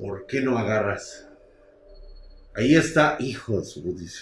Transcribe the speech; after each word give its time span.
¿Por 0.00 0.26
qué 0.26 0.40
no 0.40 0.56
agarras? 0.56 1.26
Ahí 2.54 2.76
está, 2.76 3.16
hijo 3.18 3.58
de 3.58 3.64
su 3.64 3.82
dice. 3.94 4.20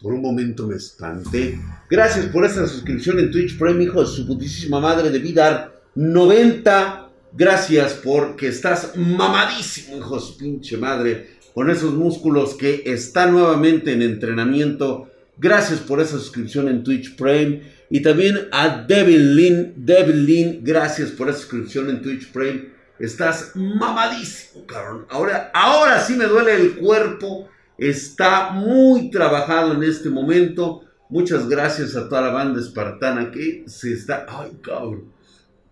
Por 0.00 0.14
un 0.14 0.22
momento 0.22 0.66
me 0.66 0.76
espanté. 0.76 1.58
Gracias 1.90 2.26
por 2.26 2.46
esta 2.46 2.66
suscripción 2.66 3.18
en 3.18 3.30
Twitch 3.30 3.58
Prime, 3.58 3.84
hijo 3.84 4.00
de 4.00 4.06
su 4.06 4.26
putísima 4.26 4.80
madre 4.80 5.10
de 5.10 5.18
Vidar. 5.18 5.82
90. 5.94 7.10
Gracias 7.32 8.00
porque 8.02 8.48
estás 8.48 8.96
mamadísimo, 8.96 9.98
hijo 9.98 10.14
de 10.16 10.22
su 10.22 10.38
pinche 10.38 10.78
madre. 10.78 11.36
Con 11.52 11.68
esos 11.68 11.92
músculos 11.92 12.54
que 12.54 12.82
está 12.86 13.26
nuevamente 13.26 13.92
en 13.92 14.00
entrenamiento. 14.00 15.10
Gracias 15.36 15.80
por 15.80 16.00
esa 16.00 16.18
suscripción 16.18 16.68
en 16.68 16.82
Twitch 16.82 17.14
Prime. 17.16 17.60
Y 17.90 18.00
también 18.00 18.48
a 18.52 18.86
Devin 18.88 19.36
Lin. 19.36 19.74
Devin 19.76 20.24
Lin, 20.24 20.60
gracias 20.62 21.10
por 21.10 21.28
esa 21.28 21.40
suscripción 21.40 21.90
en 21.90 22.00
Twitch 22.00 22.32
Prime. 22.32 22.79
Estás 23.00 23.52
mamadísimo, 23.56 24.64
cabrón. 24.66 25.06
Ahora, 25.08 25.50
ahora 25.52 26.00
sí 26.00 26.14
me 26.14 26.26
duele 26.26 26.54
el 26.54 26.76
cuerpo 26.76 27.48
está 27.80 28.50
muy 28.50 29.10
trabajado 29.10 29.72
en 29.72 29.82
este 29.82 30.10
momento. 30.10 30.82
Muchas 31.08 31.48
gracias 31.48 31.96
a 31.96 32.08
toda 32.08 32.20
la 32.20 32.30
banda 32.30 32.60
espartana 32.60 33.30
que 33.30 33.64
se 33.66 33.94
está... 33.94 34.26
Ay, 34.28 34.52
cabrón. 34.62 35.06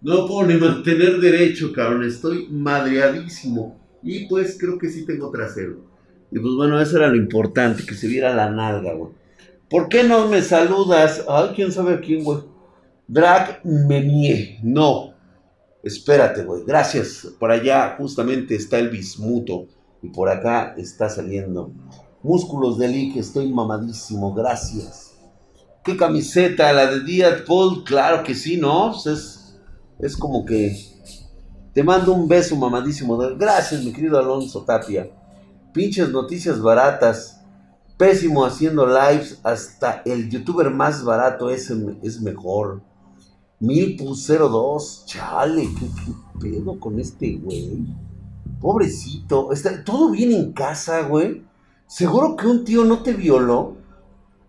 No 0.00 0.26
puedo 0.26 0.46
ni 0.46 0.56
mantener 0.56 1.20
derecho, 1.20 1.72
cabrón. 1.72 2.04
Estoy 2.04 2.48
madreadísimo. 2.50 3.78
Y 4.02 4.26
pues 4.26 4.56
creo 4.58 4.78
que 4.78 4.88
sí 4.88 5.04
tengo 5.04 5.30
trasero. 5.30 5.84
Y 6.30 6.38
pues 6.38 6.54
bueno, 6.54 6.80
eso 6.80 6.96
era 6.96 7.08
lo 7.08 7.16
importante, 7.16 7.84
que 7.84 7.94
se 7.94 8.06
viera 8.08 8.34
la 8.34 8.50
nalga, 8.50 8.94
güey. 8.94 9.12
¿Por 9.68 9.88
qué 9.88 10.02
no 10.02 10.28
me 10.28 10.40
saludas? 10.40 11.24
Ay, 11.28 11.50
quién 11.54 11.72
sabe 11.72 11.94
a 11.94 12.00
quién, 12.00 12.24
güey. 12.24 12.38
Drag 13.06 13.60
Menie. 13.64 14.58
No. 14.62 15.07
Espérate, 15.82 16.44
güey. 16.44 16.64
Gracias. 16.64 17.28
Por 17.38 17.50
allá 17.50 17.94
justamente 17.98 18.54
está 18.54 18.78
el 18.78 18.90
bismuto. 18.90 19.66
Y 20.02 20.10
por 20.10 20.28
acá 20.28 20.74
está 20.76 21.08
saliendo. 21.08 21.72
Músculos 22.22 22.78
de 22.78 22.88
Lee, 22.88 23.18
estoy 23.18 23.52
mamadísimo, 23.52 24.34
gracias. 24.34 25.14
¿Qué 25.84 25.96
camiseta? 25.96 26.72
¿La 26.72 26.90
de 26.90 27.00
Deadpool? 27.00 27.84
Claro 27.84 28.22
que 28.22 28.34
sí, 28.34 28.56
¿no? 28.56 28.92
Pues 28.92 29.06
es, 29.06 29.60
es 29.98 30.16
como 30.16 30.44
que... 30.44 30.76
Te 31.72 31.84
mando 31.84 32.12
un 32.12 32.26
beso 32.26 32.56
mamadísimo. 32.56 33.16
Gracias, 33.36 33.84
mi 33.84 33.92
querido 33.92 34.18
Alonso 34.18 34.64
Tapia. 34.64 35.08
Pinches 35.72 36.10
noticias 36.10 36.60
baratas. 36.60 37.40
Pésimo 37.96 38.44
haciendo 38.44 38.86
lives. 38.86 39.38
Hasta 39.44 40.02
el 40.04 40.28
youtuber 40.28 40.70
más 40.70 41.04
barato 41.04 41.50
es, 41.50 41.72
es 42.02 42.20
mejor. 42.20 42.82
Dos 43.60 45.04
Chale, 45.06 45.62
¿qué, 45.62 45.86
qué 45.86 46.12
pedo 46.40 46.78
con 46.78 46.98
este 47.00 47.36
güey? 47.36 47.86
Pobrecito, 48.60 49.52
está 49.52 49.84
todo 49.84 50.10
bien 50.10 50.32
en 50.32 50.52
casa, 50.52 51.02
güey. 51.02 51.42
¿Seguro 51.86 52.36
que 52.36 52.46
un 52.46 52.64
tío 52.64 52.84
no 52.84 53.02
te 53.02 53.12
violó? 53.12 53.76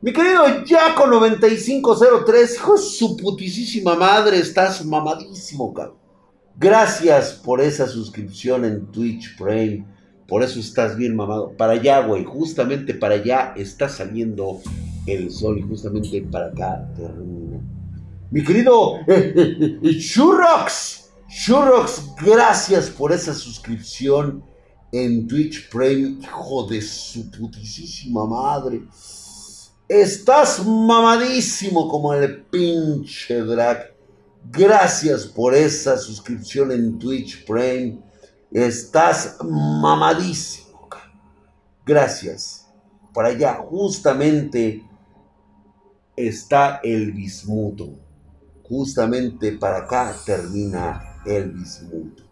Mi 0.02 0.14
querido 0.14 0.44
Jaco 0.66 1.08
9503, 1.08 2.56
hijo 2.56 2.74
de 2.74 2.82
su 2.82 3.18
putisísima 3.18 3.96
madre, 3.96 4.40
estás 4.40 4.86
mamadísimo, 4.86 5.74
cabrón. 5.74 5.98
Gracias 6.58 7.34
por 7.34 7.62
esa 7.62 7.88
suscripción 7.88 8.66
en 8.66 8.86
Twitch 8.88 9.38
Prime. 9.38 9.86
Por 10.28 10.44
eso 10.44 10.60
estás 10.60 10.98
bien 10.98 11.16
mamado. 11.16 11.54
Para 11.58 11.74
allá, 11.74 12.06
güey. 12.06 12.26
Justamente 12.26 12.94
para 12.94 13.16
allá 13.16 13.54
está 13.56 13.88
saliendo 13.88 14.60
el 15.06 15.32
sol 15.32 15.58
y 15.58 15.62
justamente 15.62 16.22
para 16.22 16.48
acá 16.48 16.86
termina. 16.98 17.60
Mi 18.32 18.44
querido 18.44 19.00
eh, 19.08 19.80
eh, 19.82 19.92
Shurox, 19.98 21.10
gracias 22.22 22.92
por 22.92 23.12
esa 23.12 23.34
suscripción 23.34 24.44
en 24.92 25.28
Twitch 25.28 25.68
Prime, 25.72 26.20
hijo 26.22 26.68
de 26.68 26.80
su 26.80 27.32
putísima 27.32 28.28
madre. 28.28 28.84
Estás 29.88 30.64
mamadísimo 30.64 31.90
como 31.90 32.14
el 32.14 32.44
pinche 32.44 33.42
drag. 33.42 33.96
Gracias 34.52 35.26
por 35.26 35.56
esa 35.56 35.98
suscripción 35.98 36.72
en 36.72 37.00
Twitch 37.00 37.44
Prime. 37.48 38.00
Estás 38.52 39.38
mamadísimo. 39.44 40.88
Gracias. 41.84 42.68
Por 43.12 43.26
allá 43.26 43.56
justamente 43.56 44.84
está 46.16 46.80
el 46.84 47.12
bismuto. 47.12 48.09
Justamente 48.70 49.54
para 49.54 49.80
acá 49.80 50.16
termina 50.26 51.22
el 51.26 51.52
bismuto. 51.52 52.24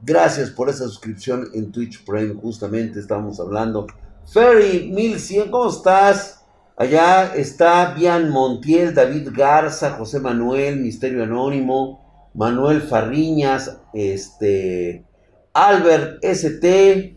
Gracias 0.00 0.50
por 0.50 0.68
esa 0.68 0.84
suscripción 0.84 1.48
en 1.52 1.72
Twitch 1.72 2.04
Prime. 2.04 2.34
Justamente 2.34 3.00
estamos 3.00 3.38
hablando. 3.40 3.86
Ferry 4.32 4.90
1100, 4.92 5.50
¿cómo 5.50 5.68
estás? 5.68 6.44
Allá 6.76 7.34
está 7.34 7.92
Bian 7.94 8.30
Montiel, 8.30 8.94
David 8.94 9.28
Garza, 9.32 9.92
José 9.92 10.20
Manuel, 10.20 10.80
Misterio 10.80 11.22
Anónimo, 11.22 12.30
Manuel 12.34 12.82
Farriñas, 12.82 13.78
este, 13.92 15.04
Albert 15.52 16.24
ST, 16.24 17.16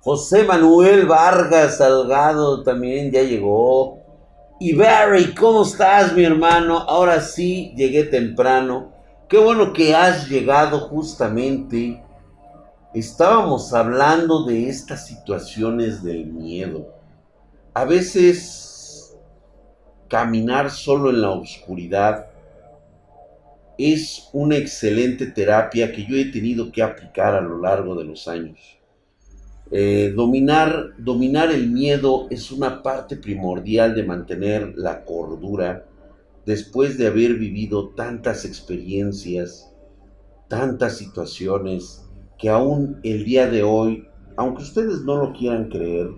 José 0.00 0.44
Manuel 0.44 1.06
Vargas 1.06 1.78
Salgado 1.78 2.62
también 2.62 3.10
ya 3.10 3.22
llegó. 3.22 4.03
Y 4.60 4.72
Barry, 4.72 5.34
¿cómo 5.34 5.64
estás, 5.64 6.14
mi 6.14 6.22
hermano? 6.22 6.78
Ahora 6.78 7.20
sí, 7.20 7.72
llegué 7.76 8.04
temprano. 8.04 8.92
Qué 9.28 9.36
bueno 9.36 9.72
que 9.72 9.96
has 9.96 10.28
llegado 10.28 10.78
justamente. 10.78 12.00
Estábamos 12.94 13.74
hablando 13.74 14.44
de 14.44 14.68
estas 14.68 15.08
situaciones 15.08 16.04
del 16.04 16.26
miedo. 16.26 16.94
A 17.74 17.84
veces 17.84 19.16
caminar 20.08 20.70
solo 20.70 21.10
en 21.10 21.20
la 21.20 21.30
oscuridad 21.30 22.28
es 23.76 24.28
una 24.32 24.56
excelente 24.56 25.26
terapia 25.26 25.90
que 25.90 26.06
yo 26.06 26.14
he 26.16 26.26
tenido 26.26 26.70
que 26.70 26.80
aplicar 26.80 27.34
a 27.34 27.40
lo 27.40 27.58
largo 27.58 27.96
de 27.96 28.04
los 28.04 28.28
años. 28.28 28.78
Eh, 29.76 30.12
dominar, 30.14 30.90
dominar 30.98 31.50
el 31.50 31.68
miedo 31.68 32.28
es 32.30 32.52
una 32.52 32.80
parte 32.80 33.16
primordial 33.16 33.96
de 33.96 34.04
mantener 34.04 34.72
la 34.76 35.04
cordura. 35.04 35.84
Después 36.46 36.96
de 36.96 37.08
haber 37.08 37.34
vivido 37.34 37.88
tantas 37.88 38.44
experiencias, 38.44 39.74
tantas 40.46 40.96
situaciones, 40.96 42.08
que 42.38 42.50
aún 42.50 43.00
el 43.02 43.24
día 43.24 43.50
de 43.50 43.64
hoy, 43.64 44.06
aunque 44.36 44.62
ustedes 44.62 45.00
no 45.00 45.16
lo 45.16 45.32
quieran 45.32 45.68
creer, 45.68 46.10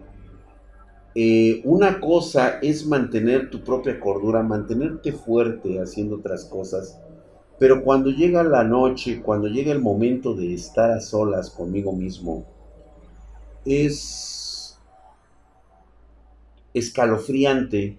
eh, 1.14 1.62
una 1.64 1.98
cosa 1.98 2.58
es 2.60 2.86
mantener 2.86 3.48
tu 3.48 3.64
propia 3.64 3.98
cordura, 3.98 4.42
mantenerte 4.42 5.12
fuerte 5.12 5.80
haciendo 5.80 6.16
otras 6.16 6.44
cosas, 6.44 7.00
pero 7.58 7.82
cuando 7.82 8.10
llega 8.10 8.44
la 8.44 8.64
noche, 8.64 9.22
cuando 9.22 9.48
llega 9.48 9.72
el 9.72 9.80
momento 9.80 10.34
de 10.34 10.52
estar 10.52 10.90
a 10.90 11.00
solas 11.00 11.48
conmigo 11.48 11.92
mismo, 11.92 12.54
es 13.66 14.78
escalofriante 16.72 17.99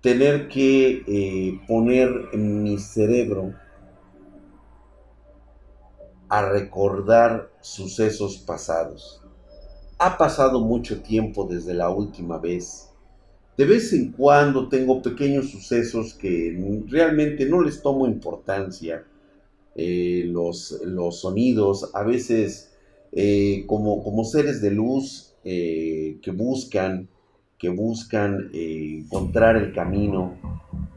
tener 0.00 0.48
que 0.48 1.02
eh, 1.06 1.60
poner 1.66 2.28
en 2.32 2.62
mi 2.62 2.78
cerebro 2.78 3.54
a 6.28 6.48
recordar 6.48 7.50
sucesos 7.60 8.38
pasados. 8.38 9.20
Ha 9.98 10.16
pasado 10.16 10.60
mucho 10.60 11.02
tiempo 11.02 11.46
desde 11.48 11.74
la 11.74 11.90
última 11.90 12.38
vez. 12.38 12.90
De 13.56 13.64
vez 13.64 13.92
en 13.92 14.12
cuando 14.12 14.68
tengo 14.68 15.02
pequeños 15.02 15.50
sucesos 15.50 16.14
que 16.14 16.56
realmente 16.88 17.46
no 17.46 17.62
les 17.62 17.80
tomo 17.82 18.06
importancia. 18.06 19.04
Eh, 19.74 20.24
los, 20.26 20.80
los 20.84 21.20
sonidos, 21.20 21.90
a 21.94 22.02
veces 22.02 22.75
eh, 23.18 23.64
como, 23.66 24.04
como, 24.04 24.24
seres 24.24 24.60
de 24.60 24.70
luz 24.70 25.32
eh, 25.42 26.18
que 26.20 26.32
buscan, 26.32 27.08
que 27.56 27.70
buscan 27.70 28.50
eh, 28.52 29.04
encontrar 29.04 29.56
el 29.56 29.72
camino 29.72 30.34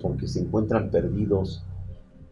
porque 0.01 0.27
se 0.27 0.41
encuentran 0.41 0.91
perdidos. 0.91 1.63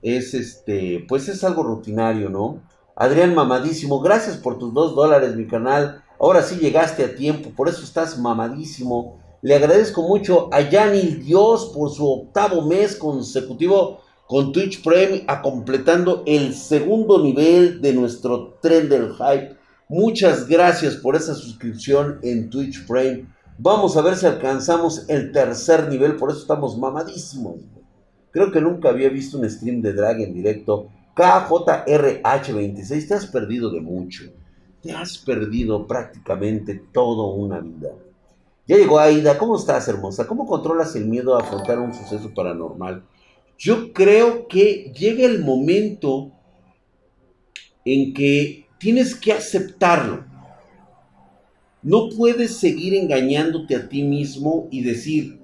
Es 0.02 0.34
este, 0.34 1.06
pues 1.08 1.30
es 1.30 1.42
algo 1.46 1.64
rutinario, 1.64 2.30
¿no? 2.30 2.62
Adrián 2.98 3.34
Mamadísimo, 3.34 4.02
gracias 4.02 4.36
por 4.36 4.60
tus 4.60 4.74
dos 4.74 4.94
dólares, 4.94 5.38
mi 5.38 5.48
canal. 5.48 6.04
Ahora 6.20 6.42
sí 6.42 6.58
llegaste 6.58 7.06
a 7.06 7.16
tiempo, 7.16 7.52
por 7.56 7.70
eso 7.70 7.84
estás 7.84 8.20
mamadísimo. 8.20 9.20
Le 9.42 9.56
agradezco 9.56 10.02
mucho 10.02 10.50
a 10.52 10.70
Yanil 10.70 11.24
Dios 11.24 11.72
por 11.74 11.92
su 11.92 12.06
octavo 12.06 12.62
mes 12.64 12.98
consecutivo 12.98 14.02
con 14.28 14.52
Twitch 14.52 14.84
Prime, 14.84 15.24
a 15.28 15.42
completando 15.42 16.24
el 16.26 16.54
segundo 16.54 17.24
nivel 17.24 17.82
de 17.82 17.94
nuestro 17.94 18.58
tren 18.62 18.90
del 18.90 19.14
hype 19.14 19.57
Muchas 19.90 20.50
gracias 20.50 20.98
por 20.98 21.16
esa 21.16 21.34
suscripción 21.34 22.20
en 22.22 22.50
Twitch 22.50 22.86
Frame. 22.86 23.26
Vamos 23.58 23.96
a 23.96 24.02
ver 24.02 24.18
si 24.18 24.26
alcanzamos 24.26 25.08
el 25.08 25.32
tercer 25.32 25.88
nivel, 25.88 26.18
por 26.18 26.30
eso 26.30 26.42
estamos 26.42 26.78
mamadísimos. 26.78 27.62
Creo 28.32 28.52
que 28.52 28.60
nunca 28.60 28.90
había 28.90 29.08
visto 29.08 29.38
un 29.38 29.50
stream 29.50 29.82
de 29.82 29.94
drag 29.94 30.20
en 30.20 30.34
directo. 30.34 30.90
KJRH26, 31.16 33.08
te 33.08 33.14
has 33.14 33.28
perdido 33.28 33.72
de 33.72 33.80
mucho. 33.80 34.26
Te 34.82 34.92
has 34.92 35.18
perdido 35.18 35.88
prácticamente 35.88 36.84
toda 36.92 37.34
una 37.34 37.62
vida. 37.62 37.92
Ya 38.68 38.76
llegó 38.76 39.00
Aida, 39.00 39.38
¿cómo 39.38 39.56
estás, 39.56 39.88
hermosa? 39.88 40.28
¿Cómo 40.28 40.46
controlas 40.46 40.98
el 40.98 41.06
miedo 41.06 41.38
a 41.38 41.44
afrontar 41.44 41.80
un 41.80 41.94
suceso 41.94 42.34
paranormal? 42.36 43.06
Yo 43.58 43.94
creo 43.94 44.50
que 44.50 44.92
llega 44.94 45.26
el 45.26 45.40
momento 45.40 46.34
en 47.86 48.14
que 48.14 48.67
tienes 48.78 49.16
que 49.16 49.34
aceptarlo. 49.34 50.26
No 51.82 52.10
puedes 52.10 52.58
seguir 52.58 52.94
engañándote 52.96 53.76
a 53.76 53.88
ti 53.88 54.04
mismo 54.04 54.68
y 54.72 54.84
decir, 54.84 55.40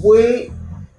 fue 0.00 0.50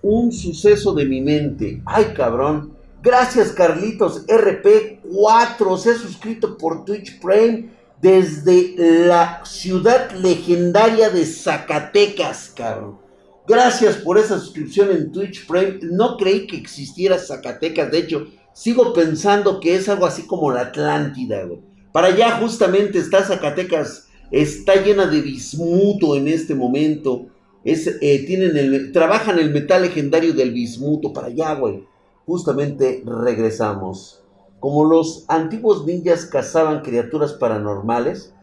un 0.01 0.31
suceso 0.31 0.93
de 0.93 1.05
mi 1.05 1.21
mente. 1.21 1.81
Ay, 1.85 2.13
cabrón. 2.15 2.73
Gracias, 3.01 3.51
Carlitos. 3.51 4.25
RP4 4.27 5.77
se 5.77 5.91
ha 5.91 5.95
suscrito 5.95 6.57
por 6.57 6.85
Twitch 6.85 7.19
Prime 7.19 7.69
desde 8.01 8.75
la 9.05 9.41
ciudad 9.45 10.11
legendaria 10.11 11.09
de 11.09 11.25
Zacatecas, 11.25 12.53
cabrón. 12.55 12.99
Gracias 13.47 13.97
por 13.97 14.17
esa 14.17 14.39
suscripción 14.39 14.91
en 14.91 15.11
Twitch 15.11 15.47
Prime. 15.47 15.79
No 15.81 16.17
creí 16.17 16.45
que 16.45 16.57
existiera 16.57 17.17
Zacatecas. 17.17 17.91
De 17.91 17.97
hecho, 17.97 18.27
sigo 18.59 18.91
pensando 18.91 19.61
que 19.61 19.75
es 19.75 19.87
algo 19.87 20.05
así 20.05 20.23
como 20.23 20.51
la 20.51 20.63
Atlántida, 20.63 21.45
güey. 21.45 21.61
Para 21.93 22.07
allá 22.07 22.39
justamente 22.41 22.99
está 22.99 23.23
Zacatecas. 23.23 24.09
Está 24.31 24.75
llena 24.83 25.05
de 25.05 25.21
bismuto 25.21 26.17
en 26.17 26.27
este 26.27 26.55
momento. 26.55 27.27
Es, 27.63 27.87
eh, 27.87 28.25
tienen 28.27 28.57
el, 28.57 28.91
trabajan 28.91 29.39
el 29.39 29.51
metal 29.51 29.83
legendario 29.83 30.33
del 30.33 30.51
bismuto. 30.51 31.13
Para 31.13 31.27
allá, 31.27 31.53
güey. 31.53 31.85
Justamente 32.25 33.01
regresamos. 33.05 34.21
Como 34.59 34.83
los 34.83 35.23
antiguos 35.29 35.85
ninjas 35.85 36.25
cazaban 36.25 36.81
criaturas 36.81 37.31
paranormales, 37.33 38.33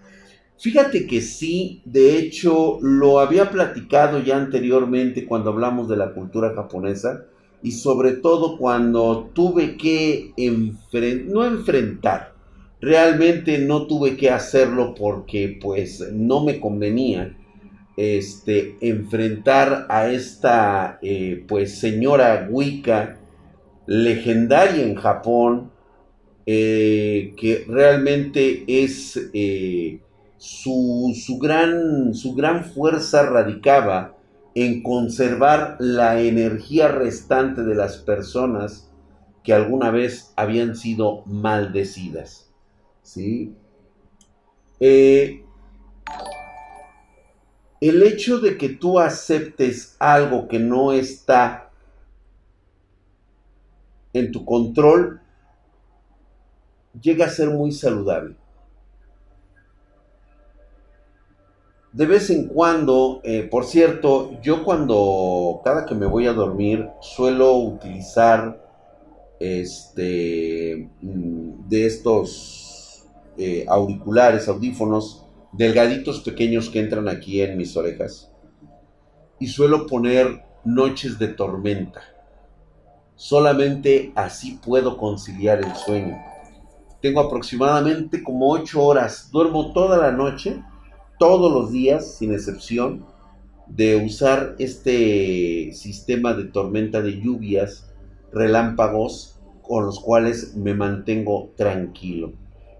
Fíjate 0.58 1.06
que 1.06 1.20
sí, 1.20 1.82
de 1.84 2.16
hecho 2.16 2.78
lo 2.80 3.20
había 3.20 3.50
platicado 3.50 4.20
ya 4.20 4.38
anteriormente 4.38 5.26
cuando 5.26 5.50
hablamos 5.50 5.86
de 5.86 5.98
la 5.98 6.14
cultura 6.14 6.54
japonesa 6.54 7.26
y 7.62 7.72
sobre 7.72 8.12
todo 8.12 8.58
cuando 8.58 9.30
tuve 9.34 9.76
que 9.76 10.32
no 11.26 11.44
enfrentar, 11.44 12.34
realmente 12.80 13.58
no 13.58 13.86
tuve 13.86 14.16
que 14.16 14.30
hacerlo 14.30 14.94
porque 14.94 15.58
pues 15.60 16.12
no 16.12 16.44
me 16.44 16.60
convenía 16.60 17.36
este, 17.96 18.76
enfrentar 18.80 19.86
a 19.88 20.10
esta 20.10 20.98
eh, 21.02 21.44
pues 21.48 21.78
señora 21.78 22.46
Wicca 22.50 23.18
legendaria 23.86 24.84
en 24.84 24.94
Japón 24.96 25.70
eh, 26.44 27.34
que 27.36 27.64
realmente 27.66 28.64
es 28.68 29.30
eh, 29.32 29.98
su, 30.36 31.12
gran, 31.40 32.14
su 32.14 32.34
gran 32.34 32.64
fuerza 32.64 33.24
radicaba 33.24 34.15
en 34.56 34.82
conservar 34.82 35.76
la 35.80 36.18
energía 36.18 36.88
restante 36.88 37.62
de 37.62 37.74
las 37.74 37.98
personas 37.98 38.90
que 39.44 39.52
alguna 39.52 39.90
vez 39.90 40.32
habían 40.34 40.74
sido 40.74 41.22
maldecidas. 41.26 42.50
¿sí? 43.02 43.54
Eh, 44.80 45.44
el 47.82 48.02
hecho 48.02 48.38
de 48.38 48.56
que 48.56 48.70
tú 48.70 48.98
aceptes 48.98 49.94
algo 49.98 50.48
que 50.48 50.58
no 50.58 50.90
está 50.90 51.70
en 54.14 54.32
tu 54.32 54.46
control 54.46 55.20
llega 56.98 57.26
a 57.26 57.30
ser 57.30 57.50
muy 57.50 57.72
saludable. 57.72 58.36
De 61.96 62.04
vez 62.04 62.28
en 62.28 62.48
cuando, 62.48 63.22
eh, 63.24 63.48
por 63.50 63.64
cierto, 63.64 64.38
yo 64.42 64.64
cuando 64.64 65.62
cada 65.64 65.86
que 65.86 65.94
me 65.94 66.04
voy 66.04 66.26
a 66.26 66.34
dormir 66.34 66.90
suelo 67.00 67.56
utilizar 67.56 68.62
este 69.40 70.90
mm, 71.00 71.66
de 71.66 71.86
estos 71.86 73.06
eh, 73.38 73.64
auriculares, 73.66 74.46
audífonos 74.46 75.24
delgaditos 75.52 76.20
pequeños 76.20 76.68
que 76.68 76.80
entran 76.80 77.08
aquí 77.08 77.40
en 77.40 77.56
mis 77.56 77.74
orejas 77.78 78.30
y 79.38 79.46
suelo 79.46 79.86
poner 79.86 80.44
noches 80.66 81.18
de 81.18 81.28
tormenta. 81.28 82.02
Solamente 83.14 84.12
así 84.14 84.60
puedo 84.62 84.98
conciliar 84.98 85.60
el 85.60 85.74
sueño. 85.74 86.18
Tengo 87.00 87.20
aproximadamente 87.20 88.22
como 88.22 88.50
8 88.50 88.84
horas. 88.84 89.30
Duermo 89.32 89.72
toda 89.72 89.96
la 89.96 90.12
noche 90.12 90.62
todos 91.18 91.52
los 91.52 91.72
días, 91.72 92.16
sin 92.16 92.32
excepción, 92.32 93.04
de 93.66 93.96
usar 93.96 94.54
este 94.58 95.72
sistema 95.72 96.34
de 96.34 96.44
tormenta 96.44 97.02
de 97.02 97.20
lluvias, 97.20 97.92
relámpagos, 98.32 99.38
con 99.62 99.86
los 99.86 99.98
cuales 100.00 100.54
me 100.56 100.74
mantengo 100.74 101.50
tranquilo. 101.56 102.32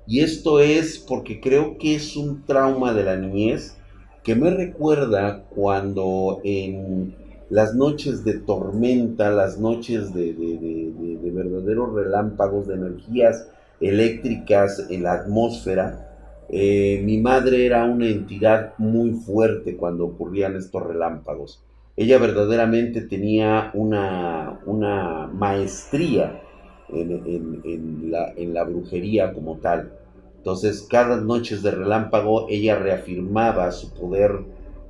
Y 0.06 0.20
esto 0.20 0.60
es 0.60 0.98
porque 0.98 1.40
creo 1.40 1.78
que 1.78 1.96
es 1.96 2.16
un 2.16 2.44
trauma 2.44 2.92
de 2.92 3.02
la 3.02 3.16
niñez 3.16 3.76
que 4.22 4.36
me 4.36 4.50
recuerda 4.50 5.44
cuando 5.50 6.40
en 6.44 7.16
las 7.50 7.74
noches 7.74 8.24
de 8.24 8.34
tormenta, 8.34 9.30
las 9.30 9.58
noches 9.58 10.14
de, 10.14 10.32
de 10.32 11.30
verdaderos 11.30 11.92
relámpagos, 11.94 12.68
de 12.68 12.74
energías 12.74 13.48
eléctricas 13.80 14.86
en 14.90 15.02
la 15.02 15.12
atmósfera, 15.12 16.05
eh, 16.48 17.00
mi 17.04 17.18
madre 17.18 17.66
era 17.66 17.84
una 17.84 18.08
entidad 18.08 18.74
muy 18.78 19.12
fuerte 19.12 19.76
cuando 19.76 20.06
ocurrían 20.06 20.56
estos 20.56 20.82
relámpagos. 20.82 21.62
Ella 21.96 22.18
verdaderamente 22.18 23.00
tenía 23.00 23.70
una, 23.74 24.60
una 24.66 25.26
maestría 25.28 26.42
en, 26.88 28.10
la, 28.10 28.32
en 28.36 28.54
la 28.54 28.64
brujería 28.64 29.32
como 29.32 29.56
tal. 29.58 29.92
Entonces, 30.36 30.86
cada 30.88 31.16
noche 31.20 31.56
de 31.56 31.70
relámpago, 31.72 32.46
ella 32.48 32.78
reafirmaba 32.78 33.72
su 33.72 33.92
poder 33.92 34.44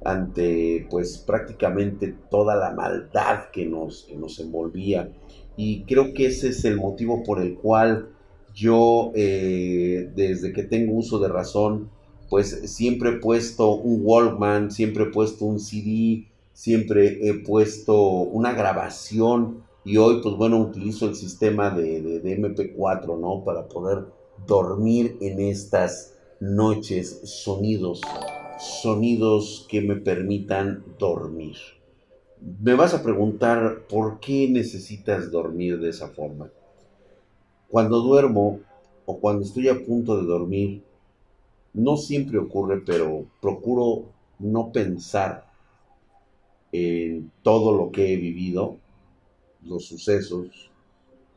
ante, 0.04 0.86
pues, 0.90 1.18
prácticamente 1.18 2.14
toda 2.30 2.56
la 2.56 2.72
maldad 2.72 3.50
que 3.52 3.64
nos, 3.66 4.04
que 4.04 4.16
nos 4.16 4.38
envolvía. 4.38 5.08
Y 5.56 5.84
creo 5.84 6.12
que 6.12 6.26
ese 6.26 6.48
es 6.48 6.64
el 6.64 6.76
motivo 6.76 7.22
por 7.22 7.40
el 7.40 7.54
cual 7.54 8.10
yo, 8.56 9.12
eh, 9.14 10.10
desde 10.16 10.52
que 10.54 10.62
tengo 10.62 10.94
uso 10.94 11.18
de 11.18 11.28
razón, 11.28 11.90
pues 12.30 12.72
siempre 12.72 13.10
he 13.10 13.16
puesto 13.18 13.70
un 13.74 14.00
Walkman, 14.02 14.70
siempre 14.70 15.04
he 15.04 15.08
puesto 15.08 15.44
un 15.44 15.60
CD, 15.60 16.26
siempre 16.54 17.28
he 17.28 17.34
puesto 17.34 18.00
una 18.00 18.54
grabación 18.54 19.62
y 19.84 19.98
hoy, 19.98 20.20
pues 20.22 20.34
bueno, 20.36 20.58
utilizo 20.58 21.06
el 21.06 21.14
sistema 21.14 21.70
de, 21.70 22.00
de 22.00 22.40
MP4, 22.40 23.20
¿no? 23.20 23.44
Para 23.44 23.68
poder 23.68 24.06
dormir 24.46 25.18
en 25.20 25.38
estas 25.38 26.14
noches, 26.40 27.20
sonidos, 27.24 28.00
sonidos 28.58 29.66
que 29.68 29.82
me 29.82 29.96
permitan 29.96 30.82
dormir. 30.98 31.56
Me 32.62 32.74
vas 32.74 32.94
a 32.94 33.02
preguntar 33.02 33.86
por 33.86 34.18
qué 34.18 34.48
necesitas 34.50 35.30
dormir 35.30 35.78
de 35.78 35.90
esa 35.90 36.08
forma. 36.08 36.50
Cuando 37.68 38.00
duermo 38.00 38.60
o 39.04 39.18
cuando 39.18 39.44
estoy 39.44 39.68
a 39.68 39.84
punto 39.84 40.16
de 40.16 40.26
dormir, 40.26 40.82
no 41.74 41.96
siempre 41.96 42.38
ocurre, 42.38 42.82
pero 42.84 43.26
procuro 43.40 44.06
no 44.38 44.72
pensar 44.72 45.46
en 46.72 47.30
todo 47.42 47.76
lo 47.76 47.90
que 47.90 48.12
he 48.12 48.16
vivido, 48.16 48.78
los 49.62 49.86
sucesos. 49.86 50.70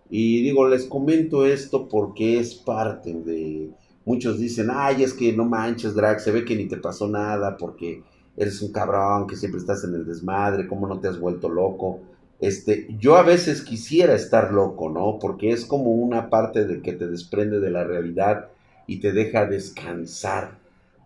Y 0.09 0.41
digo, 0.41 0.67
les 0.67 0.85
comento 0.85 1.45
esto 1.45 1.87
porque 1.87 2.39
es 2.39 2.55
parte 2.55 3.13
de... 3.13 3.69
Muchos 4.05 4.39
dicen, 4.39 4.69
ay, 4.71 5.03
es 5.03 5.13
que 5.13 5.33
no 5.33 5.45
manches, 5.45 5.93
Drag, 5.93 6.19
se 6.19 6.31
ve 6.31 6.43
que 6.43 6.55
ni 6.55 6.67
te 6.67 6.77
pasó 6.77 7.07
nada 7.07 7.57
porque 7.57 8.01
eres 8.35 8.61
un 8.61 8.71
cabrón, 8.71 9.27
que 9.27 9.35
siempre 9.35 9.59
estás 9.59 9.83
en 9.83 9.93
el 9.93 10.05
desmadre, 10.05 10.67
¿cómo 10.67 10.87
no 10.87 10.99
te 10.99 11.09
has 11.09 11.19
vuelto 11.19 11.49
loco? 11.49 11.99
Este, 12.39 12.87
yo 12.99 13.17
a 13.17 13.23
veces 13.23 13.61
quisiera 13.61 14.15
estar 14.15 14.53
loco, 14.53 14.89
¿no? 14.89 15.19
Porque 15.19 15.51
es 15.51 15.65
como 15.65 15.91
una 15.91 16.29
parte 16.29 16.65
de 16.65 16.81
que 16.81 16.93
te 16.93 17.07
desprende 17.07 17.59
de 17.59 17.69
la 17.69 17.83
realidad 17.83 18.47
y 18.87 19.01
te 19.01 19.11
deja 19.11 19.45
descansar 19.45 20.57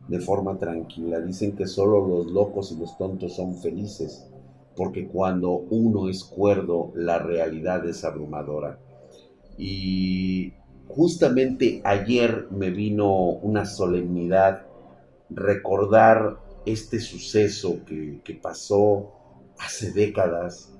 de 0.07 0.19
forma 0.19 0.59
tranquila. 0.59 1.19
Dicen 1.21 1.55
que 1.55 1.65
solo 1.65 2.05
los 2.07 2.27
locos 2.27 2.71
y 2.71 2.79
los 2.79 2.97
tontos 2.97 3.35
son 3.35 3.57
felices, 3.57 4.27
porque 4.75 5.07
cuando 5.07 5.51
uno 5.51 6.07
es 6.07 6.23
cuerdo, 6.23 6.91
la 6.95 7.17
realidad 7.17 7.87
es 7.87 8.03
abrumadora. 8.03 8.77
Y 9.57 10.53
justamente 10.87 11.81
ayer 11.83 12.47
me 12.51 12.69
vino 12.69 13.11
una 13.11 13.65
solemnidad 13.65 14.67
recordar 15.31 16.37
este 16.67 16.99
suceso 16.99 17.79
que, 17.87 18.21
que 18.23 18.35
pasó 18.35 19.11
hace 19.57 19.91
décadas 19.91 20.72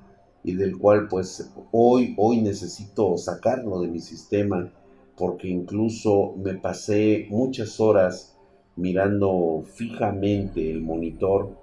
y 0.44 0.54
del 0.56 0.78
cual 0.78 1.08
pues 1.08 1.52
hoy, 1.72 2.14
hoy 2.18 2.42
necesito 2.42 3.18
sacarlo 3.18 3.82
de 3.82 3.88
mi 3.88 4.00
sistema 4.00 4.72
porque 5.18 5.48
incluso 5.48 6.34
me 6.38 6.56
pasé 6.56 7.28
muchas 7.30 7.80
horas 7.80 8.38
mirando 8.76 9.64
fijamente 9.66 10.72
el 10.72 10.82
monitor 10.82 11.56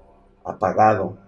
apagado, 0.45 1.19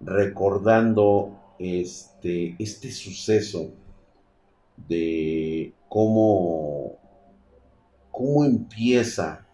recordando 0.00 1.36
este, 1.58 2.56
este 2.58 2.90
suceso 2.90 3.70
de 4.88 5.74
cómo, 5.88 6.96
cómo 8.10 8.44
empieza 8.44 9.46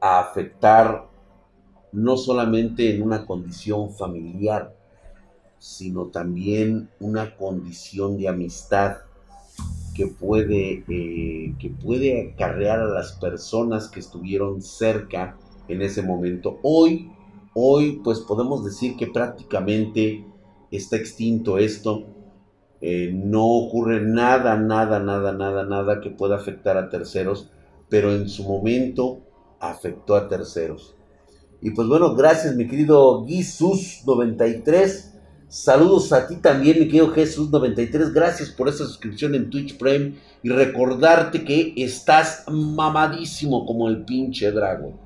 a 0.00 0.20
afectar 0.20 1.08
no 1.92 2.16
solamente 2.16 2.94
en 2.94 3.02
una 3.02 3.24
condición 3.24 3.90
familiar, 3.90 4.75
sino 5.58 6.06
también 6.06 6.88
una 7.00 7.36
condición 7.36 8.18
de 8.18 8.28
amistad 8.28 8.98
que 9.94 10.06
puede, 10.06 10.84
eh, 10.88 11.54
que 11.58 11.70
puede 11.70 12.32
acarrear 12.32 12.80
a 12.80 12.86
las 12.86 13.12
personas 13.12 13.88
que 13.88 14.00
estuvieron 14.00 14.60
cerca 14.60 15.38
en 15.68 15.80
ese 15.80 16.02
momento. 16.02 16.58
Hoy, 16.62 17.10
hoy, 17.54 18.00
pues 18.04 18.20
podemos 18.20 18.64
decir 18.64 18.96
que 18.96 19.06
prácticamente 19.06 20.24
está 20.70 20.96
extinto 20.96 21.56
esto. 21.56 22.04
Eh, 22.82 23.10
no 23.14 23.46
ocurre 23.46 24.02
nada, 24.02 24.56
nada, 24.56 24.98
nada, 24.98 25.32
nada, 25.32 25.64
nada 25.64 26.00
que 26.02 26.10
pueda 26.10 26.36
afectar 26.36 26.76
a 26.76 26.90
terceros, 26.90 27.50
pero 27.88 28.14
en 28.14 28.28
su 28.28 28.44
momento 28.44 29.22
afectó 29.60 30.14
a 30.14 30.28
terceros. 30.28 30.94
Y 31.62 31.70
pues 31.70 31.88
bueno, 31.88 32.14
gracias 32.14 32.54
mi 32.54 32.68
querido 32.68 33.24
Gisus93 33.24 35.15
Saludos 35.56 36.12
a 36.12 36.26
ti 36.26 36.36
también, 36.36 36.78
mi 36.78 36.84
querido 36.84 37.14
Jesús93. 37.14 38.12
Gracias 38.12 38.50
por 38.50 38.68
esta 38.68 38.84
suscripción 38.84 39.34
en 39.34 39.48
Twitch 39.48 39.78
Prime. 39.78 40.12
Y 40.42 40.50
recordarte 40.50 41.46
que 41.46 41.72
estás 41.78 42.44
mamadísimo 42.46 43.64
como 43.64 43.88
el 43.88 44.04
pinche 44.04 44.52
dragón. 44.52 44.96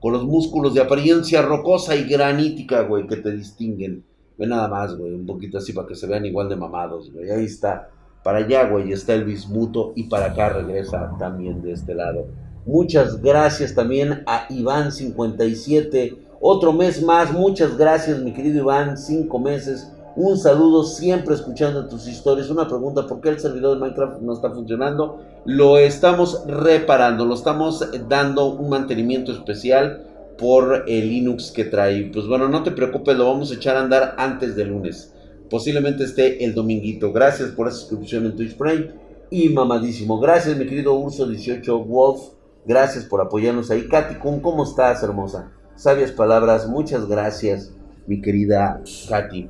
Con 0.00 0.12
los 0.12 0.24
músculos 0.24 0.74
de 0.74 0.80
apariencia 0.80 1.42
rocosa 1.42 1.94
y 1.94 2.08
granítica, 2.08 2.80
güey, 2.80 3.06
que 3.06 3.18
te 3.18 3.30
distinguen. 3.30 4.02
Ve 4.36 4.48
nada 4.48 4.66
más, 4.66 4.96
güey, 4.96 5.14
un 5.14 5.26
poquito 5.26 5.58
así 5.58 5.72
para 5.72 5.86
que 5.86 5.94
se 5.94 6.08
vean 6.08 6.26
igual 6.26 6.48
de 6.48 6.56
mamados, 6.56 7.12
güey. 7.12 7.30
Ahí 7.30 7.44
está. 7.44 7.88
Para 8.24 8.38
allá, 8.38 8.68
güey, 8.68 8.90
está 8.90 9.14
el 9.14 9.22
bismuto. 9.22 9.92
Y 9.94 10.08
para 10.08 10.32
acá 10.32 10.48
regresa 10.48 11.12
también 11.20 11.62
de 11.62 11.70
este 11.70 11.94
lado. 11.94 12.26
Muchas 12.66 13.22
gracias 13.22 13.76
también 13.76 14.24
a 14.26 14.48
Iván57 14.48 16.30
otro 16.42 16.72
mes 16.72 17.02
más, 17.02 17.30
muchas 17.34 17.76
gracias 17.76 18.18
mi 18.20 18.32
querido 18.32 18.60
Iván, 18.60 18.96
cinco 18.96 19.38
meses. 19.38 19.92
Un 20.16 20.36
saludo, 20.38 20.84
siempre 20.84 21.34
escuchando 21.34 21.86
tus 21.86 22.06
historias. 22.08 22.50
Una 22.50 22.66
pregunta, 22.66 23.06
¿por 23.06 23.20
qué 23.20 23.28
el 23.28 23.38
servidor 23.38 23.74
de 23.74 23.80
Minecraft 23.80 24.20
no 24.20 24.32
está 24.32 24.50
funcionando? 24.50 25.20
Lo 25.44 25.78
estamos 25.78 26.44
reparando, 26.46 27.24
lo 27.24 27.34
estamos 27.34 27.86
dando 28.08 28.46
un 28.46 28.68
mantenimiento 28.68 29.32
especial 29.32 30.06
por 30.36 30.84
el 30.88 31.08
Linux 31.08 31.52
que 31.52 31.64
trae. 31.64 32.10
Pues 32.12 32.26
bueno, 32.26 32.48
no 32.48 32.62
te 32.62 32.72
preocupes, 32.72 33.16
lo 33.16 33.26
vamos 33.26 33.50
a 33.50 33.54
echar 33.54 33.76
a 33.76 33.80
andar 33.80 34.14
antes 34.18 34.56
del 34.56 34.68
lunes. 34.68 35.14
Posiblemente 35.48 36.04
esté 36.04 36.44
el 36.44 36.54
dominguito. 36.54 37.12
Gracias 37.12 37.50
por 37.50 37.68
esa 37.68 37.78
suscripción 37.78 38.26
en 38.26 38.36
Twitch 38.36 38.56
Prime. 38.56 38.90
Y 39.30 39.48
mamadísimo. 39.48 40.18
Gracias, 40.18 40.56
mi 40.56 40.66
querido 40.66 40.98
Urso18 40.98 41.86
Wolf. 41.86 42.20
Gracias 42.66 43.04
por 43.04 43.20
apoyarnos 43.20 43.70
ahí. 43.70 43.86
Katy 43.88 44.16
¿cómo 44.16 44.64
estás, 44.64 45.02
hermosa? 45.02 45.52
sabias 45.80 46.12
palabras. 46.12 46.68
Muchas 46.68 47.08
gracias, 47.08 47.72
mi 48.06 48.20
querida 48.20 48.82
Katy. 49.08 49.48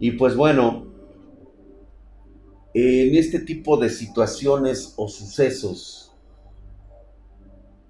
Y 0.00 0.12
pues 0.12 0.36
bueno, 0.36 0.86
en 2.74 3.14
este 3.16 3.40
tipo 3.40 3.76
de 3.76 3.90
situaciones 3.90 4.94
o 4.96 5.08
sucesos, 5.08 6.12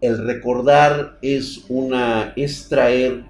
el 0.00 0.24
recordar 0.24 1.18
es 1.22 1.64
una 1.68 2.32
es 2.36 2.68
traer 2.68 3.24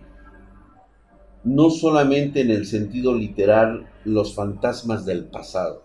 no 1.45 1.71
solamente 1.71 2.41
en 2.43 2.51
el 2.51 2.67
sentido 2.67 3.15
literal 3.15 3.89
los 4.05 4.35
fantasmas 4.35 5.07
del 5.07 5.25
pasado, 5.25 5.83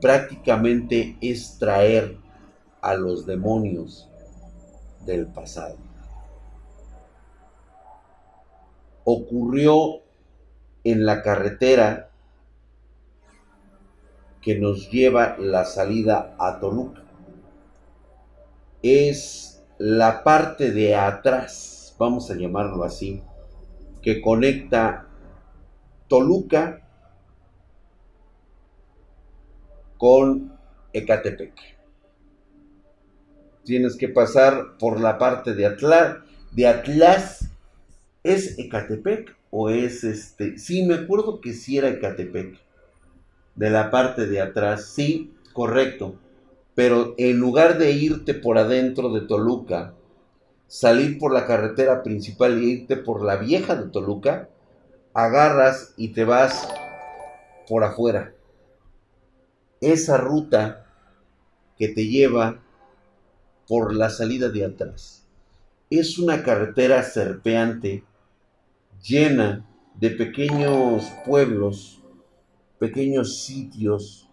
prácticamente 0.00 1.16
es 1.20 1.58
traer 1.58 2.18
a 2.82 2.94
los 2.94 3.24
demonios 3.24 4.08
del 5.06 5.26
pasado. 5.26 5.78
ocurrió 9.04 10.02
en 10.84 11.06
la 11.06 11.22
carretera 11.22 12.10
que 14.40 14.58
nos 14.58 14.90
lleva 14.90 15.36
la 15.38 15.64
salida 15.64 16.36
a 16.38 16.60
Toluca. 16.60 17.02
Es 18.82 19.64
la 19.78 20.22
parte 20.22 20.70
de 20.70 20.94
atrás, 20.94 21.96
vamos 21.98 22.30
a 22.30 22.34
llamarlo 22.34 22.84
así, 22.84 23.22
que 24.02 24.20
conecta 24.20 25.08
Toluca 26.08 26.86
con 29.96 30.54
Ecatepec. 30.92 31.54
Tienes 33.64 33.96
que 33.96 34.10
pasar 34.10 34.76
por 34.78 35.00
la 35.00 35.16
parte 35.16 35.54
de 35.54 35.64
Atlas, 35.64 36.18
de 36.52 36.66
Atlas 36.66 37.50
¿Es 38.22 38.58
Ecatepec 38.58 39.36
o 39.56 39.70
es 39.70 40.02
este? 40.02 40.58
Sí, 40.58 40.82
me 40.82 40.94
acuerdo 40.94 41.40
que 41.40 41.52
sí 41.52 41.78
era 41.78 41.88
Ecatepec. 41.88 42.58
De 43.54 43.70
la 43.70 43.92
parte 43.92 44.26
de 44.26 44.40
atrás, 44.40 44.86
sí, 44.86 45.32
correcto. 45.52 46.16
Pero 46.74 47.14
en 47.18 47.38
lugar 47.38 47.78
de 47.78 47.92
irte 47.92 48.34
por 48.34 48.58
adentro 48.58 49.12
de 49.12 49.20
Toluca, 49.20 49.94
salir 50.66 51.20
por 51.20 51.32
la 51.32 51.46
carretera 51.46 52.02
principal 52.02 52.60
y 52.60 52.72
irte 52.72 52.96
por 52.96 53.22
la 53.22 53.36
vieja 53.36 53.76
de 53.76 53.90
Toluca, 53.90 54.48
agarras 55.12 55.94
y 55.96 56.08
te 56.08 56.24
vas 56.24 56.66
por 57.68 57.84
afuera. 57.84 58.34
Esa 59.80 60.16
ruta 60.16 60.84
que 61.78 61.86
te 61.86 62.08
lleva 62.08 62.60
por 63.68 63.94
la 63.94 64.10
salida 64.10 64.48
de 64.48 64.64
atrás. 64.64 65.24
Es 65.90 66.18
una 66.18 66.42
carretera 66.42 67.04
serpeante 67.04 68.02
llena 69.06 69.66
de 69.94 70.10
pequeños 70.10 71.12
pueblos, 71.26 72.02
pequeños 72.78 73.42
sitios, 73.44 74.28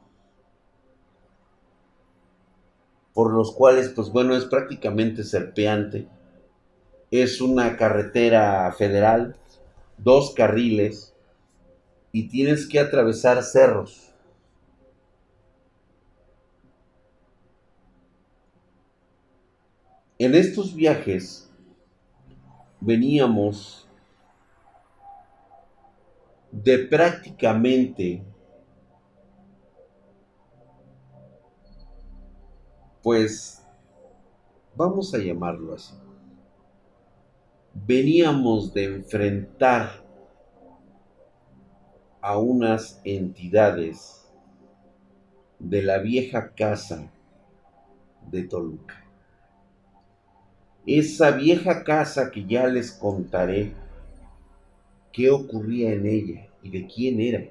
por 3.13 3.33
los 3.33 3.53
cuales, 3.53 3.89
pues 3.89 4.09
bueno, 4.09 4.35
es 4.35 4.45
prácticamente 4.45 5.23
serpeante. 5.23 6.07
Es 7.11 7.41
una 7.41 7.75
carretera 7.75 8.71
federal, 8.71 9.35
dos 9.97 10.33
carriles, 10.33 11.13
y 12.13 12.29
tienes 12.29 12.67
que 12.67 12.79
atravesar 12.79 13.43
cerros. 13.43 14.13
En 20.17 20.35
estos 20.35 20.73
viajes 20.75 21.49
veníamos 22.79 23.80
de 26.51 26.79
prácticamente, 26.79 28.23
pues, 33.01 33.65
vamos 34.75 35.13
a 35.13 35.17
llamarlo 35.17 35.73
así, 35.73 35.95
veníamos 37.73 38.73
de 38.73 38.83
enfrentar 38.83 40.03
a 42.21 42.37
unas 42.37 43.01
entidades 43.03 44.29
de 45.57 45.81
la 45.81 45.97
vieja 45.99 46.53
casa 46.53 47.11
de 48.29 48.43
Toluca. 48.43 49.03
Esa 50.85 51.31
vieja 51.31 51.83
casa 51.83 52.31
que 52.31 52.45
ya 52.45 52.67
les 52.67 52.91
contaré 52.91 53.73
qué 55.11 55.29
ocurría 55.29 55.93
en 55.93 56.05
ella 56.05 56.47
y 56.63 56.69
de 56.69 56.87
quién 56.87 57.19
era 57.19 57.45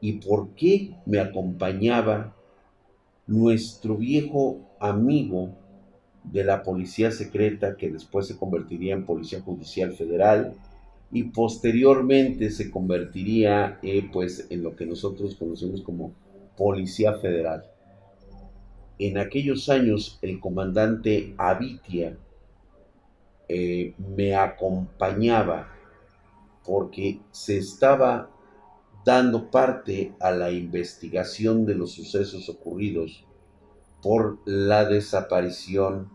y 0.00 0.14
por 0.14 0.50
qué 0.50 0.94
me 1.06 1.18
acompañaba 1.18 2.34
nuestro 3.26 3.96
viejo 3.96 4.60
amigo 4.78 5.54
de 6.24 6.44
la 6.44 6.62
policía 6.62 7.10
secreta 7.10 7.76
que 7.76 7.90
después 7.90 8.26
se 8.26 8.36
convertiría 8.36 8.94
en 8.94 9.04
Policía 9.04 9.40
Judicial 9.40 9.92
Federal 9.92 10.54
y 11.12 11.24
posteriormente 11.24 12.50
se 12.50 12.70
convertiría 12.70 13.78
eh, 13.82 14.08
pues 14.12 14.46
en 14.50 14.62
lo 14.62 14.74
que 14.74 14.86
nosotros 14.86 15.36
conocemos 15.36 15.82
como 15.82 16.12
Policía 16.56 17.14
Federal. 17.14 17.64
En 18.98 19.18
aquellos 19.18 19.68
años 19.68 20.18
el 20.22 20.40
comandante 20.40 21.34
Abitia 21.36 22.16
eh, 23.48 23.94
me 24.16 24.34
acompañaba 24.34 25.75
porque 26.66 27.20
se 27.30 27.58
estaba 27.58 28.30
dando 29.04 29.50
parte 29.50 30.14
a 30.18 30.32
la 30.32 30.50
investigación 30.50 31.64
de 31.64 31.76
los 31.76 31.92
sucesos 31.92 32.48
ocurridos 32.48 33.24
por 34.02 34.38
la 34.44 34.84
desaparición 34.84 36.10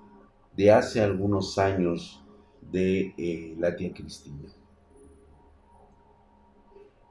de 0.57 0.71
hace 0.71 1.01
algunos 1.01 1.57
años 1.57 2.21
de 2.71 3.13
eh, 3.17 3.55
la 3.57 3.75
tía 3.75 3.93
Cristina. 3.93 4.49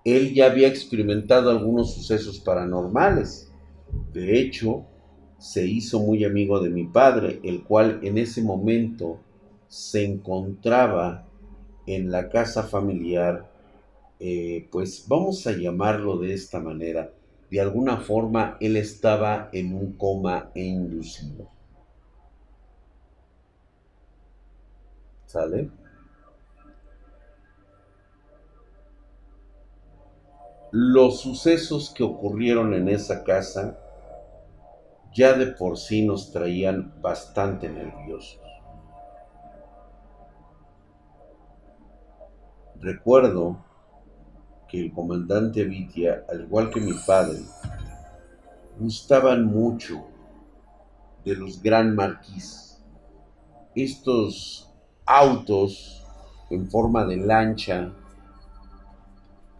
Él 0.04 0.34
ya 0.34 0.46
había 0.46 0.68
experimentado 0.68 1.50
algunos 1.50 1.94
sucesos 1.94 2.38
paranormales. 2.40 3.50
De 4.12 4.40
hecho, 4.40 4.86
se 5.38 5.66
hizo 5.66 6.00
muy 6.00 6.24
amigo 6.24 6.60
de 6.60 6.70
mi 6.70 6.84
padre, 6.84 7.40
el 7.42 7.64
cual 7.64 8.00
en 8.02 8.18
ese 8.18 8.42
momento 8.42 9.18
se 9.68 10.04
encontraba 10.04 11.29
en 11.90 12.10
la 12.10 12.28
casa 12.28 12.64
familiar, 12.64 13.50
eh, 14.18 14.68
pues 14.70 15.06
vamos 15.08 15.46
a 15.46 15.52
llamarlo 15.52 16.18
de 16.18 16.34
esta 16.34 16.60
manera, 16.60 17.10
de 17.50 17.60
alguna 17.60 17.98
forma 17.98 18.56
él 18.60 18.76
estaba 18.76 19.48
en 19.52 19.74
un 19.74 19.92
coma 19.94 20.50
e 20.54 20.62
inducido. 20.62 21.48
¿Sale? 25.26 25.70
Los 30.72 31.20
sucesos 31.20 31.90
que 31.90 32.04
ocurrieron 32.04 32.74
en 32.74 32.88
esa 32.88 33.24
casa 33.24 33.78
ya 35.12 35.32
de 35.32 35.46
por 35.46 35.78
sí 35.78 36.06
nos 36.06 36.30
traían 36.30 36.94
bastante 37.00 37.68
nerviosos. 37.68 38.49
Recuerdo 42.80 43.62
que 44.68 44.80
el 44.80 44.92
comandante 44.92 45.64
Vitia, 45.64 46.24
al 46.28 46.42
igual 46.42 46.70
que 46.70 46.80
mi 46.80 46.94
padre, 47.06 47.40
gustaban 48.78 49.44
mucho 49.44 50.06
de 51.24 51.36
los 51.36 51.62
Gran 51.62 51.94
Marquis. 51.94 52.82
Estos 53.74 54.72
autos 55.04 56.06
en 56.48 56.70
forma 56.70 57.04
de 57.04 57.16
lancha 57.16 57.92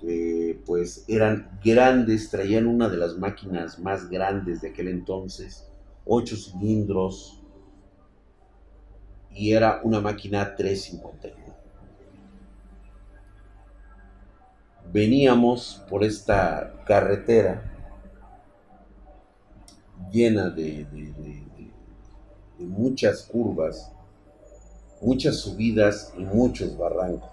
que 0.00 0.62
pues 0.64 1.04
eran 1.06 1.60
grandes, 1.62 2.30
traían 2.30 2.66
una 2.66 2.88
de 2.88 2.96
las 2.96 3.18
máquinas 3.18 3.78
más 3.78 4.08
grandes 4.08 4.62
de 4.62 4.70
aquel 4.70 4.88
entonces, 4.88 5.68
ocho 6.06 6.36
cilindros, 6.36 7.42
y 9.30 9.52
era 9.52 9.80
una 9.84 10.00
máquina 10.00 10.56
351. 10.56 11.39
Veníamos 14.92 15.84
por 15.88 16.02
esta 16.02 16.82
carretera 16.84 17.62
llena 20.10 20.50
de, 20.50 20.84
muchas 22.58 23.22
curvas, 23.22 23.92
muchas 25.00 25.36
subidas 25.36 26.12
y 26.18 26.24
muchos 26.24 26.76
barrancos. 26.76 27.30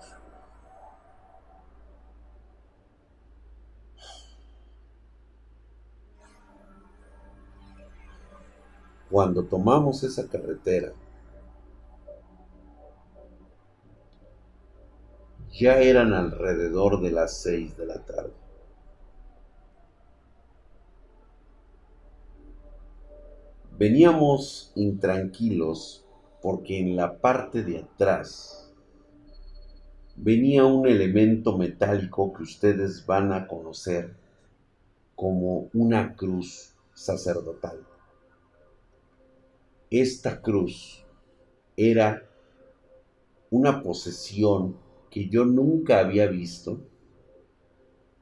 Cuando 9.09 9.43
tomamos 9.43 10.03
esa 10.03 10.27
carretera, 10.27 10.91
ya 15.57 15.79
eran 15.81 16.13
alrededor 16.13 17.01
de 17.01 17.11
las 17.11 17.41
seis 17.41 17.75
de 17.77 17.85
la 17.85 18.05
tarde. 18.05 18.33
Veníamos 23.77 24.71
intranquilos 24.75 26.05
porque 26.41 26.79
en 26.79 26.95
la 26.95 27.19
parte 27.19 27.63
de 27.63 27.79
atrás 27.79 28.73
venía 30.15 30.65
un 30.65 30.87
elemento 30.87 31.57
metálico 31.57 32.33
que 32.33 32.43
ustedes 32.43 33.05
van 33.05 33.33
a 33.33 33.47
conocer 33.47 34.15
como 35.15 35.69
una 35.73 36.15
cruz 36.15 36.73
sacerdotal 36.93 37.85
esta 39.89 40.41
cruz 40.41 41.05
era 41.77 42.27
una 43.49 43.81
posesión 43.81 44.75
yo 45.29 45.45
nunca 45.45 45.99
había 45.99 46.27
visto 46.27 46.79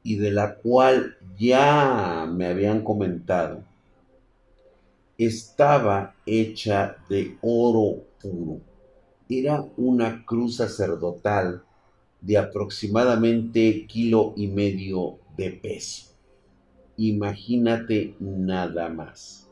y 0.02 0.16
de 0.16 0.30
la 0.30 0.56
cual 0.56 1.16
ya 1.36 2.28
me 2.32 2.46
habían 2.46 2.82
comentado, 2.82 3.64
estaba 5.18 6.14
hecha 6.24 6.96
de 7.08 7.36
oro 7.42 8.04
puro. 8.22 8.60
Era 9.28 9.64
una 9.76 10.24
cruz 10.24 10.56
sacerdotal 10.56 11.62
de 12.20 12.38
aproximadamente 12.38 13.86
kilo 13.86 14.32
y 14.36 14.46
medio 14.46 15.18
de 15.36 15.50
peso. 15.50 16.12
Imagínate 16.96 18.14
nada 18.20 18.88
más 18.88 19.46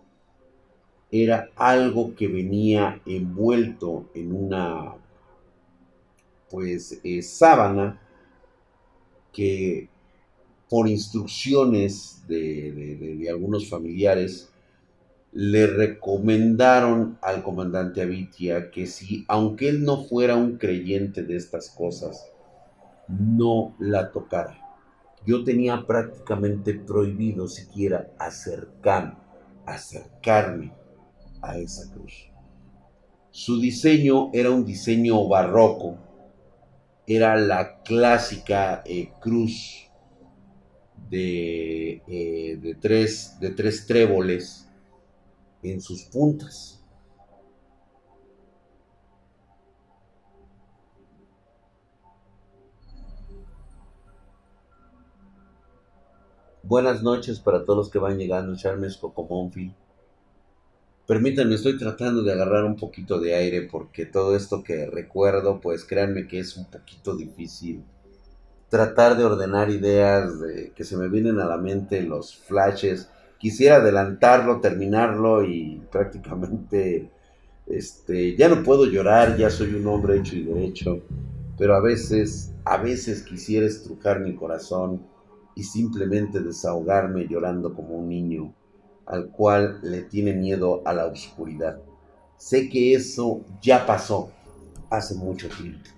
era 1.22 1.48
algo 1.54 2.16
que 2.16 2.26
venía 2.26 3.00
envuelto 3.06 4.10
en 4.14 4.32
una 4.34 4.96
pues 6.50 7.00
eh, 7.02 7.22
sábana 7.22 8.00
que 9.32 9.88
por 10.68 10.88
instrucciones 10.88 12.22
de, 12.26 13.26
algunos 13.30 13.68
familiares 13.68 14.50
le 15.32 15.66
recomendaron 15.66 17.18
al 17.20 17.42
comandante 17.42 18.02
Avitia 18.02 18.70
que 18.70 18.86
si, 18.86 19.24
aunque 19.28 19.68
él 19.68 19.84
no 19.84 20.04
fuera 20.04 20.36
un 20.36 20.58
creyente 20.58 21.22
de 21.22 21.36
estas 21.36 21.70
cosas, 21.70 22.30
no 23.08 23.74
la 23.78 24.12
tocara. 24.12 24.60
Yo 25.26 25.42
tenía 25.42 25.86
prácticamente 25.86 26.74
prohibido 26.74 27.48
siquiera 27.48 28.10
acercarme 28.18 29.14
a 31.42 31.58
esa 31.58 31.92
cruz. 31.92 32.30
Su 33.30 33.60
diseño 33.60 34.30
era 34.32 34.50
un 34.50 34.64
diseño 34.64 35.26
barroco, 35.26 35.98
era 37.06 37.36
la 37.36 37.82
clásica 37.82 38.82
eh, 38.86 39.12
cruz 39.20 39.90
de, 41.10 42.02
eh, 42.06 42.56
de, 42.60 42.74
tres, 42.74 43.38
de 43.40 43.50
tres 43.50 43.86
tréboles 43.86 44.68
en 45.62 45.80
sus 45.80 46.04
puntas. 46.04 46.80
Buenas 56.62 57.02
noches 57.02 57.40
para 57.40 57.62
todos 57.64 57.76
los 57.76 57.90
que 57.90 57.98
van 57.98 58.16
llegando, 58.16 58.56
Charles 58.56 58.96
Cocomonfi. 58.96 59.74
Permítanme, 61.06 61.56
estoy 61.56 61.76
tratando 61.76 62.22
de 62.22 62.32
agarrar 62.32 62.64
un 62.64 62.76
poquito 62.76 63.20
de 63.20 63.34
aire 63.34 63.68
porque 63.70 64.06
todo 64.06 64.34
esto 64.34 64.64
que 64.64 64.86
recuerdo, 64.86 65.60
pues 65.60 65.84
créanme 65.84 66.26
que 66.26 66.38
es 66.38 66.56
un 66.56 66.64
poquito 66.64 67.14
difícil. 67.14 67.84
Tratar 68.70 69.18
de 69.18 69.24
ordenar 69.24 69.68
ideas 69.68 70.40
de, 70.40 70.72
que 70.74 70.82
se 70.82 70.96
me 70.96 71.08
vienen 71.08 71.40
a 71.40 71.44
la 71.44 71.58
mente, 71.58 72.00
los 72.00 72.34
flashes. 72.34 73.10
Quisiera 73.38 73.76
adelantarlo, 73.76 74.62
terminarlo 74.62 75.44
y 75.44 75.82
prácticamente 75.92 77.10
este, 77.66 78.34
ya 78.34 78.48
no 78.48 78.62
puedo 78.62 78.86
llorar, 78.86 79.36
ya 79.36 79.50
soy 79.50 79.74
un 79.74 79.86
hombre 79.86 80.16
hecho 80.16 80.36
y 80.36 80.44
derecho. 80.44 81.02
Pero 81.58 81.74
a 81.76 81.80
veces, 81.80 82.54
a 82.64 82.78
veces 82.78 83.22
quisiera 83.22 83.66
estrujar 83.66 84.20
mi 84.20 84.34
corazón 84.34 85.02
y 85.54 85.64
simplemente 85.64 86.40
desahogarme 86.40 87.26
llorando 87.28 87.74
como 87.74 87.96
un 87.96 88.08
niño 88.08 88.54
al 89.06 89.30
cual 89.30 89.80
le 89.82 90.02
tiene 90.02 90.32
miedo 90.32 90.82
a 90.84 90.92
la 90.92 91.06
oscuridad. 91.06 91.80
Sé 92.36 92.68
que 92.68 92.94
eso 92.94 93.42
ya 93.60 93.86
pasó 93.86 94.30
hace 94.90 95.14
mucho 95.14 95.48
tiempo. 95.48 95.88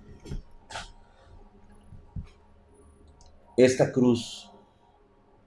Esta 3.55 3.91
cruz 3.91 4.51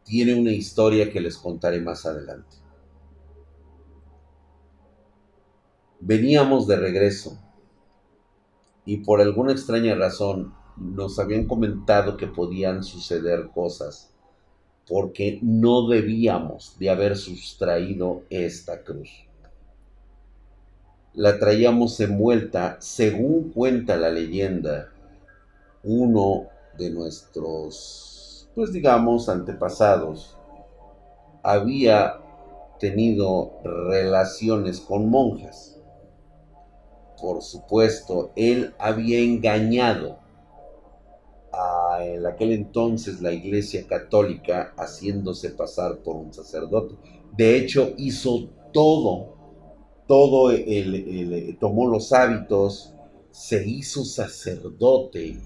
tiene 0.05 0.35
una 0.35 0.51
historia 0.51 1.13
que 1.13 1.21
les 1.21 1.37
contaré 1.37 1.81
más 1.81 2.05
adelante. 2.05 2.57
Veníamos 6.01 6.67
de 6.67 6.77
regreso 6.77 7.39
y 8.85 8.99
por 8.99 9.21
alguna 9.21 9.53
extraña 9.53 9.95
razón 9.95 10.55
nos 10.77 11.19
habían 11.19 11.47
comentado 11.47 12.17
que 12.17 12.27
podían 12.27 12.83
suceder 12.83 13.51
cosas 13.55 14.10
porque 14.91 15.39
no 15.41 15.89
debíamos 15.89 16.77
de 16.79 16.91
haber 16.91 17.17
sustraído 17.17 18.25
esta 18.29 18.83
cruz. 18.83 19.09
La 21.15 21.39
traíamos 21.39 21.99
envuelta, 22.01 22.77
según 22.81 23.53
cuenta 23.53 23.97
la 23.97 24.11
leyenda, 24.11 24.93
uno 25.83 26.49
de 26.77 26.91
nuestros 26.91 28.11
pues 28.55 28.73
digamos, 28.73 29.29
antepasados, 29.29 30.37
había 31.43 32.21
tenido 32.79 33.53
relaciones 33.65 34.81
con 34.81 35.09
monjas. 35.09 35.79
Por 37.21 37.43
supuesto, 37.43 38.33
él 38.37 38.75
había 38.79 39.21
engañado 39.21 40.20
en 42.05 42.27
aquel 42.27 42.53
entonces 42.53 43.21
la 43.21 43.33
Iglesia 43.33 43.87
Católica 43.87 44.75
haciéndose 44.77 45.51
pasar 45.51 45.99
por 45.99 46.17
un 46.17 46.33
sacerdote. 46.33 46.95
De 47.37 47.57
hecho, 47.57 47.95
hizo 47.97 48.49
todo, 48.73 49.37
todo, 50.07 50.51
el, 50.51 51.57
tomó 51.61 51.89
los 51.89 52.13
hábitos, 52.13 52.95
se 53.31 53.67
hizo 53.69 54.05
sacerdote 54.05 55.39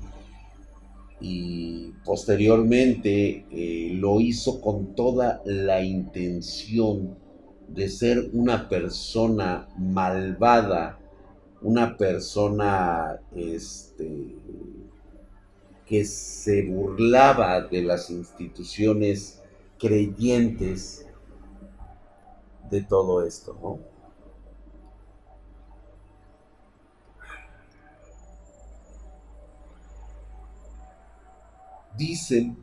y 1.21 1.93
posteriormente 2.05 3.47
eh, 3.51 3.91
lo 3.95 4.21
hizo 4.21 4.61
con 4.61 4.95
toda 4.95 5.43
la 5.45 5.83
intención 5.83 7.17
de 7.69 7.89
ser 7.89 8.31
una 8.33 8.69
persona 8.69 9.69
malvada, 9.79 10.99
una 11.63 11.97
persona 11.97 13.21
este, 13.35 14.37
se 16.03 16.63
burlaba 16.63 17.61
de 17.61 17.83
las 17.83 18.11
instituciones 18.11 19.43
creyentes 19.79 21.07
de 22.71 22.83
todo 22.83 23.25
esto. 23.25 23.79
Dicen 31.97 32.57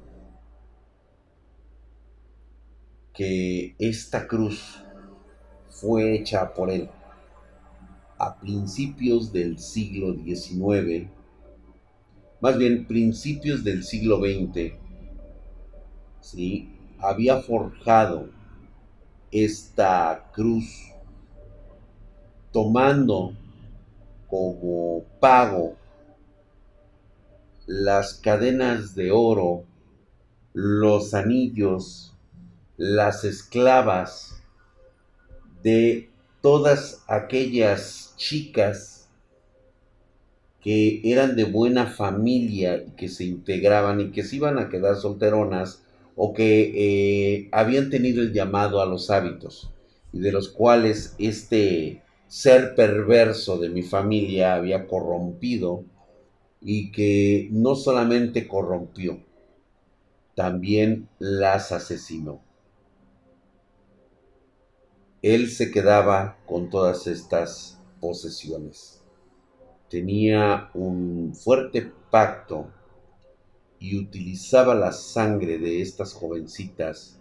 que 3.13 3.75
esta 3.79 4.27
cruz 4.27 4.83
fue 5.69 6.15
hecha 6.15 6.53
por 6.53 6.69
él 6.69 6.89
a 8.17 8.39
principios 8.39 9.31
del 9.31 9.57
siglo 9.57 10.13
XIX, 10.13 11.09
más 12.41 12.57
bien 12.57 12.85
principios 12.87 13.63
del 13.63 13.83
siglo 13.83 14.17
XX, 14.17 14.73
¿sí? 16.19 16.75
había 16.99 17.41
forjado 17.41 18.29
esta 19.31 20.29
cruz 20.33 20.91
tomando 22.51 23.33
como 24.27 25.03
pago 25.19 25.75
las 27.65 28.15
cadenas 28.15 28.95
de 28.95 29.11
oro, 29.11 29.63
los 30.53 31.13
anillos, 31.13 32.17
las 32.75 33.23
esclavas 33.23 34.43
de 35.63 36.09
todas 36.41 37.03
aquellas 37.07 38.13
chicas 38.17 39.00
que 40.61 41.01
eran 41.03 41.35
de 41.35 41.45
buena 41.45 41.87
familia 41.87 42.77
y 42.77 42.91
que 42.91 43.09
se 43.09 43.25
integraban 43.25 43.99
y 43.99 44.11
que 44.11 44.23
se 44.23 44.35
iban 44.37 44.59
a 44.59 44.69
quedar 44.69 44.95
solteronas 44.95 45.83
o 46.15 46.33
que 46.33 46.71
eh, 46.75 47.49
habían 47.51 47.89
tenido 47.89 48.21
el 48.21 48.31
llamado 48.31 48.81
a 48.81 48.85
los 48.85 49.09
hábitos 49.09 49.71
y 50.13 50.19
de 50.19 50.31
los 50.31 50.49
cuales 50.49 51.15
este 51.17 52.03
ser 52.27 52.75
perverso 52.75 53.57
de 53.57 53.69
mi 53.69 53.81
familia 53.81 54.55
había 54.55 54.87
corrompido 54.87 55.83
y 56.61 56.91
que 56.91 57.49
no 57.51 57.75
solamente 57.75 58.47
corrompió, 58.47 59.19
también 60.35 61.09
las 61.17 61.71
asesinó. 61.71 62.41
Él 65.21 65.49
se 65.49 65.71
quedaba 65.71 66.37
con 66.45 66.69
todas 66.69 67.07
estas 67.07 67.79
posesiones. 67.99 69.00
Tenía 69.91 70.69
un 70.73 71.35
fuerte 71.35 71.91
pacto 72.09 72.71
y 73.77 73.99
utilizaba 73.99 74.73
la 74.73 74.93
sangre 74.93 75.57
de 75.57 75.81
estas 75.81 76.13
jovencitas 76.13 77.19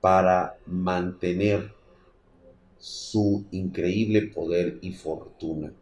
para 0.00 0.56
mantener 0.64 1.72
su 2.78 3.46
increíble 3.50 4.28
poder 4.28 4.78
y 4.80 4.92
fortuna. 4.92 5.72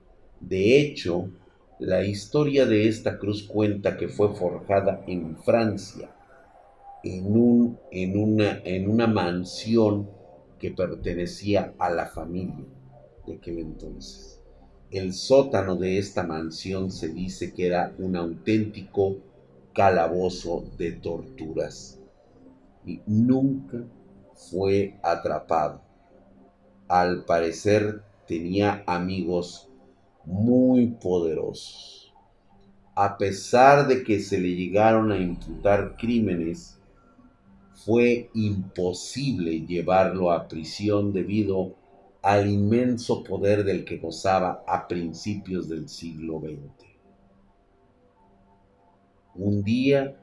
De 0.40 0.80
hecho, 0.80 1.28
la 1.80 2.02
historia 2.02 2.64
de 2.64 2.88
esta 2.88 3.18
cruz 3.18 3.42
cuenta 3.42 3.98
que 3.98 4.08
fue 4.08 4.34
forjada 4.34 5.04
en 5.06 5.36
Francia, 5.36 6.16
en, 7.04 7.26
un, 7.26 7.78
en, 7.90 8.18
una, 8.18 8.62
en 8.64 8.88
una 8.88 9.06
mansión 9.06 10.08
que 10.58 10.70
pertenecía 10.70 11.74
a 11.78 11.90
la 11.90 12.06
familia 12.06 12.64
de 13.26 13.34
aquel 13.34 13.58
entonces. 13.58 14.35
El 14.90 15.14
sótano 15.14 15.74
de 15.74 15.98
esta 15.98 16.22
mansión 16.22 16.92
se 16.92 17.08
dice 17.08 17.52
que 17.52 17.66
era 17.66 17.92
un 17.98 18.14
auténtico 18.14 19.16
calabozo 19.74 20.64
de 20.78 20.92
torturas 20.92 22.00
y 22.86 23.00
nunca 23.04 23.84
fue 24.34 24.96
atrapado. 25.02 25.82
Al 26.86 27.24
parecer 27.24 28.04
tenía 28.28 28.84
amigos 28.86 29.68
muy 30.24 30.86
poderosos. 30.86 32.14
A 32.94 33.18
pesar 33.18 33.88
de 33.88 34.04
que 34.04 34.20
se 34.20 34.38
le 34.38 34.54
llegaron 34.54 35.10
a 35.10 35.18
imputar 35.18 35.96
crímenes, 35.96 36.78
fue 37.74 38.30
imposible 38.34 39.66
llevarlo 39.66 40.30
a 40.30 40.46
prisión 40.46 41.12
debido 41.12 41.74
al 42.26 42.48
inmenso 42.48 43.22
poder 43.22 43.62
del 43.62 43.84
que 43.84 43.98
gozaba 43.98 44.64
a 44.66 44.88
principios 44.88 45.68
del 45.68 45.88
siglo 45.88 46.40
XX. 46.40 46.88
Un 49.36 49.62
día, 49.62 50.16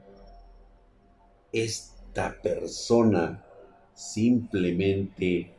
esta 1.50 2.36
persona 2.42 3.42
simplemente 3.94 5.54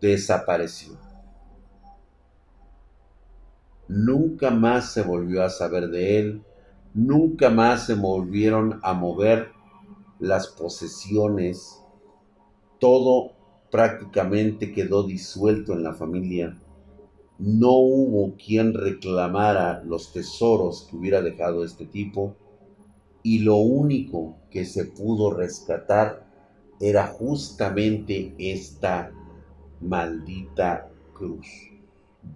desapareció 0.00 0.96
nunca 3.92 4.50
más 4.50 4.92
se 4.92 5.02
volvió 5.02 5.44
a 5.44 5.50
saber 5.50 5.90
de 5.90 6.18
él, 6.18 6.42
nunca 6.94 7.50
más 7.50 7.84
se 7.84 7.94
volvieron 7.94 8.80
a 8.82 8.94
mover 8.94 9.50
las 10.18 10.46
posesiones, 10.48 11.78
todo 12.78 13.32
prácticamente 13.72 14.70
quedó 14.72 15.02
disuelto 15.02 15.72
en 15.72 15.82
la 15.82 15.94
familia. 15.94 16.56
No 17.38 17.72
hubo 17.72 18.36
quien 18.36 18.74
reclamara 18.74 19.82
los 19.82 20.12
tesoros 20.12 20.86
que 20.88 20.96
hubiera 20.96 21.22
dejado 21.22 21.64
este 21.64 21.86
tipo 21.86 22.36
y 23.24 23.40
lo 23.40 23.56
único 23.56 24.36
que 24.50 24.66
se 24.66 24.84
pudo 24.84 25.32
rescatar 25.32 26.24
era 26.80 27.06
justamente 27.06 28.34
esta 28.38 29.10
maldita 29.80 30.90
cruz 31.14 31.46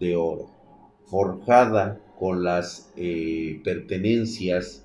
de 0.01 0.17
oro 0.17 0.57
forjada 1.05 2.01
con 2.19 2.43
las 2.43 2.93
eh, 2.97 3.61
pertenencias 3.63 4.85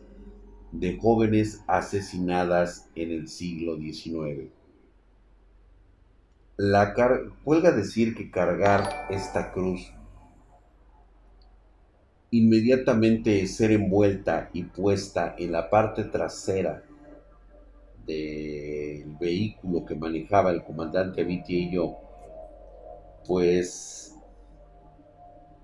de 0.71 0.97
jóvenes 0.97 1.63
asesinadas 1.67 2.89
en 2.95 3.11
el 3.11 3.27
siglo 3.27 3.77
XIX. 3.77 4.60
La 6.63 6.93
cuelga 7.43 7.71
decir 7.71 8.13
que 8.13 8.29
cargar 8.29 9.07
esta 9.09 9.51
cruz, 9.51 9.91
inmediatamente 12.29 13.47
ser 13.47 13.71
envuelta 13.71 14.51
y 14.53 14.65
puesta 14.65 15.33
en 15.39 15.53
la 15.53 15.71
parte 15.71 16.03
trasera 16.03 16.83
del 18.05 19.17
vehículo 19.19 19.85
que 19.85 19.95
manejaba 19.95 20.51
el 20.51 20.63
comandante 20.63 21.25
yo, 21.71 21.97
pues 23.25 24.15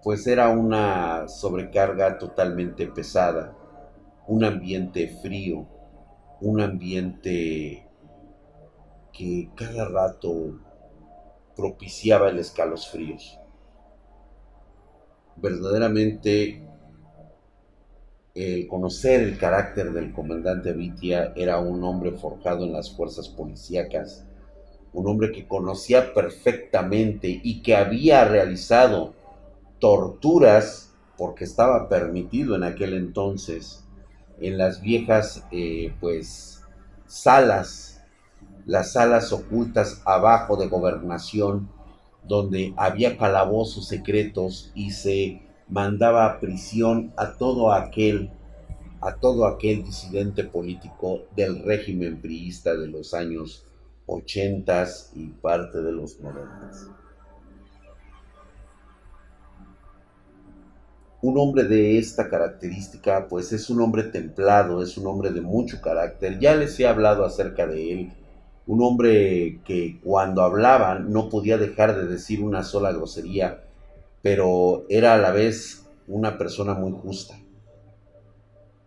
pues 0.01 0.25
era 0.25 0.49
una 0.49 1.27
sobrecarga 1.27 2.17
totalmente 2.17 2.87
pesada, 2.87 3.55
un 4.25 4.43
ambiente 4.43 5.07
frío, 5.21 5.67
un 6.41 6.59
ambiente 6.59 7.87
que 9.13 9.51
cada 9.55 9.89
rato 9.89 10.65
propiciaba 11.57 12.29
el 12.29 12.39
escalofríos. 12.39 13.39
Verdaderamente 15.35 16.63
el 18.37 18.67
conocer 18.67 19.21
el 19.21 19.39
carácter 19.39 19.91
del 19.93 20.13
comandante 20.13 20.71
Vitia 20.71 21.33
era 21.35 21.57
un 21.59 21.83
hombre 21.83 22.11
forjado 22.11 22.65
en 22.65 22.71
las 22.73 22.95
fuerzas 22.95 23.29
policíacas, 23.29 24.27
un 24.93 25.07
hombre 25.07 25.31
que 25.31 25.47
conocía 25.47 26.13
perfectamente 26.13 27.41
y 27.43 27.63
que 27.63 27.75
había 27.75 28.25
realizado 28.25 29.15
torturas, 29.79 30.93
porque 31.17 31.45
estaba 31.45 31.89
permitido 31.89 32.55
en 32.55 32.63
aquel 32.63 32.93
entonces, 32.93 33.83
en 34.39 34.59
las 34.59 34.81
viejas, 34.81 35.47
eh, 35.51 35.93
pues, 35.99 36.63
salas, 37.07 37.86
las 38.67 38.91
salas 38.91 39.31
ocultas 39.31 40.01
abajo 40.05 40.57
de 40.57 40.67
gobernación, 40.67 41.69
donde 42.27 42.73
había 42.75 43.17
calabozos 43.17 43.87
secretos 43.87 44.71
y 44.75 44.91
se 44.91 45.41
mandaba 45.69 46.25
a 46.25 46.39
prisión 46.39 47.13
a 47.17 47.33
todo 47.37 47.71
aquel 47.71 48.29
a 48.99 49.15
todo 49.15 49.45
aquel 49.45 49.83
disidente 49.83 50.43
político 50.43 51.21
del 51.35 51.63
régimen 51.63 52.19
priista 52.19 52.75
de 52.75 52.87
los 52.87 53.13
años 53.13 53.63
80 54.07 54.87
y 55.15 55.27
parte 55.27 55.81
de 55.81 55.91
los 55.91 56.19
90. 56.19 56.71
Un 61.21 61.37
hombre 61.37 61.63
de 61.63 61.99
esta 61.99 62.27
característica, 62.27 63.27
pues 63.27 63.53
es 63.53 63.69
un 63.69 63.81
hombre 63.81 64.03
templado, 64.03 64.81
es 64.81 64.97
un 64.97 65.07
hombre 65.07 65.29
de 65.29 65.41
mucho 65.41 65.79
carácter. 65.79 66.39
Ya 66.39 66.55
les 66.55 66.79
he 66.79 66.87
hablado 66.87 67.23
acerca 67.23 67.67
de 67.67 67.93
él. 67.93 68.13
Un 68.67 68.83
hombre 68.83 69.61
que 69.65 69.99
cuando 70.03 70.43
hablaba 70.43 70.99
no 70.99 71.29
podía 71.29 71.57
dejar 71.57 71.95
de 71.95 72.05
decir 72.05 72.43
una 72.43 72.63
sola 72.63 72.91
grosería, 72.91 73.63
pero 74.21 74.85
era 74.89 75.13
a 75.13 75.17
la 75.17 75.31
vez 75.31 75.87
una 76.07 76.37
persona 76.37 76.73
muy 76.73 76.91
justa 76.91 77.37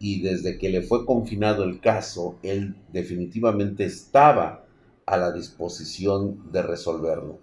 y 0.02 0.22
desde 0.22 0.56
que 0.58 0.70
le 0.70 0.80
fue 0.80 1.04
confinado 1.04 1.62
el 1.62 1.78
caso, 1.78 2.38
él 2.42 2.74
definitivamente 2.90 3.84
estaba 3.84 4.64
a 5.04 5.16
la 5.18 5.30
disposición 5.30 6.50
de 6.50 6.62
resolverlo. 6.62 7.38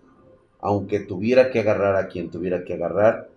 Aunque 0.60 1.00
tuviera 1.00 1.52
que 1.52 1.60
agarrar 1.60 1.96
a 1.96 2.08
quien 2.08 2.32
tuviera 2.32 2.66
que 2.66 2.74
agarrar, 2.74 3.30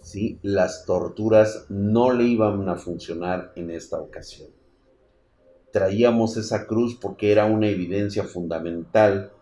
¿sí? 0.00 0.40
las 0.42 0.84
torturas 0.86 1.66
no 1.68 2.12
le 2.12 2.24
iban 2.24 2.68
a 2.68 2.74
funcionar 2.74 3.52
en 3.54 3.70
esta 3.70 4.00
ocasión. 4.00 4.48
Traíamos 5.74 6.36
esa 6.36 6.68
cruz 6.68 6.94
porque 6.94 7.32
era 7.32 7.46
una 7.46 7.66
evidencia 7.66 8.22
fundamental 8.22 9.32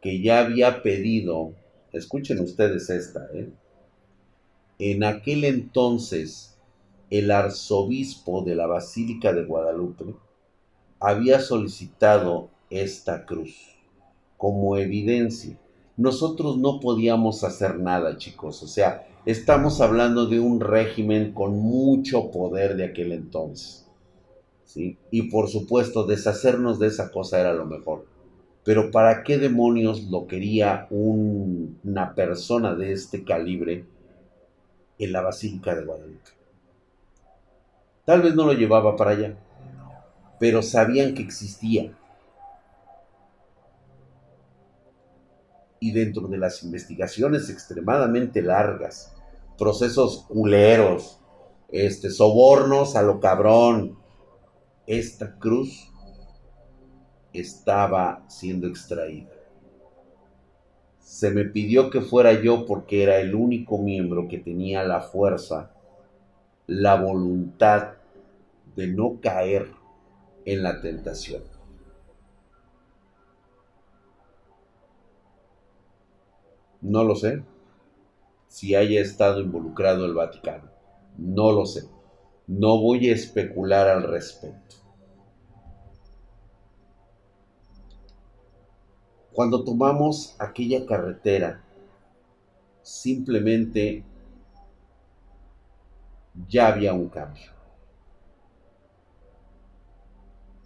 que 0.00 0.22
ya 0.22 0.38
había 0.38 0.84
pedido, 0.84 1.52
escuchen 1.92 2.38
ustedes 2.38 2.90
esta, 2.90 3.28
¿eh? 3.34 3.50
en 4.78 5.02
aquel 5.02 5.42
entonces 5.42 6.56
el 7.10 7.32
arzobispo 7.32 8.42
de 8.42 8.54
la 8.54 8.68
Basílica 8.68 9.32
de 9.32 9.44
Guadalupe 9.44 10.14
había 11.00 11.40
solicitado 11.40 12.50
esta 12.70 13.26
cruz 13.26 13.56
como 14.36 14.76
evidencia. 14.76 15.58
Nosotros 15.96 16.56
no 16.56 16.78
podíamos 16.78 17.42
hacer 17.42 17.80
nada, 17.80 18.16
chicos. 18.16 18.62
O 18.62 18.68
sea, 18.68 19.08
estamos 19.26 19.80
hablando 19.80 20.26
de 20.26 20.38
un 20.38 20.60
régimen 20.60 21.32
con 21.32 21.58
mucho 21.58 22.30
poder 22.30 22.76
de 22.76 22.84
aquel 22.84 23.10
entonces. 23.10 23.89
Y 24.76 25.22
por 25.30 25.48
supuesto, 25.48 26.04
deshacernos 26.04 26.78
de 26.78 26.88
esa 26.88 27.10
cosa 27.10 27.40
era 27.40 27.52
lo 27.52 27.66
mejor. 27.66 28.06
Pero 28.64 28.90
¿para 28.90 29.22
qué 29.22 29.38
demonios 29.38 30.04
lo 30.04 30.26
quería 30.26 30.86
una 30.90 32.14
persona 32.14 32.74
de 32.74 32.92
este 32.92 33.24
calibre 33.24 33.86
en 34.98 35.12
la 35.12 35.22
Basílica 35.22 35.74
de 35.74 35.84
Guadalupe? 35.84 36.30
Tal 38.04 38.22
vez 38.22 38.34
no 38.34 38.44
lo 38.44 38.52
llevaba 38.52 38.96
para 38.96 39.12
allá, 39.12 39.36
pero 40.38 40.62
sabían 40.62 41.14
que 41.14 41.22
existía. 41.22 41.96
Y 45.78 45.92
dentro 45.92 46.28
de 46.28 46.36
las 46.36 46.62
investigaciones 46.62 47.48
extremadamente 47.48 48.42
largas, 48.42 49.14
procesos 49.56 50.26
culeros, 50.28 51.18
este, 51.70 52.10
sobornos 52.10 52.96
a 52.96 53.02
lo 53.02 53.20
cabrón, 53.20 53.99
esta 54.86 55.38
cruz 55.38 55.90
estaba 57.32 58.24
siendo 58.28 58.66
extraída. 58.66 59.30
Se 60.98 61.30
me 61.30 61.44
pidió 61.44 61.90
que 61.90 62.00
fuera 62.00 62.40
yo 62.40 62.66
porque 62.66 63.02
era 63.02 63.18
el 63.18 63.34
único 63.34 63.78
miembro 63.78 64.28
que 64.28 64.38
tenía 64.38 64.84
la 64.84 65.00
fuerza, 65.00 65.72
la 66.66 67.00
voluntad 67.00 67.94
de 68.76 68.86
no 68.86 69.20
caer 69.20 69.70
en 70.44 70.62
la 70.62 70.80
tentación. 70.80 71.42
No 76.80 77.04
lo 77.04 77.14
sé 77.14 77.42
si 78.48 78.74
haya 78.74 79.00
estado 79.00 79.40
involucrado 79.40 80.04
el 80.06 80.14
Vaticano. 80.14 80.70
No 81.18 81.52
lo 81.52 81.66
sé. 81.66 81.84
No 82.50 82.80
voy 82.80 83.08
a 83.08 83.14
especular 83.14 83.86
al 83.88 84.02
respecto. 84.02 84.76
Cuando 89.32 89.64
tomamos 89.64 90.34
aquella 90.38 90.84
carretera, 90.84 91.62
simplemente 92.82 94.04
ya 96.48 96.68
había 96.68 96.92
un 96.92 97.08
cambio. 97.08 97.60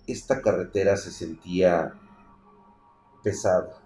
esta 0.07 0.43
carretera 0.43 0.97
se 0.97 1.11
sentía 1.11 1.95
pesada, 3.23 3.81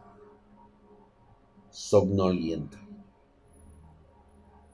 somnolienta. 1.71 2.79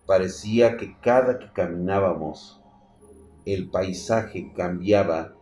Parecía 0.07 0.77
que 0.77 0.99
cada 1.01 1.39
que 1.39 1.51
caminábamos, 1.53 2.61
el 3.44 3.70
paisaje 3.70 4.52
cambiaba 4.54 5.35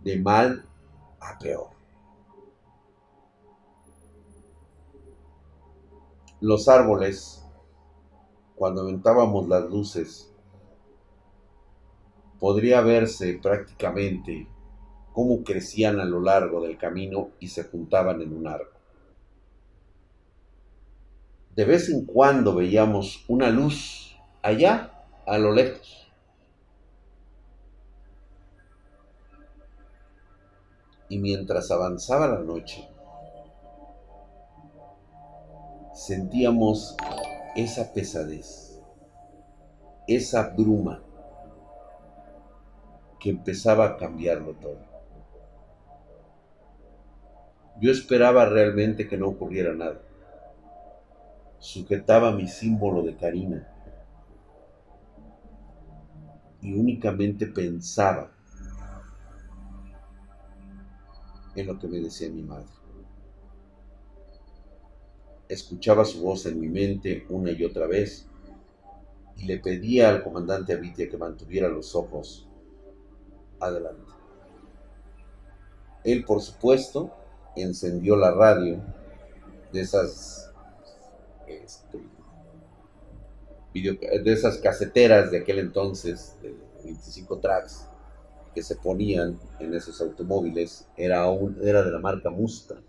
de 0.00 0.18
mal 0.18 0.68
a 1.20 1.38
peor. 1.38 1.70
Los 6.40 6.68
árboles, 6.68 7.42
cuando 8.54 8.82
aventábamos 8.82 9.48
las 9.48 9.64
luces, 9.70 10.32
podría 12.38 12.82
verse 12.82 13.38
prácticamente 13.42 14.46
cómo 15.12 15.42
crecían 15.42 15.98
a 15.98 16.04
lo 16.04 16.20
largo 16.20 16.60
del 16.60 16.76
camino 16.76 17.30
y 17.40 17.48
se 17.48 17.64
juntaban 17.64 18.20
en 18.20 18.36
un 18.36 18.46
arco. 18.46 18.78
De 21.54 21.64
vez 21.64 21.88
en 21.88 22.04
cuando 22.04 22.54
veíamos 22.54 23.24
una 23.28 23.48
luz 23.48 24.14
allá, 24.42 24.92
a 25.26 25.38
lo 25.38 25.52
lejos. 25.52 26.05
Y 31.08 31.18
mientras 31.18 31.70
avanzaba 31.70 32.26
la 32.26 32.40
noche, 32.40 32.88
sentíamos 35.92 36.96
esa 37.54 37.92
pesadez, 37.92 38.80
esa 40.06 40.50
bruma 40.50 41.02
que 43.20 43.30
empezaba 43.30 43.86
a 43.86 43.96
cambiarlo 43.96 44.54
todo. 44.54 44.78
Yo 47.80 47.90
esperaba 47.90 48.46
realmente 48.46 49.06
que 49.06 49.16
no 49.16 49.28
ocurriera 49.28 49.74
nada. 49.74 50.00
Sujetaba 51.58 52.32
mi 52.32 52.46
símbolo 52.48 53.02
de 53.02 53.16
Karina 53.16 53.72
y 56.60 56.74
únicamente 56.74 57.46
pensaba 57.46 58.35
en 61.56 61.66
lo 61.66 61.78
que 61.78 61.88
me 61.88 62.00
decía 62.00 62.28
mi 62.30 62.42
madre. 62.42 62.66
Escuchaba 65.48 66.04
su 66.04 66.22
voz 66.22 66.46
en 66.46 66.60
mi 66.60 66.68
mente 66.68 67.26
una 67.28 67.52
y 67.52 67.64
otra 67.64 67.86
vez 67.86 68.26
y 69.36 69.44
le 69.44 69.58
pedía 69.58 70.08
al 70.08 70.22
comandante 70.22 70.72
Abitia 70.72 71.08
que 71.08 71.16
mantuviera 71.16 71.68
los 71.68 71.94
ojos 71.94 72.48
adelante. 73.60 74.12
Él, 76.04 76.24
por 76.24 76.40
supuesto, 76.40 77.12
encendió 77.54 78.16
la 78.16 78.30
radio 78.32 78.80
de 79.72 79.80
esas 79.80 80.52
este, 81.46 81.98
de 83.74 84.32
esas 84.32 84.58
caseteras 84.58 85.30
de 85.30 85.38
aquel 85.38 85.58
entonces 85.58 86.36
de 86.42 86.54
25 86.84 87.38
tracks 87.38 87.88
que 88.56 88.62
se 88.62 88.76
ponían 88.76 89.38
en 89.60 89.74
esos 89.74 90.00
automóviles 90.00 90.88
era 90.96 91.26
era 91.62 91.82
de 91.82 91.90
la 91.90 91.98
marca 91.98 92.30
Mustang. 92.30 92.80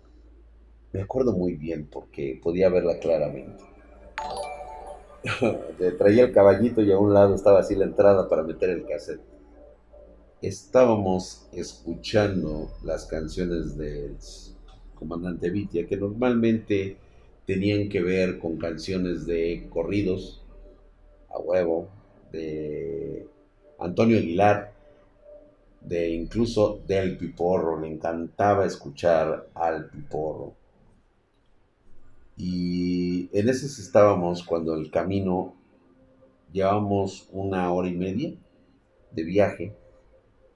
Me 0.94 1.02
acuerdo 1.02 1.34
muy 1.34 1.56
bien 1.56 1.86
porque 1.92 2.40
podía 2.42 2.70
verla 2.70 2.98
claramente. 2.98 3.62
Traía 5.98 6.24
el 6.24 6.32
caballito 6.32 6.80
y 6.80 6.90
a 6.90 6.98
un 6.98 7.12
lado 7.12 7.34
estaba 7.34 7.60
así 7.60 7.74
la 7.74 7.84
entrada 7.84 8.30
para 8.30 8.44
meter 8.44 8.70
el 8.70 8.86
cassette. 8.86 9.20
Estábamos 10.40 11.46
escuchando 11.52 12.70
las 12.82 13.04
canciones 13.04 13.76
de 13.76 14.14
comandante 14.94 15.50
Vitia, 15.50 15.86
que 15.86 15.98
normalmente 15.98 16.96
tenían 17.44 17.90
que 17.90 18.00
ver 18.00 18.38
con 18.38 18.56
canciones 18.56 19.26
de 19.26 19.66
corridos, 19.68 20.42
a 21.28 21.38
huevo, 21.38 21.90
de 22.32 23.26
Antonio 23.78 24.16
Aguilar, 24.16 24.77
de 25.80 26.10
incluso 26.10 26.80
del 26.86 27.16
piporro, 27.16 27.80
le 27.80 27.88
encantaba 27.88 28.66
escuchar 28.66 29.48
al 29.54 29.88
piporro. 29.88 30.54
Y 32.36 33.28
en 33.32 33.48
ese 33.48 33.66
estábamos 33.66 34.44
cuando 34.44 34.74
el 34.74 34.90
camino 34.90 35.54
llevamos 36.52 37.28
una 37.32 37.72
hora 37.72 37.88
y 37.88 37.96
media 37.96 38.32
de 39.10 39.22
viaje, 39.24 39.74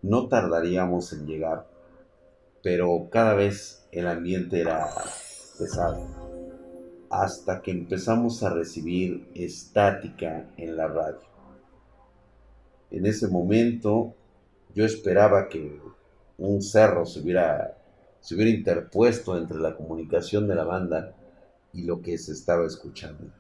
no 0.01 0.29
tardaríamos 0.29 1.13
en 1.13 1.27
llegar, 1.27 1.67
pero 2.63 3.09
cada 3.11 3.35
vez 3.35 3.87
el 3.91 4.07
ambiente 4.07 4.61
era 4.61 4.89
pesado, 5.59 6.07
hasta 7.11 7.63
que 7.63 7.73
empezamos 7.73 8.43
a 8.43 8.51
recibir 8.51 9.29
estática 9.35 10.51
en 10.57 10.77
la 10.77 10.89
radio. 10.89 11.21
En 12.91 13.07
ese 13.07 13.29
momento 13.29 14.15
yo 14.75 14.85
esperaba 14.85 15.49
que 15.49 15.81
un 16.39 16.63
cerro 16.63 17.05
se 17.05 17.21
hubiera, 17.21 17.79
se 18.21 18.35
hubiera 18.35 18.51
interpuesto 18.51 19.37
entre 19.37 19.59
la 19.59 19.77
comunicación 19.77 20.49
de 20.49 20.55
la 20.55 20.65
banda 20.65 21.15
y 21.73 21.83
lo 21.85 22.01
que 22.01 22.17
se 22.19 22.33
estaba 22.33 22.67
escuchando. 22.67 23.33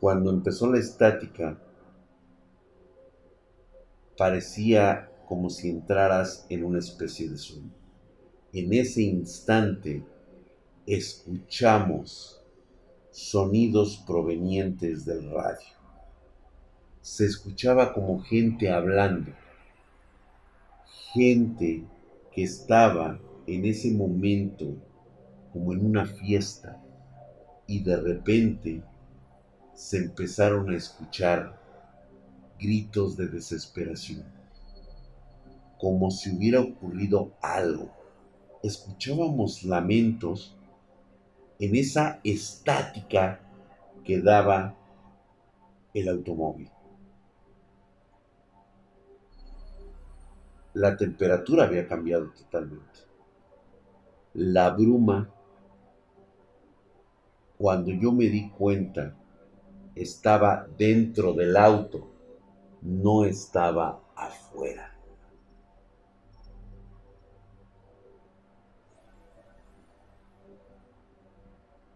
Cuando 0.00 0.30
empezó 0.30 0.70
la 0.70 0.78
estática, 0.78 1.58
parecía 4.16 5.10
como 5.26 5.50
si 5.50 5.70
entraras 5.70 6.46
en 6.48 6.64
una 6.64 6.78
especie 6.78 7.28
de 7.28 7.38
sueño. 7.38 7.72
En 8.52 8.72
ese 8.72 9.02
instante 9.02 10.04
escuchamos 10.86 12.40
sonidos 13.10 14.02
provenientes 14.06 15.04
del 15.04 15.30
radio 15.30 15.75
se 17.06 17.24
escuchaba 17.24 17.92
como 17.92 18.20
gente 18.20 18.68
hablando, 18.68 19.30
gente 21.12 21.84
que 22.32 22.42
estaba 22.42 23.20
en 23.46 23.64
ese 23.64 23.92
momento 23.92 24.74
como 25.52 25.72
en 25.72 25.86
una 25.86 26.04
fiesta 26.04 26.82
y 27.68 27.80
de 27.84 27.96
repente 27.96 28.82
se 29.72 29.98
empezaron 29.98 30.68
a 30.68 30.76
escuchar 30.76 31.56
gritos 32.58 33.16
de 33.16 33.28
desesperación, 33.28 34.24
como 35.78 36.10
si 36.10 36.36
hubiera 36.36 36.60
ocurrido 36.60 37.30
algo. 37.40 37.88
Escuchábamos 38.64 39.62
lamentos 39.62 40.56
en 41.60 41.76
esa 41.76 42.18
estática 42.24 43.38
que 44.02 44.20
daba 44.20 44.74
el 45.94 46.08
automóvil. 46.08 46.68
La 50.76 50.94
temperatura 50.94 51.64
había 51.64 51.88
cambiado 51.88 52.30
totalmente. 52.32 53.00
La 54.34 54.68
bruma, 54.68 55.32
cuando 57.56 57.92
yo 57.92 58.12
me 58.12 58.26
di 58.26 58.50
cuenta, 58.50 59.16
estaba 59.94 60.66
dentro 60.76 61.32
del 61.32 61.56
auto, 61.56 62.10
no 62.82 63.24
estaba 63.24 64.02
afuera. 64.14 64.94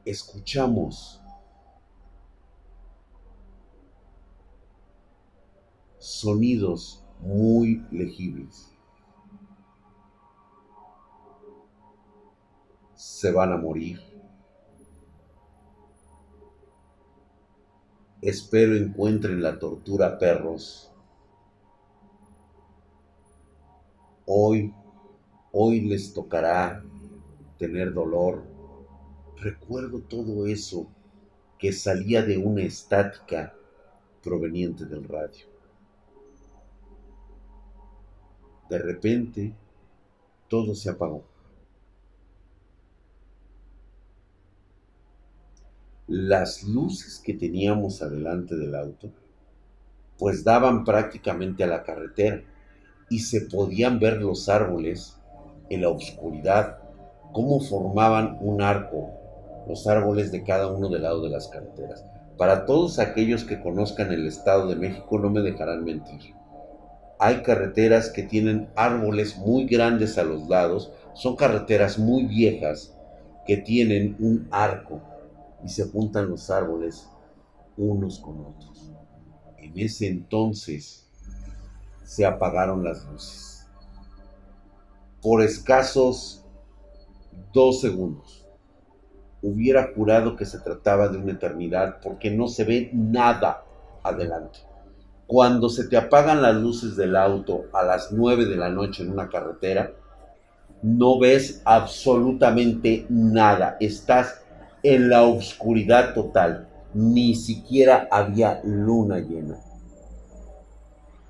Escuchamos 0.07 1.21
sonidos 5.99 7.05
muy 7.21 7.85
legibles. 7.91 8.70
Se 13.21 13.31
van 13.31 13.53
a 13.53 13.59
morir. 13.59 14.01
Espero 18.23 18.75
encuentren 18.75 19.43
la 19.43 19.59
tortura 19.59 20.19
perros. 20.19 20.91
Hoy, 24.25 24.73
hoy 25.53 25.83
les 25.83 26.15
tocará 26.15 26.83
tener 27.59 27.93
dolor. 27.93 28.43
Recuerdo 29.37 30.01
todo 30.01 30.47
eso 30.47 30.87
que 31.59 31.75
salía 31.75 32.23
de 32.23 32.39
una 32.39 32.63
estática 32.63 33.55
proveniente 34.23 34.87
del 34.87 35.05
radio. 35.05 35.45
De 38.71 38.79
repente, 38.79 39.53
todo 40.49 40.75
se 40.75 40.89
apagó. 40.89 41.30
Las 46.11 46.65
luces 46.65 47.23
que 47.25 47.35
teníamos 47.35 48.03
adelante 48.03 48.57
del 48.57 48.75
auto, 48.75 49.13
pues 50.19 50.43
daban 50.43 50.85
prácticamente 50.85 51.63
a 51.63 51.69
la 51.69 51.85
carretera 51.85 52.43
y 53.09 53.21
se 53.21 53.43
podían 53.43 54.01
ver 54.01 54.21
los 54.21 54.49
árboles 54.49 55.17
en 55.69 55.83
la 55.83 55.89
oscuridad, 55.89 56.79
cómo 57.33 57.61
formaban 57.61 58.39
un 58.41 58.61
arco, 58.61 59.09
los 59.69 59.87
árboles 59.87 60.33
de 60.33 60.43
cada 60.43 60.67
uno 60.67 60.89
del 60.89 61.03
lado 61.03 61.23
de 61.23 61.31
las 61.31 61.47
carreteras. 61.47 62.05
Para 62.37 62.67
todos 62.67 62.99
aquellos 62.99 63.45
que 63.45 63.61
conozcan 63.61 64.11
el 64.11 64.27
Estado 64.27 64.67
de 64.67 64.75
México 64.75 65.17
no 65.21 65.31
me 65.31 65.43
dejarán 65.43 65.85
mentir. 65.85 66.35
Hay 67.21 67.43
carreteras 67.43 68.11
que 68.11 68.25
tienen 68.25 68.69
árboles 68.75 69.39
muy 69.39 69.67
grandes 69.67 70.19
a 70.19 70.25
los 70.25 70.49
lados, 70.49 70.93
son 71.15 71.37
carreteras 71.37 72.01
muy 72.01 72.25
viejas 72.25 72.97
que 73.47 73.59
tienen 73.59 74.17
un 74.19 74.49
arco 74.51 75.03
y 75.65 75.69
se 75.69 75.89
juntan 75.89 76.29
los 76.29 76.51
árboles 76.51 77.09
unos 77.77 78.19
con 78.19 78.41
otros. 78.41 78.93
En 79.59 79.79
ese 79.79 80.09
entonces 80.09 81.09
se 82.05 82.27
apagaron 82.27 82.83
las 82.83 83.05
luces. 83.07 83.69
Por 85.23 85.43
escasos 85.43 86.45
dos 87.53 87.81
segundos. 87.81 88.47
Hubiera 89.43 89.93
jurado 89.95 90.37
que 90.37 90.45
se 90.45 90.59
trataba 90.61 91.09
de 91.09 91.19
una 91.19 91.33
eternidad 91.33 92.01
porque 92.03 92.31
no 92.31 92.47
se 92.49 92.65
ve 92.65 92.91
nada 92.93 93.65
adelante. 94.03 94.61
Cuando 95.27 95.69
se 95.69 95.89
te 95.89 95.97
apagan 95.97 96.43
las 96.43 96.57
luces 96.57 96.97
del 96.97 97.17
auto 97.17 97.65
a 97.73 97.85
las 97.85 98.13
nueve 98.13 98.47
de 98.47 98.57
la 98.57 98.69
noche 98.69 99.03
en 99.03 99.13
una 99.13 99.29
carretera, 99.29 99.93
no 100.83 101.19
ves 101.19 101.63
absolutamente 101.65 103.07
nada. 103.09 103.77
Estás 103.81 104.40
en 104.83 105.09
la 105.09 105.25
oscuridad 105.25 106.15
total. 106.15 106.69
Ni 106.95 107.35
siquiera 107.35 108.09
había 108.11 108.61
luna 108.65 109.19
llena. 109.19 109.59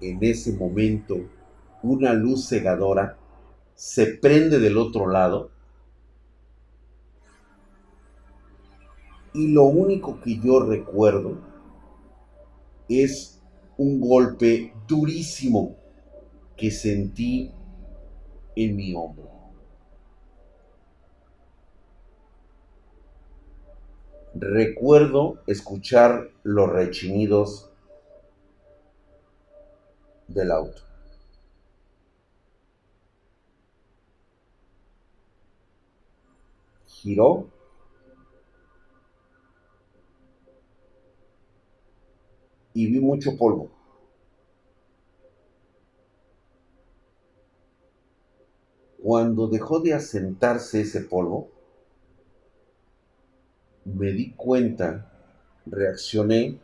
En 0.01 0.19
ese 0.23 0.53
momento, 0.53 1.17
una 1.83 2.13
luz 2.13 2.49
cegadora 2.49 3.17
se 3.75 4.07
prende 4.07 4.59
del 4.59 4.79
otro 4.79 5.07
lado 5.07 5.51
y 9.33 9.49
lo 9.49 9.65
único 9.65 10.21
que 10.21 10.39
yo 10.39 10.61
recuerdo 10.61 11.39
es 12.89 13.41
un 13.77 14.01
golpe 14.01 14.75
durísimo 14.87 15.77
que 16.57 16.71
sentí 16.71 17.51
en 18.57 18.77
mi 18.77 18.95
hombro. 18.95 19.30
Recuerdo 24.35 25.43
escuchar 25.47 26.31
los 26.45 26.71
rechinidos 26.71 27.69
del 30.29 30.53
auto. 30.53 30.83
Giró. 36.87 37.49
Y 42.73 42.87
vi 42.87 43.01
mucho 43.01 43.37
polvo. 43.37 43.71
Cuando 49.03 49.49
dejó 49.49 49.81
de 49.81 49.95
asentarse 49.95 50.83
ese 50.83 51.01
polvo, 51.01 51.50
me 53.85 54.13
di 54.13 54.33
cuenta, 54.33 55.11
reaccioné 55.67 56.59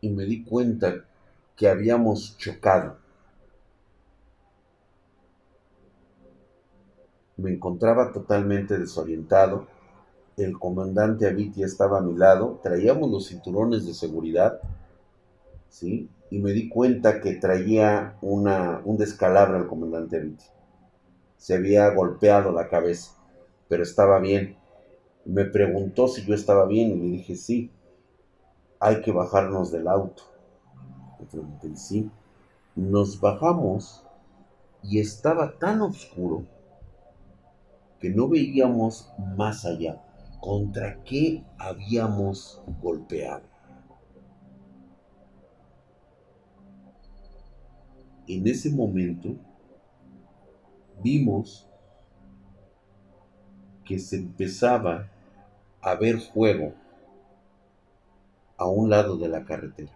y 0.00 0.10
me 0.10 0.24
di 0.24 0.44
cuenta 0.44 1.04
que 1.56 1.68
habíamos 1.68 2.36
chocado. 2.36 2.96
Me 7.36 7.52
encontraba 7.52 8.12
totalmente 8.12 8.78
desorientado 8.78 9.66
el 10.36 10.58
comandante 10.58 11.26
Aviti 11.26 11.62
estaba 11.62 11.98
a 11.98 12.02
mi 12.02 12.14
lado, 12.14 12.60
traíamos 12.62 13.10
los 13.10 13.28
cinturones 13.28 13.86
de 13.86 13.94
seguridad, 13.94 14.60
¿sí? 15.68 16.08
Y 16.30 16.38
me 16.38 16.52
di 16.52 16.68
cuenta 16.68 17.20
que 17.20 17.34
traía 17.34 18.16
una, 18.22 18.80
un 18.84 18.96
descalabro 18.96 19.58
el 19.58 19.66
comandante 19.66 20.16
Aviti. 20.16 20.44
Se 21.36 21.54
había 21.54 21.88
golpeado 21.90 22.52
la 22.52 22.68
cabeza, 22.68 23.12
pero 23.72 23.84
estaba 23.84 24.18
bien. 24.18 24.58
Me 25.24 25.46
preguntó 25.46 26.06
si 26.06 26.26
yo 26.26 26.34
estaba 26.34 26.66
bien 26.66 26.90
y 26.90 26.94
le 26.96 27.04
dije 27.16 27.34
sí. 27.34 27.70
Hay 28.78 29.00
que 29.00 29.12
bajarnos 29.12 29.72
del 29.72 29.88
auto. 29.88 30.24
Le 31.18 31.24
pregunté 31.24 31.74
sí. 31.74 32.10
Nos 32.76 33.18
bajamos 33.18 34.04
y 34.82 34.98
estaba 34.98 35.58
tan 35.58 35.80
oscuro 35.80 36.44
que 37.98 38.10
no 38.10 38.28
veíamos 38.28 39.10
más 39.38 39.64
allá 39.64 40.04
contra 40.38 41.02
qué 41.04 41.42
habíamos 41.56 42.60
golpeado. 42.82 43.44
En 48.26 48.46
ese 48.46 48.68
momento 48.68 49.34
vimos 51.02 51.71
que 53.92 53.98
se 53.98 54.16
empezaba 54.16 55.10
a 55.82 55.94
ver 55.96 56.18
fuego 56.18 56.72
a 58.56 58.64
un 58.66 58.88
lado 58.88 59.18
de 59.18 59.28
la 59.28 59.44
carretera. 59.44 59.92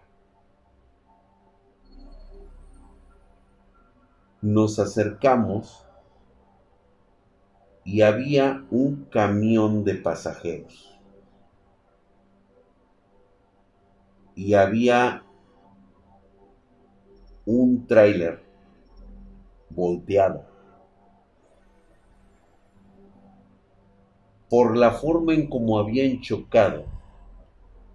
Nos 4.39 4.77
acercamos 4.77 5.83
y 7.83 8.03
había 8.03 8.67
un 8.69 9.05
camión 9.05 9.83
de 9.83 9.95
pasajeros. 9.95 10.95
Y 14.35 14.53
había 14.53 15.23
un 17.47 17.87
tráiler 17.87 18.43
volteado. 19.71 20.46
Por 24.49 24.77
la 24.77 24.91
forma 24.91 25.33
en 25.33 25.49
cómo 25.49 25.77
habían 25.77 26.21
chocado, 26.21 26.85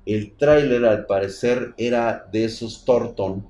el 0.05 0.37
tráiler 0.37 0.85
al 0.85 1.07
parecer 1.07 1.75
era 1.77 2.29
de 2.33 2.45
esos 2.45 2.85
Torton 2.85 3.47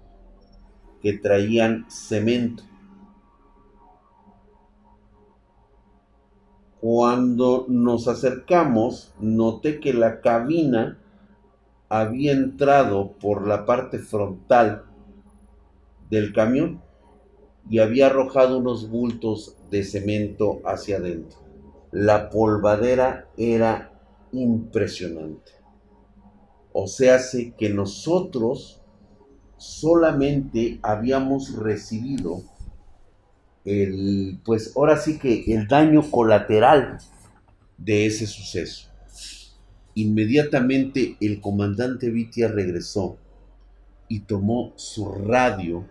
que 1.00 1.14
traían 1.14 1.86
cemento. 1.90 2.62
Cuando 6.80 7.66
nos 7.68 8.07
acercamos, 8.07 9.14
noté 9.18 9.80
que 9.80 9.94
la 9.94 10.20
cabina 10.20 10.98
había 11.88 12.32
entrado 12.32 13.12
por 13.12 13.46
la 13.46 13.66
parte 13.66 13.98
frontal 13.98 14.84
del 16.09 16.32
camión 16.32 16.80
y 17.68 17.78
había 17.78 18.07
arrojado 18.07 18.59
unos 18.59 18.88
bultos 18.88 19.57
de 19.70 19.84
cemento 19.84 20.61
hacia 20.64 20.96
adentro. 20.96 21.41
La 21.93 22.30
polvadera 22.30 23.28
era 23.36 23.93
impresionante. 24.32 25.53
O 26.72 26.86
sea, 26.86 27.20
que 27.59 27.68
nosotros 27.68 28.80
solamente 29.59 30.80
habíamos 30.82 31.55
recibido 31.55 32.43
el, 33.64 34.40
pues 34.45 34.72
ahora 34.74 34.97
sí 34.97 35.18
que 35.18 35.45
el 35.55 35.68
daño 35.68 36.11
colateral 36.11 36.99
de 37.76 38.07
ese 38.07 38.26
suceso. 38.26 38.88
Inmediatamente 39.95 41.16
el 41.20 41.40
comandante 41.40 42.11
Vitia 42.11 42.49
regresó 42.49 43.18
y 44.09 44.20
tomó 44.20 44.72
su 44.76 45.12
radio 45.12 45.86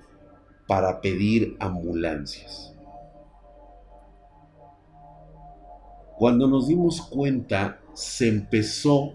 para 0.67 0.99
pedir 0.99 1.55
ambulancias. 1.59 2.70
Cuando 6.21 6.47
nos 6.47 6.67
dimos 6.67 7.01
cuenta, 7.01 7.79
se 7.95 8.27
empezó 8.27 9.13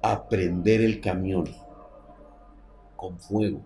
a 0.00 0.26
prender 0.28 0.80
el 0.80 0.98
camión 1.02 1.44
con 2.96 3.20
fuego 3.20 3.60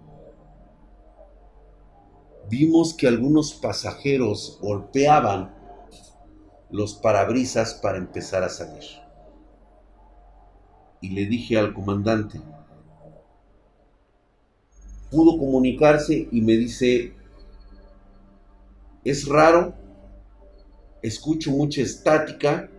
vimos 2.48 2.94
que 2.94 3.08
algunos 3.08 3.54
pasajeros 3.54 4.58
golpeaban 4.60 5.54
los 6.70 6.94
parabrisas 6.94 7.74
para 7.74 7.98
empezar 7.98 8.42
a 8.42 8.48
salir. 8.48 8.84
Y 11.00 11.10
le 11.10 11.26
dije 11.26 11.58
al 11.58 11.74
comandante, 11.74 12.40
pudo 15.10 15.38
comunicarse 15.38 16.28
y 16.30 16.40
me 16.40 16.52
dice, 16.52 17.12
es 19.04 19.28
raro, 19.28 19.74
escucho 21.02 21.50
mucha 21.50 21.82
estática, 21.82 22.70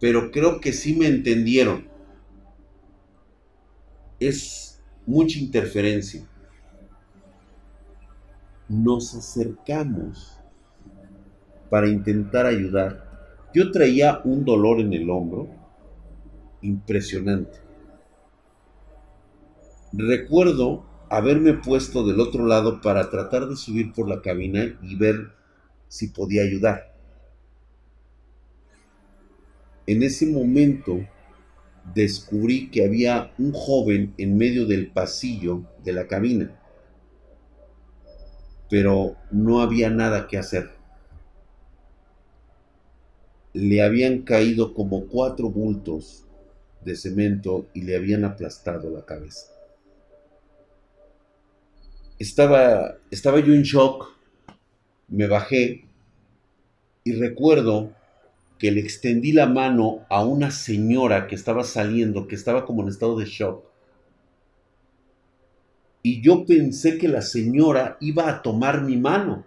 pero 0.00 0.30
creo 0.30 0.60
que 0.60 0.72
sí 0.72 0.94
me 0.94 1.06
entendieron. 1.06 1.88
Es 4.20 4.80
mucha 5.06 5.38
interferencia 5.38 6.26
nos 8.68 9.14
acercamos 9.14 10.38
para 11.70 11.88
intentar 11.88 12.46
ayudar. 12.46 13.50
Yo 13.54 13.70
traía 13.70 14.20
un 14.24 14.44
dolor 14.44 14.80
en 14.80 14.92
el 14.92 15.08
hombro 15.10 15.48
impresionante. 16.62 17.58
Recuerdo 19.92 20.84
haberme 21.10 21.52
puesto 21.54 22.06
del 22.06 22.20
otro 22.20 22.46
lado 22.46 22.80
para 22.80 23.10
tratar 23.10 23.46
de 23.46 23.56
subir 23.56 23.92
por 23.92 24.08
la 24.08 24.22
cabina 24.22 24.76
y 24.82 24.96
ver 24.96 25.32
si 25.88 26.08
podía 26.08 26.42
ayudar. 26.42 26.93
En 29.86 30.02
ese 30.02 30.26
momento 30.26 31.00
descubrí 31.94 32.70
que 32.70 32.84
había 32.84 33.32
un 33.38 33.52
joven 33.52 34.14
en 34.18 34.36
medio 34.36 34.66
del 34.66 34.88
pasillo 34.88 35.62
de 35.84 35.92
la 35.92 36.06
cabina 36.06 36.58
pero 38.74 39.16
no 39.30 39.60
había 39.60 39.88
nada 39.90 40.26
que 40.26 40.36
hacer. 40.36 40.70
Le 43.52 43.82
habían 43.82 44.22
caído 44.22 44.74
como 44.74 45.06
cuatro 45.06 45.48
bultos 45.48 46.24
de 46.84 46.96
cemento 46.96 47.66
y 47.72 47.82
le 47.82 47.96
habían 47.96 48.24
aplastado 48.24 48.90
la 48.90 49.04
cabeza. 49.04 49.46
Estaba, 52.18 52.96
estaba 53.12 53.38
yo 53.38 53.54
en 53.54 53.62
shock, 53.62 54.12
me 55.06 55.28
bajé 55.28 55.84
y 57.04 57.12
recuerdo 57.12 57.92
que 58.58 58.70
le 58.70 58.80
extendí 58.80 59.32
la 59.32 59.46
mano 59.46 60.06
a 60.08 60.24
una 60.24 60.50
señora 60.50 61.26
que 61.26 61.34
estaba 61.34 61.64
saliendo, 61.64 62.26
que 62.26 62.34
estaba 62.34 62.64
como 62.64 62.82
en 62.82 62.88
estado 62.88 63.18
de 63.18 63.26
shock 63.26 63.64
y 66.06 66.20
yo 66.20 66.44
pensé 66.44 66.98
que 66.98 67.08
la 67.08 67.22
señora 67.22 67.96
iba 67.98 68.28
a 68.28 68.42
tomar 68.42 68.82
mi 68.82 68.98
mano. 68.98 69.42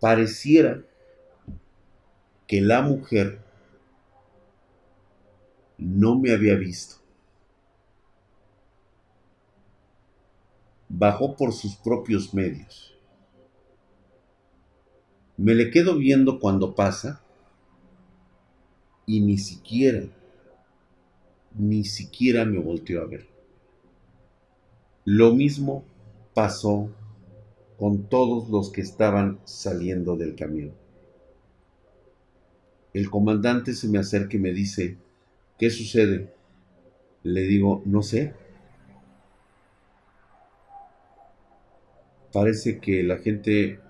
Pareciera 0.00 0.82
que 2.48 2.60
la 2.60 2.82
mujer 2.82 3.38
no 5.78 6.18
me 6.18 6.32
había 6.32 6.56
visto. 6.56 6.96
Bajó 10.88 11.36
por 11.36 11.52
sus 11.52 11.76
propios 11.76 12.34
medios. 12.34 12.93
Me 15.36 15.54
le 15.54 15.70
quedo 15.70 15.96
viendo 15.96 16.38
cuando 16.38 16.74
pasa 16.74 17.20
y 19.06 19.20
ni 19.20 19.38
siquiera 19.38 20.04
ni 21.54 21.84
siquiera 21.84 22.44
me 22.44 22.58
volteó 22.58 23.02
a 23.02 23.06
ver. 23.06 23.26
Lo 25.04 25.34
mismo 25.34 25.84
pasó 26.34 26.90
con 27.78 28.04
todos 28.08 28.48
los 28.48 28.70
que 28.70 28.80
estaban 28.80 29.38
saliendo 29.44 30.16
del 30.16 30.34
camión. 30.34 30.72
El 32.92 33.10
comandante 33.10 33.74
se 33.74 33.88
me 33.88 33.98
acerca 33.98 34.36
y 34.36 34.40
me 34.40 34.52
dice, 34.52 34.96
¿qué 35.58 35.70
sucede? 35.70 36.32
Le 37.22 37.42
digo, 37.42 37.82
no 37.84 38.02
sé. 38.02 38.34
Parece 42.32 42.78
que 42.78 43.02
la 43.02 43.18
gente 43.18 43.80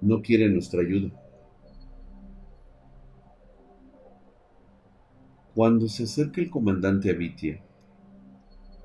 no 0.00 0.22
quiere 0.22 0.48
nuestra 0.48 0.80
ayuda. 0.80 1.10
Cuando 5.54 5.88
se 5.88 6.04
acerca 6.04 6.40
el 6.40 6.50
comandante 6.50 7.10
Abitia, 7.10 7.60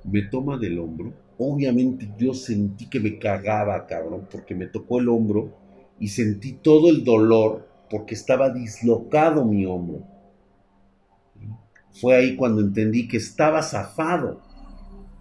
me 0.03 0.23
toma 0.23 0.57
del 0.57 0.79
hombro. 0.79 1.13
Obviamente 1.37 2.11
yo 2.17 2.33
sentí 2.33 2.89
que 2.89 2.99
me 2.99 3.19
cagaba, 3.19 3.85
cabrón, 3.85 4.27
porque 4.31 4.55
me 4.55 4.67
tocó 4.67 4.99
el 4.99 5.09
hombro 5.09 5.53
y 5.99 6.07
sentí 6.07 6.53
todo 6.53 6.89
el 6.89 7.03
dolor 7.03 7.67
porque 7.89 8.15
estaba 8.15 8.49
dislocado 8.49 9.45
mi 9.45 9.65
hombro. 9.65 10.03
Fue 11.91 12.15
ahí 12.15 12.35
cuando 12.35 12.61
entendí 12.61 13.07
que 13.07 13.17
estaba 13.17 13.61
zafado 13.61 14.41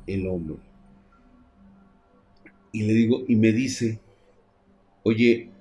el 0.06 0.26
hombro. 0.26 0.58
Y 2.72 2.82
le 2.84 2.94
digo, 2.94 3.18
y 3.28 3.36
me 3.36 3.52
dice, 3.52 4.00
oye, 5.02 5.51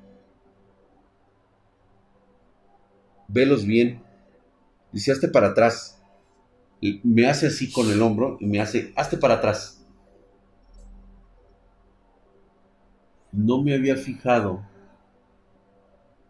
velos 3.32 3.66
bien. 3.66 4.04
Dice, 4.92 5.12
hazte 5.12 5.28
para 5.28 5.48
atrás. 5.48 6.02
me 7.04 7.28
hace 7.28 7.48
así 7.48 7.72
con 7.72 7.90
el 7.92 8.02
hombro 8.02 8.38
y 8.40 8.46
me 8.46 8.60
hace, 8.60 8.92
hazte 8.96 9.18
para 9.18 9.36
atrás. 9.36 9.86
No 13.32 13.62
me 13.62 13.74
había 13.74 13.96
fijado 13.96 14.66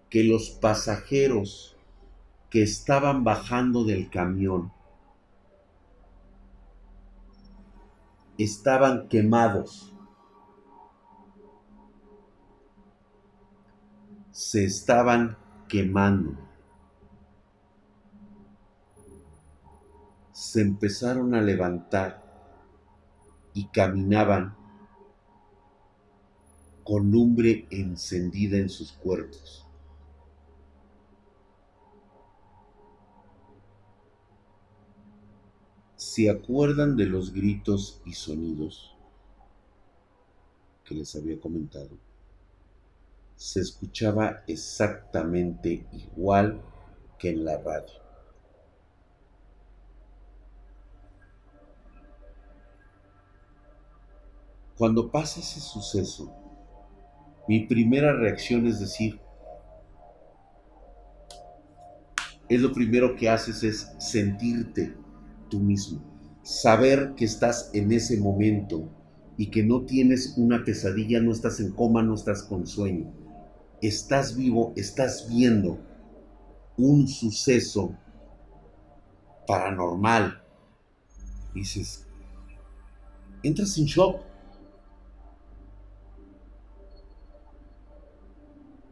que 0.10 0.24
los 0.24 0.50
pasajeros 0.50 1.78
que 2.50 2.62
estaban 2.62 3.24
bajando 3.24 3.86
del 3.86 4.10
camión 4.10 4.72
estaban 8.38 9.08
quemados. 9.08 9.94
Se 14.32 14.66
estaban 14.66 15.38
quemando. 15.68 16.51
Se 20.42 20.60
empezaron 20.60 21.36
a 21.36 21.42
levantar 21.42 22.20
y 23.54 23.68
caminaban 23.68 24.56
con 26.84 27.12
lumbre 27.12 27.68
encendida 27.70 28.58
en 28.58 28.68
sus 28.68 28.92
cuerpos. 28.92 29.68
¿Se 35.96 36.28
acuerdan 36.28 36.98
de 36.98 37.06
los 37.06 37.32
gritos 37.32 38.02
y 38.04 38.14
sonidos 38.14 38.98
que 40.84 40.96
les 40.96 41.16
había 41.16 41.40
comentado? 41.40 42.00
Se 43.36 43.60
escuchaba 43.60 44.44
exactamente 44.48 45.86
igual 45.92 46.60
que 47.20 47.30
en 47.30 47.46
la 47.46 47.60
radio. 47.60 48.01
Cuando 54.82 55.12
pasa 55.12 55.42
ese 55.42 55.60
suceso, 55.60 56.34
mi 57.48 57.68
primera 57.68 58.14
reacción 58.14 58.66
es 58.66 58.80
decir, 58.80 59.22
es 62.50 62.60
lo 62.62 62.74
primero 62.74 63.16
que 63.16 63.30
haces 63.30 63.62
es 63.62 63.92
sentirte 64.00 64.96
tú 65.52 65.60
mismo. 65.60 66.02
Saber 66.42 67.14
que 67.16 67.26
estás 67.26 67.70
en 67.76 67.92
ese 67.92 68.20
momento 68.20 68.90
y 69.38 69.52
que 69.52 69.62
no 69.62 69.86
tienes 69.86 70.34
una 70.36 70.66
pesadilla, 70.66 71.22
no 71.22 71.32
estás 71.32 71.60
en 71.60 71.74
coma, 71.74 72.02
no 72.02 72.16
estás 72.16 72.42
con 72.42 72.66
sueño. 72.66 73.14
Estás 73.84 74.36
vivo, 74.36 74.74
estás 74.76 75.30
viendo 75.30 75.78
un 76.76 77.08
suceso 77.08 77.96
paranormal. 79.46 80.42
Dices, 81.54 82.08
entras 83.44 83.78
en 83.78 83.86
shock. 83.86 84.31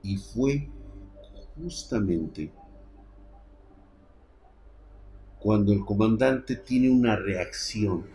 Y 0.02 0.18
fue 0.18 0.70
justamente 1.56 2.52
cuando 5.40 5.72
el 5.72 5.86
comandante 5.86 6.56
tiene 6.56 6.90
una 6.90 7.16
reacción, 7.16 8.06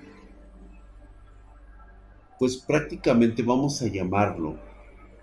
pues 2.38 2.56
prácticamente 2.58 3.42
vamos 3.42 3.80
a 3.80 3.86
llamarlo 3.86 4.56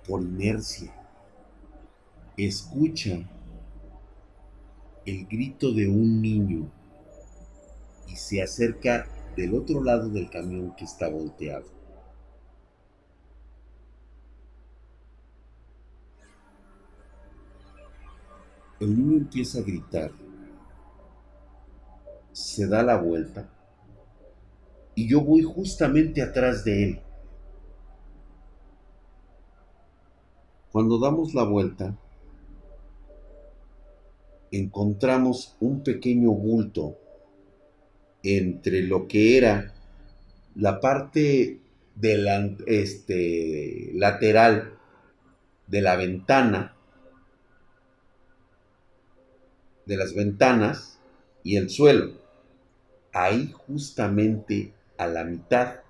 por 0.07 0.21
inercia. 0.21 0.93
Escucha 2.37 3.19
el 5.05 5.25
grito 5.27 5.71
de 5.71 5.87
un 5.87 6.21
niño 6.21 6.71
y 8.07 8.15
se 8.15 8.41
acerca 8.41 9.07
del 9.35 9.53
otro 9.53 9.83
lado 9.83 10.09
del 10.09 10.29
camión 10.29 10.75
que 10.75 10.85
está 10.85 11.07
volteado. 11.07 11.80
El 18.81 18.97
niño 18.97 19.17
empieza 19.17 19.59
a 19.59 19.61
gritar 19.61 20.11
se 22.31 22.67
da 22.67 22.83
la 22.83 22.97
vuelta 22.97 23.49
y 24.95 25.07
yo 25.07 25.21
voy 25.21 25.41
justamente 25.41 26.21
atrás 26.21 26.63
de 26.63 26.83
él. 26.83 27.01
Cuando 30.71 30.99
damos 30.99 31.33
la 31.33 31.43
vuelta, 31.43 31.97
encontramos 34.51 35.55
un 35.59 35.83
pequeño 35.83 36.31
bulto 36.31 36.97
entre 38.23 38.83
lo 38.83 39.07
que 39.07 39.37
era 39.37 39.73
la 40.55 40.79
parte 40.79 41.59
este, 42.67 43.91
lateral 43.93 44.73
de 45.67 45.81
la 45.81 45.95
ventana, 45.95 46.75
de 49.91 49.97
las 49.97 50.15
ventanas 50.15 50.99
y 51.43 51.57
el 51.57 51.69
suelo 51.69 52.13
ahí 53.11 53.51
justamente 53.67 54.73
a 54.97 55.05
la 55.05 55.25
mitad 55.25 55.81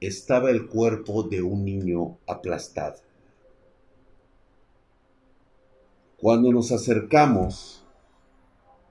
estaba 0.00 0.50
el 0.50 0.66
cuerpo 0.66 1.22
de 1.22 1.40
un 1.40 1.64
niño 1.64 2.18
aplastado. 2.26 2.96
Cuando 6.18 6.52
nos 6.52 6.72
acercamos, 6.72 7.86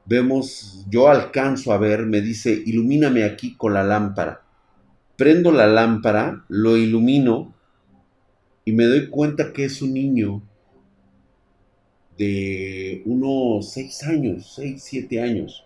vemos, 0.05 0.87
yo 0.89 1.07
alcanzo 1.07 1.71
a 1.71 1.77
ver, 1.77 2.07
me 2.07 2.21
dice, 2.21 2.51
ilumíname 2.65 3.23
aquí 3.25 3.55
con 3.55 3.75
la 3.75 3.83
lámpara. 3.83 4.41
Prendo 5.17 5.51
la 5.51 5.67
lámpara, 5.67 6.45
lo 6.47 6.77
ilumino 6.77 7.53
y 8.65 8.71
me 8.71 8.85
doy 8.85 9.11
cuenta 9.11 9.53
que 9.53 9.65
es 9.65 9.83
un 9.83 9.93
niño 9.93 10.41
de 12.17 13.01
unos 13.05 13.71
seis 13.71 14.03
años, 14.03 14.53
seis, 14.55 14.83
siete 14.83 15.21
años. 15.21 15.65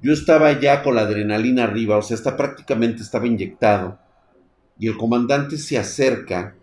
Yo 0.00 0.12
estaba 0.12 0.60
ya 0.60 0.82
con 0.82 0.96
la 0.96 1.02
adrenalina 1.02 1.64
arriba, 1.64 1.96
o 1.96 2.02
sea, 2.02 2.16
está 2.16 2.36
prácticamente 2.36 3.02
estaba 3.02 3.26
inyectado. 3.26 3.98
Y 4.78 4.88
el 4.88 4.96
comandante 4.96 5.56
se 5.56 5.78
acerca 5.78 6.56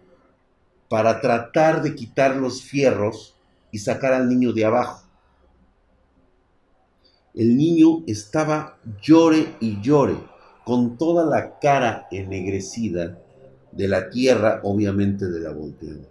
para 0.89 1.21
tratar 1.21 1.81
de 1.81 1.95
quitar 1.95 2.35
los 2.35 2.61
fierros 2.61 3.35
y 3.71 3.79
sacar 3.79 4.13
al 4.13 4.27
niño 4.27 4.51
de 4.51 4.65
abajo. 4.65 5.07
El 7.33 7.55
niño 7.55 8.03
estaba 8.07 8.77
llore 9.01 9.55
y 9.61 9.79
llore, 9.81 10.17
con 10.65 10.97
toda 10.97 11.25
la 11.25 11.57
cara 11.59 12.07
ennegrecida 12.11 13.17
de 13.71 13.87
la 13.87 14.09
tierra, 14.09 14.59
obviamente 14.63 15.27
de 15.27 15.39
la 15.39 15.51
volteada. 15.51 16.10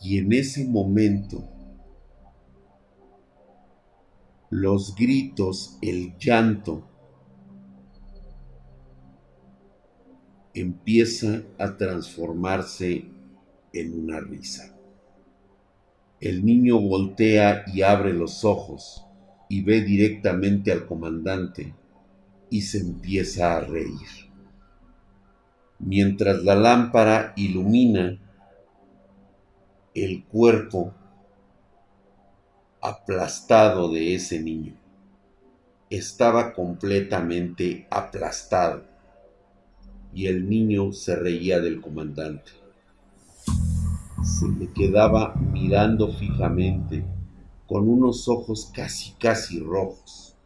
Y 0.00 0.18
en 0.18 0.32
ese 0.32 0.66
momento 0.66 1.44
los 4.50 4.94
gritos, 4.94 5.78
el 5.82 6.16
llanto, 6.18 6.88
empieza 10.54 11.42
a 11.58 11.76
transformarse 11.76 13.04
en 13.72 14.02
una 14.04 14.20
risa. 14.20 14.74
El 16.20 16.44
niño 16.44 16.80
voltea 16.80 17.64
y 17.72 17.82
abre 17.82 18.12
los 18.12 18.44
ojos 18.44 19.04
y 19.48 19.62
ve 19.62 19.82
directamente 19.82 20.72
al 20.72 20.86
comandante 20.86 21.74
y 22.50 22.62
se 22.62 22.78
empieza 22.78 23.56
a 23.56 23.60
reír. 23.60 24.32
Mientras 25.78 26.42
la 26.42 26.56
lámpara 26.56 27.34
ilumina 27.36 28.18
el 30.04 30.24
cuerpo 30.24 30.92
aplastado 32.80 33.90
de 33.90 34.14
ese 34.14 34.40
niño. 34.40 34.74
Estaba 35.90 36.52
completamente 36.52 37.86
aplastado 37.90 38.84
y 40.12 40.26
el 40.26 40.48
niño 40.48 40.92
se 40.92 41.16
reía 41.16 41.60
del 41.60 41.80
comandante. 41.80 42.52
Se 44.22 44.48
le 44.48 44.72
quedaba 44.72 45.34
mirando 45.34 46.12
fijamente 46.12 47.04
con 47.66 47.88
unos 47.88 48.28
ojos 48.28 48.70
casi 48.74 49.12
casi 49.12 49.60
rojos. 49.60 50.36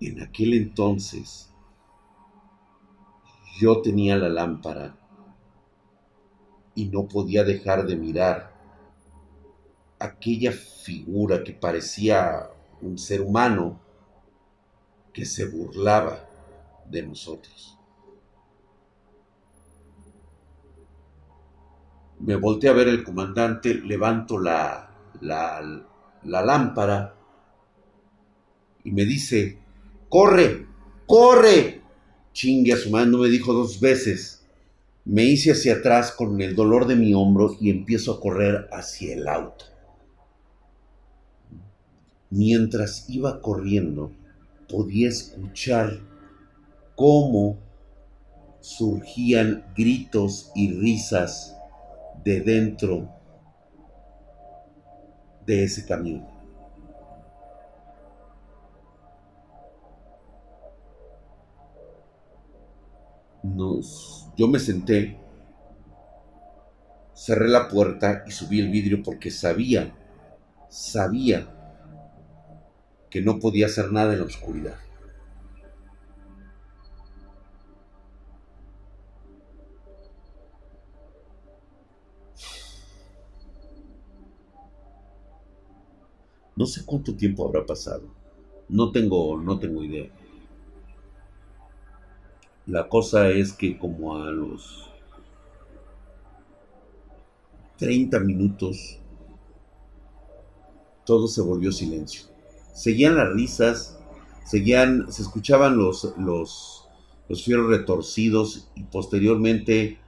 En 0.00 0.22
aquel 0.22 0.54
entonces 0.54 1.50
yo 3.58 3.80
tenía 3.80 4.16
la 4.16 4.28
lámpara 4.28 4.94
y 6.76 6.84
no 6.84 7.08
podía 7.08 7.42
dejar 7.42 7.86
de 7.86 7.96
mirar 7.96 8.54
aquella 9.98 10.52
figura 10.52 11.42
que 11.42 11.52
parecía 11.52 12.50
un 12.82 12.98
ser 12.98 13.22
humano 13.22 13.80
que 15.12 15.24
se 15.24 15.46
burlaba 15.46 16.28
de 16.88 17.02
nosotros. 17.02 17.76
Me 22.20 22.36
volteé 22.36 22.70
a 22.70 22.74
ver 22.74 22.88
el 22.88 23.02
comandante, 23.02 23.74
levanto 23.74 24.38
la, 24.38 24.90
la, 25.20 25.62
la 26.24 26.42
lámpara 26.44 27.14
y 28.84 28.92
me 28.92 29.04
dice, 29.04 29.58
corre, 30.08 30.66
corre. 31.06 31.82
Chingue 32.32 32.74
a 32.74 32.76
su 32.76 32.90
madre, 32.90 33.16
me 33.16 33.28
dijo 33.28 33.54
dos 33.54 33.80
veces. 33.80 34.35
Me 35.06 35.22
hice 35.22 35.52
hacia 35.52 35.74
atrás 35.74 36.10
con 36.10 36.40
el 36.40 36.56
dolor 36.56 36.88
de 36.88 36.96
mi 36.96 37.14
hombro 37.14 37.56
y 37.60 37.70
empiezo 37.70 38.12
a 38.12 38.20
correr 38.20 38.68
hacia 38.72 39.14
el 39.14 39.28
auto. 39.28 39.66
Mientras 42.30 43.08
iba 43.08 43.40
corriendo, 43.40 44.10
podía 44.68 45.08
escuchar 45.08 46.00
cómo 46.96 47.56
surgían 48.58 49.64
gritos 49.76 50.50
y 50.56 50.72
risas 50.72 51.56
de 52.24 52.40
dentro 52.40 53.08
de 55.46 55.62
ese 55.62 55.86
camión. 55.86 56.26
Nos, 63.44 64.25
yo 64.36 64.48
me 64.48 64.58
senté, 64.58 65.18
cerré 67.14 67.48
la 67.48 67.68
puerta 67.68 68.22
y 68.26 68.30
subí 68.30 68.60
el 68.60 68.70
vidrio 68.70 69.02
porque 69.02 69.30
sabía, 69.30 69.94
sabía 70.68 71.48
que 73.10 73.22
no 73.22 73.38
podía 73.38 73.66
hacer 73.66 73.90
nada 73.92 74.12
en 74.12 74.20
la 74.20 74.26
oscuridad. 74.26 74.76
No 86.56 86.64
sé 86.64 86.84
cuánto 86.86 87.14
tiempo 87.14 87.46
habrá 87.46 87.64
pasado. 87.66 88.08
No 88.68 88.90
tengo, 88.90 89.38
no 89.38 89.58
tengo 89.58 89.82
idea. 89.82 90.10
La 92.66 92.88
cosa 92.88 93.28
es 93.30 93.52
que 93.52 93.78
como 93.78 94.16
a 94.16 94.30
los 94.32 94.90
30 97.78 98.18
minutos 98.20 98.98
todo 101.04 101.28
se 101.28 101.42
volvió 101.42 101.70
silencio. 101.70 102.26
Seguían 102.74 103.14
las 103.14 103.32
risas, 103.32 104.00
seguían, 104.44 105.12
se 105.12 105.22
escuchaban 105.22 105.76
los, 105.76 106.12
los, 106.18 106.88
los 107.28 107.44
fierros 107.44 107.68
retorcidos 107.68 108.68
y 108.74 108.82
posteriormente 108.82 110.00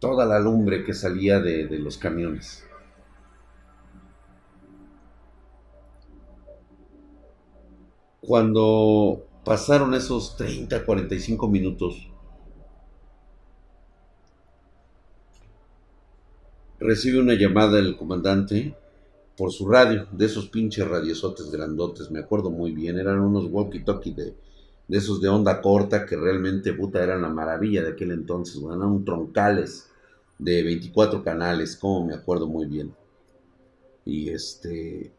toda 0.00 0.26
la 0.26 0.40
lumbre 0.40 0.82
que 0.82 0.92
salía 0.92 1.38
de 1.38 1.78
los 1.78 1.98
camiones. 1.98 2.64
Cuando 8.20 9.29
pasaron 9.50 9.94
esos 9.94 10.36
30, 10.36 10.84
45 10.84 11.48
minutos, 11.48 12.08
recibe 16.78 17.18
una 17.18 17.34
llamada 17.34 17.78
del 17.78 17.96
comandante 17.96 18.76
por 19.36 19.50
su 19.50 19.68
radio, 19.68 20.06
de 20.12 20.26
esos 20.26 20.46
pinches 20.50 20.86
radiosotes 20.86 21.50
grandotes, 21.50 22.12
me 22.12 22.20
acuerdo 22.20 22.50
muy 22.50 22.70
bien, 22.70 22.96
eran 22.96 23.18
unos 23.18 23.46
walkie-talkie 23.46 24.14
de, 24.14 24.36
de, 24.86 24.96
esos 24.96 25.20
de 25.20 25.28
onda 25.28 25.60
corta 25.60 26.06
que 26.06 26.14
realmente, 26.14 26.72
puta, 26.72 27.02
eran 27.02 27.22
la 27.22 27.28
maravilla 27.28 27.82
de 27.82 27.90
aquel 27.90 28.12
entonces, 28.12 28.62
eran 28.62 29.04
troncales 29.04 29.90
de 30.38 30.62
24 30.62 31.24
canales, 31.24 31.74
como 31.74 32.06
me 32.06 32.14
acuerdo 32.14 32.46
muy 32.46 32.66
bien. 32.66 32.94
Y 34.04 34.28
este, 34.28 35.12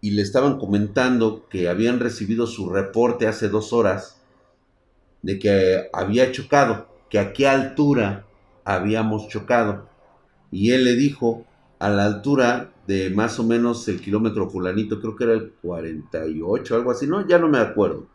y 0.00 0.12
le 0.12 0.22
estaban 0.22 0.58
comentando 0.58 1.46
que 1.48 1.68
habían 1.68 2.00
recibido 2.00 2.46
su 2.46 2.70
reporte 2.70 3.26
hace 3.26 3.48
dos 3.48 3.72
horas 3.72 4.20
de 5.22 5.38
que 5.38 5.88
había 5.92 6.32
chocado, 6.32 6.88
que 7.10 7.18
a 7.18 7.32
qué 7.32 7.46
altura 7.46 8.26
habíamos 8.64 9.28
chocado. 9.28 9.88
Y 10.50 10.72
él 10.72 10.84
le 10.84 10.94
dijo 10.94 11.44
a 11.78 11.90
la 11.90 12.06
altura 12.06 12.72
de 12.86 13.10
más 13.10 13.38
o 13.38 13.44
menos 13.44 13.86
el 13.88 14.00
kilómetro 14.00 14.48
fulanito, 14.48 15.00
creo 15.00 15.16
que 15.16 15.24
era 15.24 15.34
el 15.34 15.52
48, 15.62 16.74
algo 16.74 16.90
así, 16.90 17.06
no, 17.06 17.26
ya 17.26 17.38
no 17.38 17.48
me 17.48 17.58
acuerdo. 17.58 18.08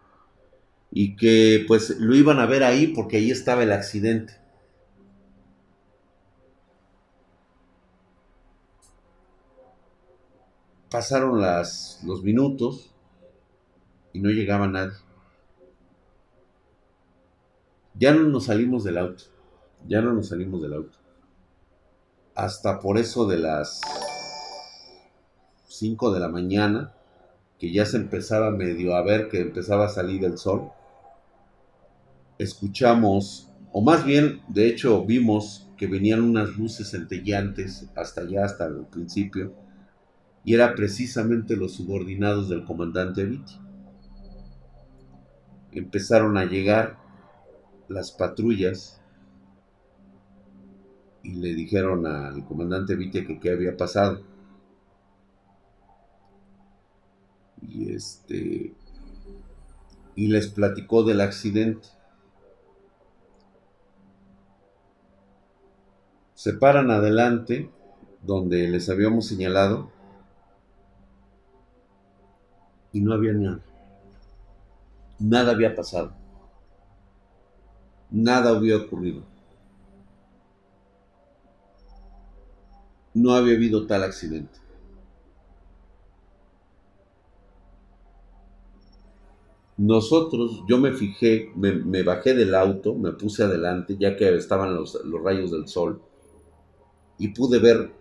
Y 0.91 1.15
que 1.15 1.65
pues 1.67 1.99
lo 1.99 2.15
iban 2.15 2.39
a 2.39 2.45
ver 2.45 2.63
ahí 2.63 2.87
porque 2.87 3.17
ahí 3.17 3.31
estaba 3.31 3.63
el 3.63 3.71
accidente. 3.71 4.33
Pasaron 10.89 11.41
las, 11.41 11.99
los 12.03 12.23
minutos 12.23 12.93
y 14.13 14.19
no 14.19 14.29
llegaba 14.29 14.67
nadie. 14.67 14.93
Ya 17.97 18.13
no 18.13 18.23
nos 18.23 18.45
salimos 18.45 18.83
del 18.83 18.97
auto. 18.97 19.25
Ya 19.87 20.01
no 20.01 20.13
nos 20.13 20.29
salimos 20.29 20.61
del 20.61 20.73
auto. 20.73 20.97
Hasta 22.33 22.79
por 22.79 22.97
eso 22.97 23.25
de 23.27 23.37
las 23.37 23.81
5 25.67 26.13
de 26.13 26.19
la 26.19 26.29
mañana, 26.29 26.93
que 27.59 27.71
ya 27.71 27.85
se 27.85 27.97
empezaba 27.97 28.51
medio 28.51 28.95
a 28.95 29.03
ver 29.03 29.29
que 29.29 29.41
empezaba 29.41 29.85
a 29.85 29.89
salir 29.89 30.23
el 30.25 30.37
sol, 30.37 30.71
escuchamos, 32.37 33.49
o 33.71 33.81
más 33.81 34.05
bien, 34.05 34.41
de 34.47 34.67
hecho, 34.67 35.05
vimos 35.05 35.69
que 35.77 35.87
venían 35.87 36.21
unas 36.21 36.57
luces 36.57 36.91
centellantes 36.91 37.89
hasta 37.95 38.21
allá, 38.21 38.45
hasta 38.45 38.65
el 38.65 38.85
principio, 38.85 39.53
y 40.45 40.53
era 40.53 40.75
precisamente 40.75 41.57
los 41.57 41.73
subordinados 41.73 42.49
del 42.49 42.63
comandante 42.65 43.25
Vitti. 43.25 43.59
Empezaron 45.71 46.37
a 46.37 46.45
llegar 46.45 46.99
las 47.87 48.11
patrullas 48.11 49.01
y 51.23 51.33
le 51.33 51.55
dijeron 51.55 52.05
al 52.05 52.45
comandante 52.45 52.95
Vitti 52.95 53.25
que 53.25 53.39
qué 53.39 53.51
había 53.51 53.75
pasado. 53.75 54.21
Y 57.63 57.91
este 57.91 58.75
y 60.15 60.27
les 60.27 60.47
platicó 60.47 61.03
del 61.03 61.21
accidente. 61.21 61.87
Se 66.35 66.53
paran 66.53 66.91
adelante 66.91 67.71
donde 68.21 68.67
les 68.69 68.89
habíamos 68.89 69.25
señalado 69.25 69.94
y 72.95 73.01
no 73.01 73.13
había 73.13 73.33
nada. 73.33 73.59
Nada 75.19 75.51
había 75.51 75.75
pasado. 75.75 76.13
Nada 78.09 78.51
había 78.51 78.77
ocurrido. 78.77 79.21
No 83.13 83.33
había 83.33 83.55
habido 83.55 83.85
tal 83.85 84.03
accidente. 84.03 84.59
Nosotros, 89.75 90.63
yo 90.69 90.77
me 90.77 90.93
fijé, 90.93 91.51
me, 91.53 92.01
bajé 92.01 92.33
del 92.33 92.55
auto, 92.55 92.95
me 92.95 93.11
puse 93.11 93.43
adelante, 93.43 93.97
ya 93.99 94.15
que 94.15 94.33
estaban 94.37 94.73
los, 94.73 95.03
los 95.03 95.21
rayos 95.21 95.51
del 95.51 95.67
sol, 95.67 96.01
y 97.17 97.27
pude 97.29 97.59
ver 97.59 97.91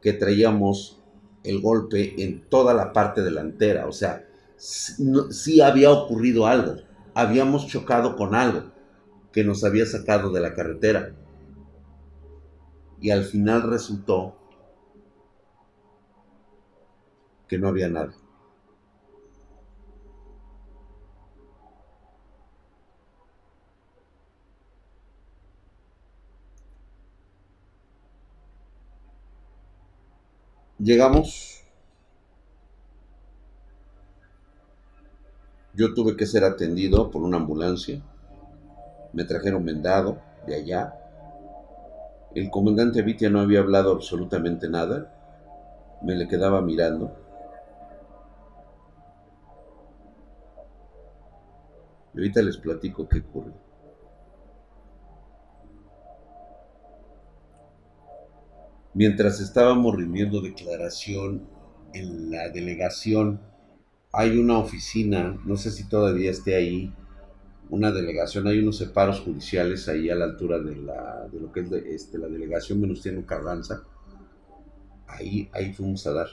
que 0.00 0.14
traíamos 0.14 0.98
el 1.44 1.60
golpe 1.60 2.22
en 2.22 2.48
toda 2.48 2.72
la 2.72 2.94
parte 2.94 3.22
delantera, 3.22 3.86
o 3.86 3.92
sea, 3.92 4.24
sí 4.58 5.60
había 5.60 5.90
ocurrido 5.90 6.46
algo, 6.46 6.76
habíamos 7.14 7.66
chocado 7.66 8.16
con 8.16 8.34
algo 8.34 8.72
que 9.32 9.44
nos 9.44 9.64
había 9.64 9.86
sacado 9.86 10.30
de 10.32 10.40
la 10.40 10.54
carretera. 10.54 11.14
Y 13.00 13.10
al 13.10 13.24
final 13.24 13.62
resultó 13.62 14.36
que 17.48 17.58
no 17.58 17.68
había 17.68 17.88
nada. 17.88 18.14
Llegamos 30.78 31.57
Yo 35.78 35.94
tuve 35.94 36.16
que 36.16 36.26
ser 36.26 36.42
atendido 36.42 37.08
por 37.08 37.22
una 37.22 37.36
ambulancia. 37.36 38.02
Me 39.12 39.22
trajeron 39.22 39.64
vendado 39.64 40.20
de 40.44 40.56
allá. 40.56 40.92
El 42.34 42.50
comandante 42.50 43.00
Vitia 43.02 43.30
no 43.30 43.38
había 43.38 43.60
hablado 43.60 43.92
absolutamente 43.92 44.68
nada. 44.68 45.14
Me 46.02 46.16
le 46.16 46.26
quedaba 46.26 46.60
mirando. 46.62 47.16
Y 52.12 52.18
ahorita 52.18 52.42
les 52.42 52.56
platico 52.56 53.08
qué 53.08 53.20
ocurre. 53.20 53.52
Mientras 58.94 59.38
estábamos 59.38 59.94
rindiendo 59.94 60.40
declaración 60.40 61.48
en 61.92 62.32
la 62.32 62.48
delegación, 62.48 63.47
hay 64.12 64.38
una 64.38 64.58
oficina, 64.58 65.38
no 65.44 65.56
sé 65.56 65.70
si 65.70 65.84
todavía 65.88 66.30
esté 66.30 66.54
ahí, 66.54 66.92
una 67.70 67.92
delegación, 67.92 68.46
hay 68.46 68.60
unos 68.60 68.78
separos 68.78 69.20
judiciales 69.20 69.88
ahí 69.88 70.10
a 70.10 70.14
la 70.14 70.24
altura 70.26 70.58
de, 70.58 70.76
la, 70.76 71.28
de 71.30 71.40
lo 71.40 71.52
que 71.52 71.60
es 71.60 71.72
este, 71.72 72.18
la 72.18 72.28
delegación 72.28 72.80
Venustiano 72.80 73.24
Carranza. 73.26 73.82
Ahí, 75.08 75.48
ahí 75.52 75.72
fuimos 75.72 76.06
a 76.06 76.12
dar. 76.12 76.28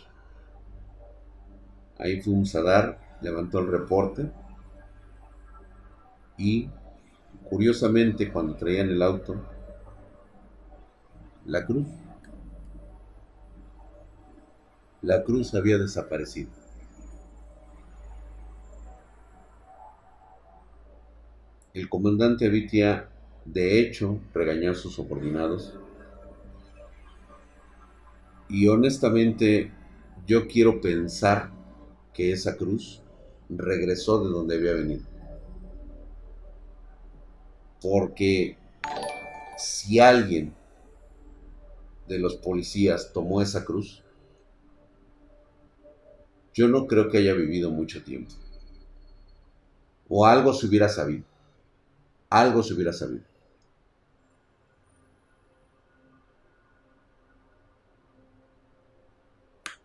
Ahí 1.98 2.22
fuimos 2.22 2.56
a 2.56 2.62
dar, 2.62 3.18
levantó 3.22 3.60
el 3.60 3.68
reporte 3.68 4.32
y 6.38 6.70
curiosamente 7.50 8.32
cuando 8.32 8.56
traían 8.56 8.90
el 8.90 9.02
auto, 9.02 9.36
la 11.46 11.66
cruz, 11.66 11.88
la 15.04 15.24
cruz 15.24 15.56
había 15.56 15.78
desaparecido. 15.78 16.50
El 21.76 21.90
comandante 21.90 22.46
Abitia, 22.46 23.10
de 23.44 23.82
hecho, 23.82 24.22
regañó 24.34 24.72
a 24.72 24.76
sus 24.76 24.94
subordinados. 24.94 25.74
Y 28.48 28.70
honestamente, 28.70 29.74
yo 30.26 30.48
quiero 30.48 30.80
pensar 30.80 31.52
que 32.14 32.32
esa 32.32 32.56
cruz 32.56 33.02
regresó 33.50 34.24
de 34.24 34.30
donde 34.30 34.56
había 34.56 34.72
venido. 34.72 35.04
Porque 37.82 38.56
si 39.58 40.00
alguien 40.00 40.54
de 42.08 42.20
los 42.20 42.38
policías 42.38 43.12
tomó 43.12 43.42
esa 43.42 43.66
cruz, 43.66 44.02
yo 46.54 46.70
no 46.70 46.88
creo 46.88 47.10
que 47.10 47.18
haya 47.18 47.34
vivido 47.34 47.70
mucho 47.70 48.02
tiempo. 48.02 48.32
O 50.08 50.26
algo 50.26 50.54
se 50.54 50.68
hubiera 50.68 50.88
sabido 50.88 51.35
algo 52.30 52.64
se 52.64 52.74
hubiera 52.74 52.94
sabido. 52.94 53.24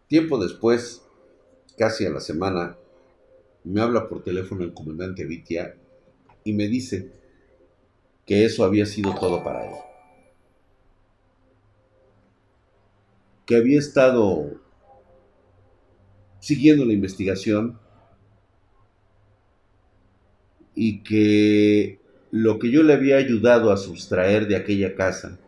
Tiempo 0.09 0.39
después, 0.39 1.03
casi 1.79 2.05
a 2.05 2.11
la 2.11 2.19
semana, 2.19 2.77
me 3.63 3.81
habla 3.81 4.09
por 4.09 4.25
teléfono 4.25 4.65
el 4.65 4.75
comandante 4.75 5.25
Vitia 5.25 5.77
y 6.43 6.53
me 6.53 6.67
dice 6.67 7.13
que 8.27 8.45
eso 8.45 8.65
había 8.65 8.87
sido 8.87 9.15
todo 9.15 9.45
para 9.45 9.67
él. 9.67 9.75
Que 13.47 13.55
había 13.55 13.79
estado 13.79 14.61
siguiendo 16.41 16.85
la 16.85 16.93
investigación 16.93 17.79
y 20.75 21.05
que 21.05 22.00
lo 22.31 22.59
que 22.59 22.71
yo 22.71 22.83
le 22.83 22.93
había 22.93 23.17
ayudado 23.17 23.73
a 23.73 23.77
sustraer 23.77 24.47
de 24.47 24.57
aquella 24.57 24.95
casa, 24.95 25.39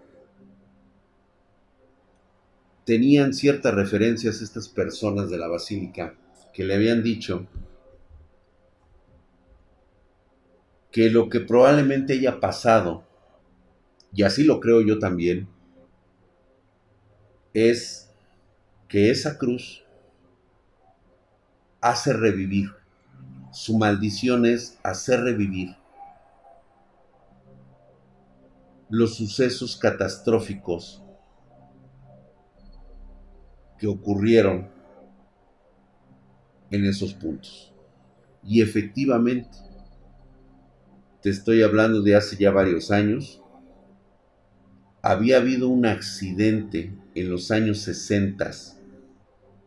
tenían 2.85 3.33
ciertas 3.33 3.74
referencias 3.74 4.43
estas 4.43 4.68
personas 4.68 5.30
de 5.30 5.39
la 5.39 5.47
basílica 5.47 6.14
que 6.53 6.64
le 6.64 6.74
habían 6.74 7.03
dicho 7.03 7.47
que 10.91 11.09
lo 11.09 11.28
que 11.28 11.41
probablemente 11.41 12.14
haya 12.14 12.41
pasado, 12.41 13.05
y 14.12 14.24
así 14.24 14.45
lo 14.45 14.61
creo 14.61 14.83
yo 14.83 14.99
también, 14.99 15.49
es 17.55 18.11
que 18.89 19.11
esa 19.11 19.39
cruz 19.39 19.85
hace 21.80 22.12
revivir. 22.12 22.72
Su 23.53 23.78
maldición 23.78 24.45
es 24.45 24.78
hacer 24.83 25.20
revivir 25.20 25.76
los 28.93 29.14
sucesos 29.14 29.78
catastróficos 29.78 31.03
que 33.78 33.86
ocurrieron 33.86 34.68
en 36.70 36.84
esos 36.84 37.14
puntos. 37.14 37.72
Y 38.45 38.61
efectivamente, 38.61 39.57
te 41.22 41.30
estoy 41.30 41.62
hablando 41.62 42.03
de 42.03 42.16
hace 42.16 42.36
ya 42.36 42.51
varios 42.51 42.90
años, 42.90 43.40
había 45.01 45.38
habido 45.38 45.70
un 45.70 45.86
accidente 45.86 46.95
en 47.14 47.30
los 47.30 47.51
años 47.51 47.78
60 47.78 48.51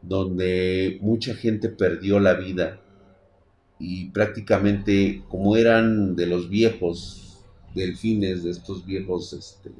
donde 0.03 0.99
mucha 1.01 1.33
gente 1.33 1.69
perdió 1.69 2.19
la 2.19 2.35
vida 2.35 2.79
y 3.79 4.11
prácticamente 4.11 5.23
como 5.29 5.57
eran 5.57 6.15
de 6.15 6.27
los 6.27 6.47
viejos 6.47 7.24
delfines, 7.75 8.43
de 8.43 8.51
estos 8.51 8.85
viejos 8.85 9.33
este, 9.33 9.71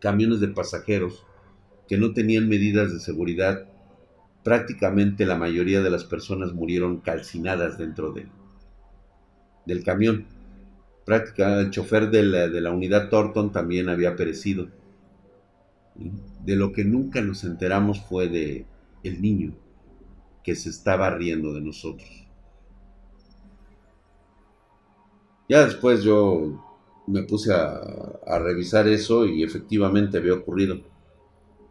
camiones 0.00 0.40
de 0.40 0.48
pasajeros 0.48 1.24
que 1.86 1.98
no 1.98 2.12
tenían 2.12 2.48
medidas 2.48 2.92
de 2.92 3.00
seguridad, 3.00 3.68
prácticamente 4.42 5.26
la 5.26 5.36
mayoría 5.36 5.82
de 5.82 5.90
las 5.90 6.04
personas 6.04 6.52
murieron 6.52 6.98
calcinadas 6.98 7.78
dentro 7.78 8.12
de, 8.12 8.26
del 9.66 9.84
camión. 9.84 10.26
Prácticamente 11.04 11.62
el 11.62 11.70
chofer 11.70 12.10
de 12.10 12.22
la, 12.22 12.48
de 12.48 12.60
la 12.60 12.70
unidad 12.70 13.08
Thornton 13.10 13.52
también 13.52 13.88
había 13.88 14.16
perecido. 14.16 14.68
De 16.44 16.56
lo 16.56 16.72
que 16.72 16.84
nunca 16.84 17.20
nos 17.20 17.44
enteramos 17.44 18.00
fue 18.00 18.28
de 18.28 18.66
el 19.02 19.20
niño 19.20 19.54
que 20.42 20.54
se 20.54 20.70
estaba 20.70 21.10
riendo 21.10 21.52
de 21.52 21.60
nosotros. 21.60 22.29
Ya 25.50 25.66
después 25.66 26.04
yo 26.04 26.62
me 27.08 27.24
puse 27.24 27.52
a, 27.52 28.38
revisar 28.38 28.86
eso 28.86 29.26
y 29.26 29.42
efectivamente 29.42 30.16
había 30.16 30.34
ocurrido. 30.34 30.80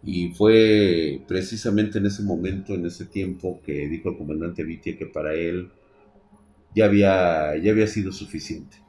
Y 0.04 0.34
fue 0.34 1.22
precisamente 1.30 1.98
en 1.98 2.06
ese 2.08 2.22
momento, 2.24 2.74
en 2.74 2.86
ese 2.86 3.06
tiempo, 3.06 3.62
que 3.66 3.88
dijo 3.88 4.10
el 4.10 4.18
comandante 4.18 4.66
Vitia 4.66 4.98
que 4.98 5.06
para 5.06 5.34
él 5.34 5.72
ya 6.76 6.86
había, 6.88 7.56
ya 7.56 7.72
había 7.72 7.88
sido 7.88 8.12
suficiente. 8.12 8.84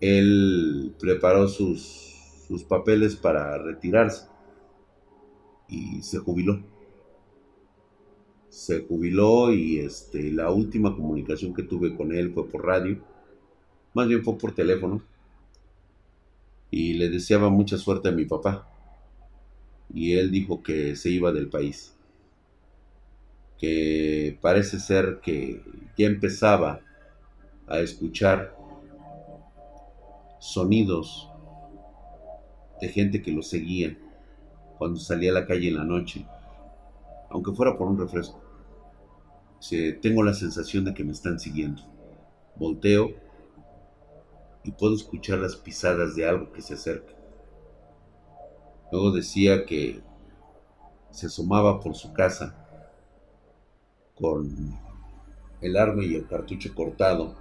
Él 0.00 0.94
preparó 1.00 1.48
sus, 1.48 1.80
sus 2.46 2.62
papeles 2.62 3.16
para 3.16 3.58
retirarse 3.58 4.28
y 5.68 6.00
se 6.02 6.18
jubiló 6.18 6.62
se 8.54 8.84
jubiló 8.86 9.52
y 9.52 9.80
este, 9.80 10.30
la 10.30 10.52
última 10.52 10.94
comunicación 10.94 11.52
que 11.52 11.64
tuve 11.64 11.96
con 11.96 12.14
él 12.14 12.32
fue 12.32 12.48
por 12.48 12.64
radio, 12.64 12.98
más 13.94 14.06
bien 14.06 14.22
fue 14.22 14.38
por 14.38 14.54
teléfono, 14.54 15.02
y 16.70 16.94
le 16.94 17.10
deseaba 17.10 17.50
mucha 17.50 17.76
suerte 17.78 18.08
a 18.08 18.12
mi 18.12 18.26
papá. 18.26 18.70
Y 19.92 20.12
él 20.12 20.30
dijo 20.30 20.62
que 20.62 20.94
se 20.94 21.10
iba 21.10 21.32
del 21.32 21.48
país, 21.48 21.96
que 23.58 24.38
parece 24.40 24.78
ser 24.78 25.18
que 25.20 25.60
ya 25.98 26.06
empezaba 26.06 26.80
a 27.66 27.80
escuchar 27.80 28.56
sonidos 30.38 31.28
de 32.80 32.88
gente 32.88 33.20
que 33.20 33.32
lo 33.32 33.42
seguía 33.42 33.98
cuando 34.78 35.00
salía 35.00 35.32
a 35.32 35.34
la 35.34 35.46
calle 35.46 35.68
en 35.68 35.76
la 35.76 35.84
noche, 35.84 36.24
aunque 37.30 37.52
fuera 37.52 37.76
por 37.76 37.88
un 37.88 37.98
refresco 37.98 38.43
tengo 40.00 40.22
la 40.22 40.34
sensación 40.34 40.84
de 40.84 40.94
que 40.94 41.04
me 41.04 41.12
están 41.12 41.38
siguiendo. 41.38 41.82
Volteo 42.56 43.14
y 44.62 44.72
puedo 44.72 44.94
escuchar 44.94 45.38
las 45.38 45.56
pisadas 45.56 46.14
de 46.14 46.28
algo 46.28 46.52
que 46.52 46.62
se 46.62 46.74
acerca. 46.74 47.12
Luego 48.92 49.12
decía 49.12 49.64
que 49.64 50.02
se 51.10 51.26
asomaba 51.26 51.80
por 51.80 51.94
su 51.94 52.12
casa 52.12 52.54
con 54.14 54.74
el 55.60 55.76
arma 55.76 56.04
y 56.04 56.14
el 56.14 56.26
cartucho 56.26 56.74
cortado 56.74 57.34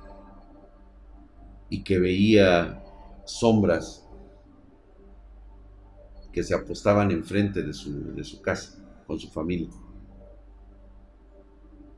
y 1.69 1.83
que 1.83 1.99
veía 1.99 2.83
sombras 3.25 4.07
que 6.31 6.43
se 6.43 6.55
apostaban 6.55 7.11
enfrente 7.11 7.61
de 7.61 7.73
su, 7.73 8.13
de 8.13 8.23
su 8.23 8.41
casa 8.41 8.79
con 9.05 9.19
su 9.19 9.29
familia 9.29 9.69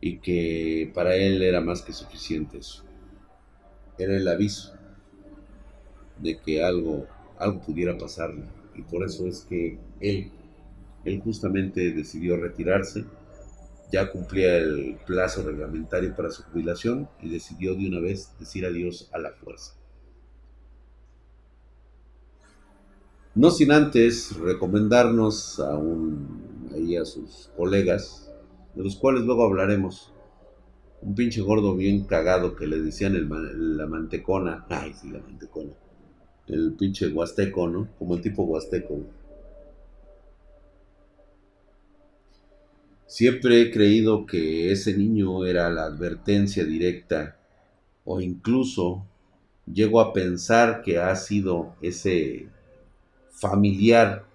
y 0.05 0.19
que 0.19 0.91
para 0.93 1.15
él 1.15 1.41
era 1.41 1.61
más 1.61 1.81
que 1.81 1.91
suficiente 1.91 2.59
eso. 2.59 2.83
Era 3.97 4.15
el 4.15 4.27
aviso 4.27 4.71
de 6.19 6.37
que 6.37 6.63
algo 6.63 7.07
algo 7.39 7.59
pudiera 7.59 7.97
pasarle. 7.97 8.43
Y 8.75 8.83
por 8.83 9.03
eso 9.03 9.25
es 9.25 9.47
que 9.49 9.79
él, 9.99 10.29
él 11.05 11.21
justamente 11.21 11.91
decidió 11.91 12.37
retirarse. 12.37 13.03
Ya 13.91 14.11
cumplía 14.11 14.57
el 14.57 14.99
plazo 15.07 15.41
reglamentario 15.41 16.15
para 16.15 16.29
su 16.29 16.43
jubilación 16.43 17.09
y 17.23 17.29
decidió 17.29 17.73
de 17.73 17.87
una 17.87 17.99
vez 17.99 18.31
decir 18.39 18.63
adiós 18.63 19.09
a 19.11 19.17
la 19.17 19.31
fuerza. 19.31 19.73
No 23.33 23.49
sin 23.49 23.71
antes 23.71 24.37
recomendarnos 24.37 25.59
a, 25.59 25.75
un, 25.75 26.69
ahí 26.75 26.95
a 26.95 27.05
sus 27.05 27.49
colegas, 27.57 28.24
de 28.75 28.83
los 28.83 28.95
cuales 28.95 29.23
luego 29.23 29.43
hablaremos. 29.43 30.13
Un 31.01 31.15
pinche 31.15 31.41
gordo 31.41 31.75
bien 31.75 32.05
cagado 32.05 32.55
que 32.55 32.67
le 32.67 32.79
decían 32.79 33.15
el, 33.15 33.77
la 33.77 33.85
mantecona. 33.85 34.65
Ay, 34.69 34.93
sí, 34.93 35.09
la 35.09 35.19
mantecona 35.19 35.71
el 36.47 36.73
pinche 36.73 37.07
huasteco, 37.07 37.67
¿no? 37.67 37.87
Como 37.97 38.15
el 38.15 38.21
tipo 38.21 38.43
huasteco. 38.43 39.03
Siempre 43.07 43.61
he 43.61 43.71
creído 43.71 44.25
que 44.25 44.71
ese 44.71 44.97
niño 44.97 45.45
era 45.45 45.69
la 45.69 45.85
advertencia 45.85 46.65
directa 46.65 47.37
o 48.03 48.19
incluso 48.19 49.05
llego 49.71 50.01
a 50.01 50.11
pensar 50.11 50.81
que 50.81 50.99
ha 50.99 51.15
sido 51.15 51.75
ese 51.81 52.49
familiar 53.29 54.25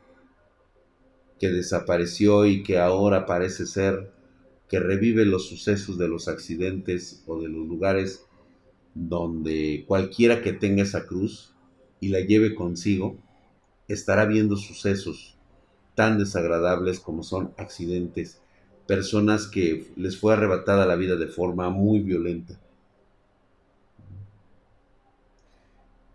que 1.38 1.49
desapareció 1.49 2.47
y 2.47 2.62
que 2.62 2.78
ahora 2.78 3.26
parece 3.26 3.66
ser 3.66 4.12
que 4.71 4.79
revive 4.79 5.27
los 5.27 5.49
sucesos 5.49 5.99
de 5.99 6.07
los 6.07 6.29
accidentes 6.29 7.25
o 7.27 7.43
de 7.43 7.49
los 7.49 7.66
lugares 7.66 8.25
donde 8.95 9.85
cualquiera 9.87 10.43
que 10.43 10.53
tenga 10.53 10.85
esa 10.85 11.07
cruz 11.07 11.53
y 11.99 12.09
la 12.09 12.21
lleve 12.21 12.55
consigo, 12.55 13.18
estará 13.89 14.27
viendo 14.27 14.57
sucesos 14.57 15.37
tan 15.97 16.18
desagradables 16.18 17.01
como 17.01 17.25
son 17.25 17.53
accidentes, 17.59 18.41
personas 18.87 19.49
que 19.49 19.89
les 19.97 20.16
fue 20.16 20.35
arrebatada 20.35 20.87
la 20.87 20.95
vida 20.95 21.16
de 21.16 21.27
forma 21.27 21.68
muy 21.71 21.99
violenta. 21.99 22.61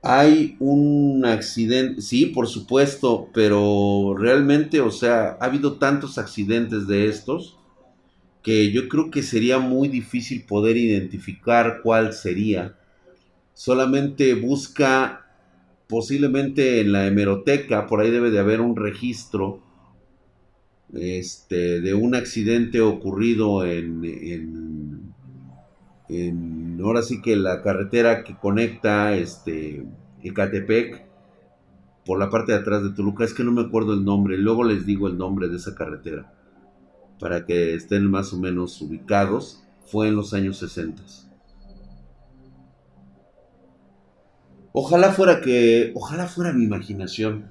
Hay 0.01 0.55
un 0.59 1.25
accidente, 1.25 2.01
sí, 2.01 2.27
por 2.27 2.47
supuesto, 2.47 3.27
pero 3.33 4.15
realmente, 4.17 4.79
o 4.79 4.91
sea, 4.91 5.37
ha 5.41 5.45
habido 5.45 5.77
tantos 5.77 6.17
accidentes 6.17 6.87
de 6.87 7.07
estos 7.07 7.57
que 8.45 8.71
yo 8.71 8.87
creo 8.87 9.09
que 9.09 9.23
sería 9.23 9.57
muy 9.57 9.87
difícil 9.87 10.43
poder 10.43 10.77
identificar 10.77 11.79
cuál 11.81 12.13
sería. 12.13 12.75
Solamente 13.55 14.35
busca 14.35 15.25
posiblemente 15.87 16.79
en 16.79 16.91
la 16.91 17.07
hemeroteca, 17.07 17.87
por 17.87 18.01
ahí 18.01 18.11
debe 18.11 18.29
de 18.29 18.37
haber 18.37 18.61
un 18.61 18.75
registro 18.75 19.63
este, 20.93 21.81
de 21.81 21.95
un 21.95 22.13
accidente 22.13 22.81
ocurrido 22.81 23.65
en, 23.65 24.03
en, 26.07 26.79
ahora 26.83 27.01
sí 27.01 27.23
que 27.23 27.35
la 27.35 27.63
carretera 27.63 28.23
que 28.23 28.35
conecta 28.35 29.15
este, 29.15 29.83
Ecatepec 30.21 31.03
por 32.05 32.19
la 32.19 32.29
parte 32.29 32.51
de 32.51 32.59
atrás 32.59 32.83
de 32.83 32.91
Toluca, 32.91 33.25
es 33.25 33.33
que 33.33 33.43
no 33.43 33.51
me 33.51 33.63
acuerdo 33.63 33.95
el 33.95 34.05
nombre, 34.05 34.37
luego 34.37 34.63
les 34.63 34.85
digo 34.85 35.07
el 35.07 35.17
nombre 35.17 35.47
de 35.47 35.55
esa 35.55 35.73
carretera, 35.73 36.31
para 37.19 37.45
que 37.45 37.73
estén 37.73 38.09
más 38.09 38.33
o 38.33 38.39
menos 38.39 38.81
ubicados, 38.81 39.63
fue 39.85 40.07
en 40.07 40.15
los 40.15 40.33
años 40.33 40.57
60. 40.57 41.03
Ojalá 44.73 45.13
fuera 45.13 45.39
que, 45.39 45.93
ojalá 45.95 46.27
fuera 46.27 46.51
mi 46.51 46.65
imaginación. 46.65 47.49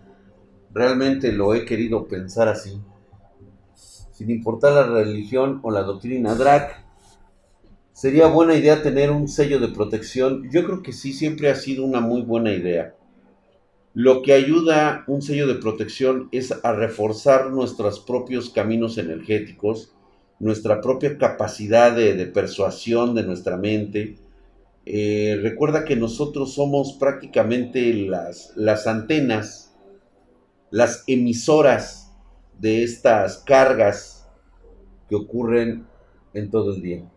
Realmente 0.72 1.32
lo 1.32 1.54
he 1.54 1.64
querido 1.64 2.06
pensar 2.06 2.48
así. 2.48 2.80
Sin 4.12 4.30
importar 4.30 4.72
la 4.72 4.86
religión 4.86 5.60
o 5.62 5.70
la 5.70 5.82
doctrina. 5.82 6.34
Drac, 6.34 6.84
sería 7.92 8.26
buena 8.26 8.54
idea 8.54 8.82
tener 8.82 9.10
un 9.10 9.28
sello 9.28 9.58
de 9.58 9.68
protección. 9.68 10.50
Yo 10.50 10.64
creo 10.64 10.82
que 10.82 10.92
sí, 10.92 11.12
siempre 11.12 11.50
ha 11.50 11.54
sido 11.54 11.84
una 11.84 12.00
muy 12.00 12.20
buena 12.22 12.52
idea. 12.52 12.94
Lo 13.94 14.22
que 14.22 14.32
ayuda 14.32 15.04
un 15.06 15.22
sello 15.22 15.46
de 15.46 15.54
protección 15.54 16.28
es 16.32 16.52
a 16.64 16.72
reforzar 16.72 17.52
nuestros 17.52 18.00
propios 18.00 18.50
caminos 18.50 18.98
energéticos, 18.98 19.94
nuestra 20.40 20.80
propia 20.80 21.16
capacidad 21.16 21.94
de, 21.94 22.26
persuasión 22.26 23.14
de 23.14 23.22
nuestra 23.22 23.56
mente, 23.56 24.16
eh, 24.84 25.38
recuerda 25.40 25.84
que 25.84 25.94
nosotros 25.94 26.54
somos 26.54 26.94
prácticamente 26.94 27.94
las 27.94 28.86
antenas, 28.88 29.76
las 30.72 31.04
emisoras 31.06 32.12
de 32.58 32.82
estas 32.82 33.38
cargas 33.38 34.28
que 35.08 35.14
ocurren 35.14 35.86
en 36.34 36.50
todo 36.50 36.74
el 36.74 36.82
día. 36.82 37.13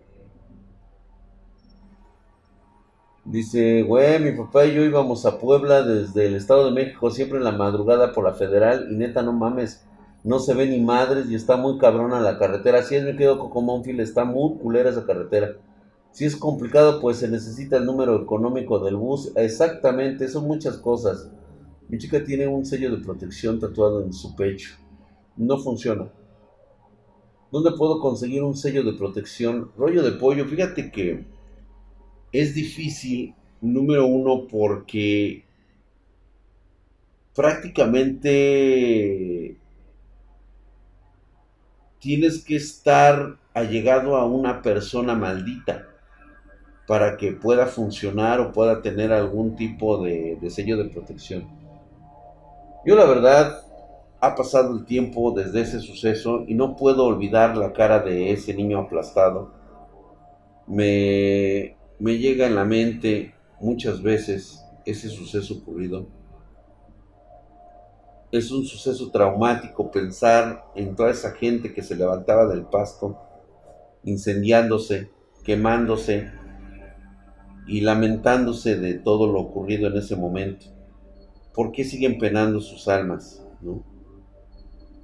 Dice, 3.27 3.83
güey, 3.83 4.21
mi 4.21 4.31
papá 4.31 4.65
y 4.65 4.73
yo 4.73 4.85
íbamos 4.85 5.25
a 5.25 5.37
Puebla 5.37 5.83
desde 5.83 6.27
el 6.27 6.35
Estado 6.35 6.63
de 6.63 6.71
México, 6.71 7.11
siempre 7.11 7.39
en 7.39 7.43
la 7.43 7.51
madrugada 7.51 8.13
por 8.13 8.23
la 8.23 8.33
federal, 8.33 8.87
y 8.89 8.95
neta, 8.95 9.21
no 9.21 9.33
mames, 9.33 9.85
no 10.23 10.39
se 10.39 10.53
ve 10.53 10.65
ni 10.65 10.79
madres 10.79 11.29
y 11.29 11.35
está 11.35 11.57
muy 11.57 11.77
cabrona 11.77 12.21
la 12.21 12.39
carretera. 12.39 12.79
Así 12.79 12.95
es, 12.95 13.03
me 13.03 13.17
quedo 13.17 13.49
con 13.49 13.83
fil 13.83 13.99
está 13.99 14.23
muy 14.23 14.57
culera 14.57 14.91
esa 14.91 15.05
carretera. 15.05 15.57
Si 16.11 16.23
es 16.23 16.37
complicado, 16.37 17.01
pues 17.01 17.17
se 17.17 17.27
necesita 17.27 17.75
el 17.75 17.85
número 17.85 18.15
económico 18.15 18.79
del 18.79 18.95
bus. 18.95 19.33
Exactamente, 19.35 20.29
son 20.29 20.47
muchas 20.47 20.77
cosas. 20.77 21.29
Mi 21.89 21.97
chica 21.97 22.23
tiene 22.23 22.47
un 22.47 22.65
sello 22.65 22.95
de 22.95 23.03
protección 23.03 23.59
tatuado 23.59 24.03
en 24.03 24.13
su 24.13 24.37
pecho. 24.37 24.75
No 25.35 25.57
funciona. 25.57 26.09
¿Dónde 27.51 27.71
puedo 27.77 27.99
conseguir 27.99 28.41
un 28.43 28.55
sello 28.55 28.83
de 28.83 28.93
protección? 28.93 29.69
Rollo 29.77 30.01
de 30.01 30.11
pollo. 30.13 30.45
Fíjate 30.45 30.91
que 30.91 31.36
es 32.31 32.53
difícil, 32.53 33.33
número 33.61 34.05
uno, 34.05 34.47
porque 34.47 35.43
prácticamente 37.35 39.57
tienes 41.99 42.43
que 42.43 42.55
estar 42.55 43.37
allegado 43.53 44.17
a 44.17 44.25
una 44.25 44.61
persona 44.61 45.15
maldita 45.15 45.87
para 46.87 47.17
que 47.17 47.33
pueda 47.33 47.65
funcionar 47.65 48.39
o 48.39 48.51
pueda 48.51 48.81
tener 48.81 49.11
algún 49.11 49.55
tipo 49.55 50.03
de, 50.03 50.37
sello 50.49 50.77
de 50.77 50.85
protección. 50.85 51.47
Yo 52.85 52.95
la 52.95 53.05
verdad 53.05 53.61
ha 54.19 54.35
pasado 54.35 54.75
el 54.75 54.85
tiempo 54.85 55.31
desde 55.31 55.61
ese 55.61 55.79
suceso 55.79 56.43
y 56.47 56.55
no 56.55 56.75
puedo 56.75 57.05
olvidar 57.05 57.57
la 57.57 57.73
cara 57.73 57.99
de 57.99 58.31
ese 58.31 58.53
niño 58.53 58.79
aplastado. 58.79 59.51
Me, 60.65 61.76
me 61.99 62.17
llega 62.17 62.47
en 62.47 62.55
la 62.55 62.65
mente 62.65 63.33
muchas 63.59 64.01
veces 64.01 64.63
ese 64.85 65.09
suceso 65.09 65.55
ocurrido. 65.55 66.07
Es 68.31 68.51
un 68.51 68.65
suceso 68.65 69.09
traumático 69.09 69.89
pensar 69.91 70.65
en 70.75 70.95
toda 70.95 71.11
esa 71.11 71.31
gente 71.31 71.73
que 71.73 71.81
se 71.81 71.95
levantaba 71.95 72.47
del 72.47 72.63
pasto, 72.65 73.17
incendiándose, 74.03 75.09
quemándose, 75.43 76.29
y 77.67 77.81
lamentándose 77.81 78.77
de 78.77 78.93
todo 78.95 79.31
lo 79.31 79.41
ocurrido 79.41 79.87
en 79.87 79.97
ese 79.97 80.15
momento. 80.15 80.67
¿Por 81.53 81.71
qué 81.71 81.83
siguen 81.83 82.17
penando 82.17 82.61
sus 82.61 82.87
almas? 82.87 83.45
¿no? 83.61 83.83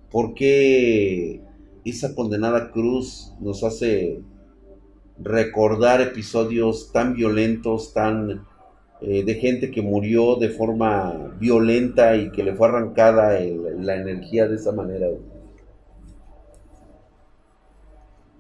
¿Por 0.10 0.34
qué 0.34 1.42
esa 1.84 2.16
condenada 2.16 2.72
cruz 2.72 3.34
nos 3.42 3.64
hace 3.64 4.22
recordar 5.20 6.02
episodios 6.02 6.92
tan 6.92 7.14
violentos, 7.16 7.94
tan 7.94 8.46
eh, 9.02 9.24
de 9.24 9.36
gente 9.36 9.72
que 9.72 9.82
murió 9.82 10.36
de 10.36 10.50
forma 10.50 11.36
violenta 11.40 12.16
y 12.16 12.32
que 12.32 12.44
le 12.44 12.56
fue 12.56 12.70
arrancada 12.70 13.40
la 13.80 13.96
energía 13.96 14.48
de 14.48 14.56
esa 14.56 14.72
manera? 14.72 15.08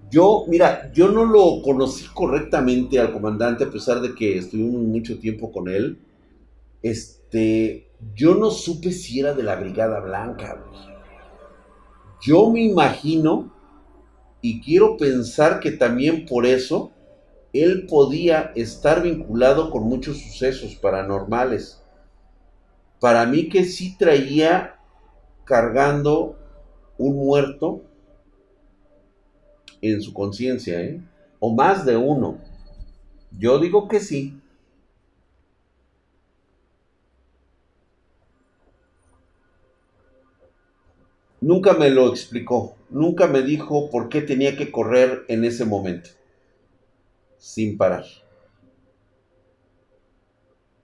Yo, 0.10 0.46
mira, 0.48 0.92
yo 0.94 1.10
no 1.10 1.26
lo 1.26 1.64
conocí 1.64 2.06
correctamente 2.14 3.00
al 3.00 3.12
comandante, 3.12 3.64
a 3.64 3.72
pesar 3.72 4.00
de 4.00 4.14
que 4.14 4.38
estuvimos 4.38 4.82
mucho 4.84 5.18
tiempo 5.18 5.52
con 5.52 5.68
él. 5.68 5.98
Este, 6.84 7.88
yo 8.14 8.36
no 8.36 8.52
supe 8.52 8.92
si 8.92 9.20
era 9.20 9.34
de 9.34 9.42
la 9.42 9.56
Brigada 9.56 10.00
Blanca. 10.02 10.64
Yo 12.22 12.50
me 12.52 12.62
imagino, 12.62 13.52
y 14.44 14.60
quiero 14.60 14.98
pensar 14.98 15.62
que 15.62 15.72
también 15.72 16.26
por 16.26 16.46
eso, 16.46 16.91
él 17.54 17.88
podía 17.88 18.52
estar 18.56 19.02
vinculado 19.02 19.72
con 19.72 19.84
muchos 19.84 20.18
sucesos 20.18 20.76
paranormales. 20.76 21.82
Para 23.00 23.26
mí 23.26 23.48
que 23.48 23.64
sí 23.64 23.96
traía 23.98 24.76
cargando 25.46 26.38
un 26.98 27.16
muerto 27.16 27.84
en 29.82 30.02
su 30.02 30.14
conciencia, 30.14 30.82
¿eh? 30.82 31.02
O 31.39 31.56
más 31.56 31.86
de 31.86 31.96
uno. 31.96 32.38
Yo 33.32 33.60
digo 33.60 33.88
que 33.88 34.02
sí. 34.02 34.41
nunca 41.44 41.74
me 41.74 41.89
lo 41.89 42.10
explicó, 42.10 42.76
nunca 42.94 43.28
me 43.28 43.41
dijo 43.41 43.89
por 43.89 44.10
qué 44.10 44.22
tenía 44.22 44.56
que 44.56 44.72
correr 44.72 45.26
en 45.28 45.44
ese 45.44 45.66
momento, 45.66 46.10
sin 47.38 47.78
parar. 47.78 48.06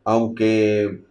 Aunque 0.03 1.03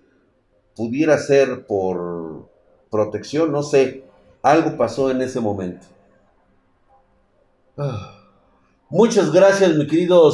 pudiera 0.75 1.17
ser 1.19 1.67
por 1.67 2.49
protección, 2.91 3.53
no 3.53 3.63
sé, 3.63 4.05
algo 4.43 4.77
pasó 4.77 5.11
en 5.11 5.23
ese 5.23 5.41
momento. 5.41 5.87
Ah. 7.77 8.15
Muchas 8.91 9.31
gracias, 9.33 9.77
mi 9.77 9.87
querido 9.87 10.33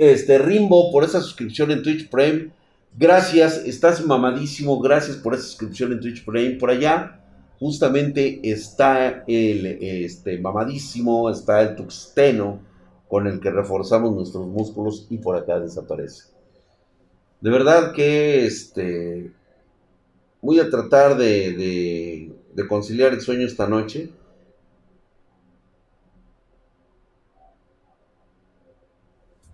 este, 0.00 0.38
Rimbo, 0.38 0.90
por 0.90 1.04
esa 1.04 1.20
suscripción 1.20 1.70
en 1.70 1.82
Twitch 1.82 2.10
Prime. 2.10 2.50
Gracias, 2.96 3.58
estás 3.58 4.04
mamadísimo. 4.04 4.80
Gracias 4.80 5.16
por 5.16 5.34
esa 5.34 5.44
suscripción 5.44 5.92
en 5.92 6.00
Twitch 6.00 6.24
Prime. 6.24 6.56
Por 6.56 6.70
allá, 6.70 7.23
justamente 7.64 8.40
está 8.42 9.24
el 9.26 9.64
este, 9.80 10.36
mamadísimo, 10.38 11.30
está 11.30 11.62
el 11.62 11.76
tuxteno 11.76 12.60
con 13.08 13.26
el 13.26 13.40
que 13.40 13.50
reforzamos 13.50 14.14
nuestros 14.14 14.46
músculos 14.46 15.06
y 15.08 15.16
por 15.16 15.34
acá 15.34 15.58
desaparece. 15.58 16.24
De 17.40 17.48
verdad 17.48 17.92
que 17.92 18.44
este, 18.44 19.32
voy 20.42 20.60
a 20.60 20.68
tratar 20.68 21.16
de 21.16 22.34
conciliar 22.68 23.14
el 23.14 23.22
sueño 23.22 23.46
esta 23.46 23.66
noche. 23.66 24.10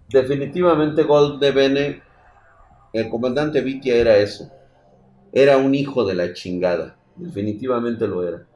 Definitivamente 0.09 1.05
Gold 1.05 1.41
de 1.41 1.53
Bene, 1.53 2.03
el 2.93 3.09
comandante 3.09 3.61
Vitia 3.61 3.95
era 3.95 4.17
eso. 4.17 4.51
Era 5.33 5.59
un 5.59 5.77
hijo 5.77 6.05
de 6.05 6.15
la 6.17 6.33
chingada. 6.33 6.97
Definitivamente 7.21 8.09
lo 8.09 8.27
era. 8.27 8.47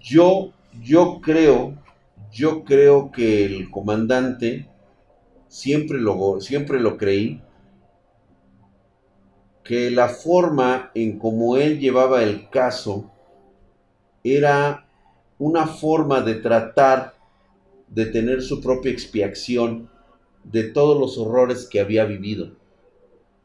Yo, 0.00 0.52
yo 0.82 1.20
creo, 1.22 1.74
yo 2.32 2.64
creo 2.64 3.12
que 3.12 3.46
el 3.46 3.70
comandante, 3.70 4.68
siempre 5.48 6.00
lo, 6.00 6.40
siempre 6.40 6.80
lo 6.80 6.96
creí, 6.96 7.40
que 9.62 9.90
la 9.90 10.08
forma 10.08 10.90
en 10.94 11.18
como 11.18 11.56
él 11.56 11.78
llevaba 11.78 12.22
el 12.22 12.50
caso 12.50 13.10
era 14.24 14.86
una 15.38 15.66
forma 15.66 16.20
de 16.20 16.34
tratar 16.34 17.14
de 17.88 18.06
tener 18.06 18.42
su 18.42 18.60
propia 18.60 18.90
expiación 18.90 19.88
de 20.42 20.64
todos 20.64 20.98
los 20.98 21.16
horrores 21.16 21.66
que 21.70 21.80
había 21.80 22.04
vivido. 22.04 22.63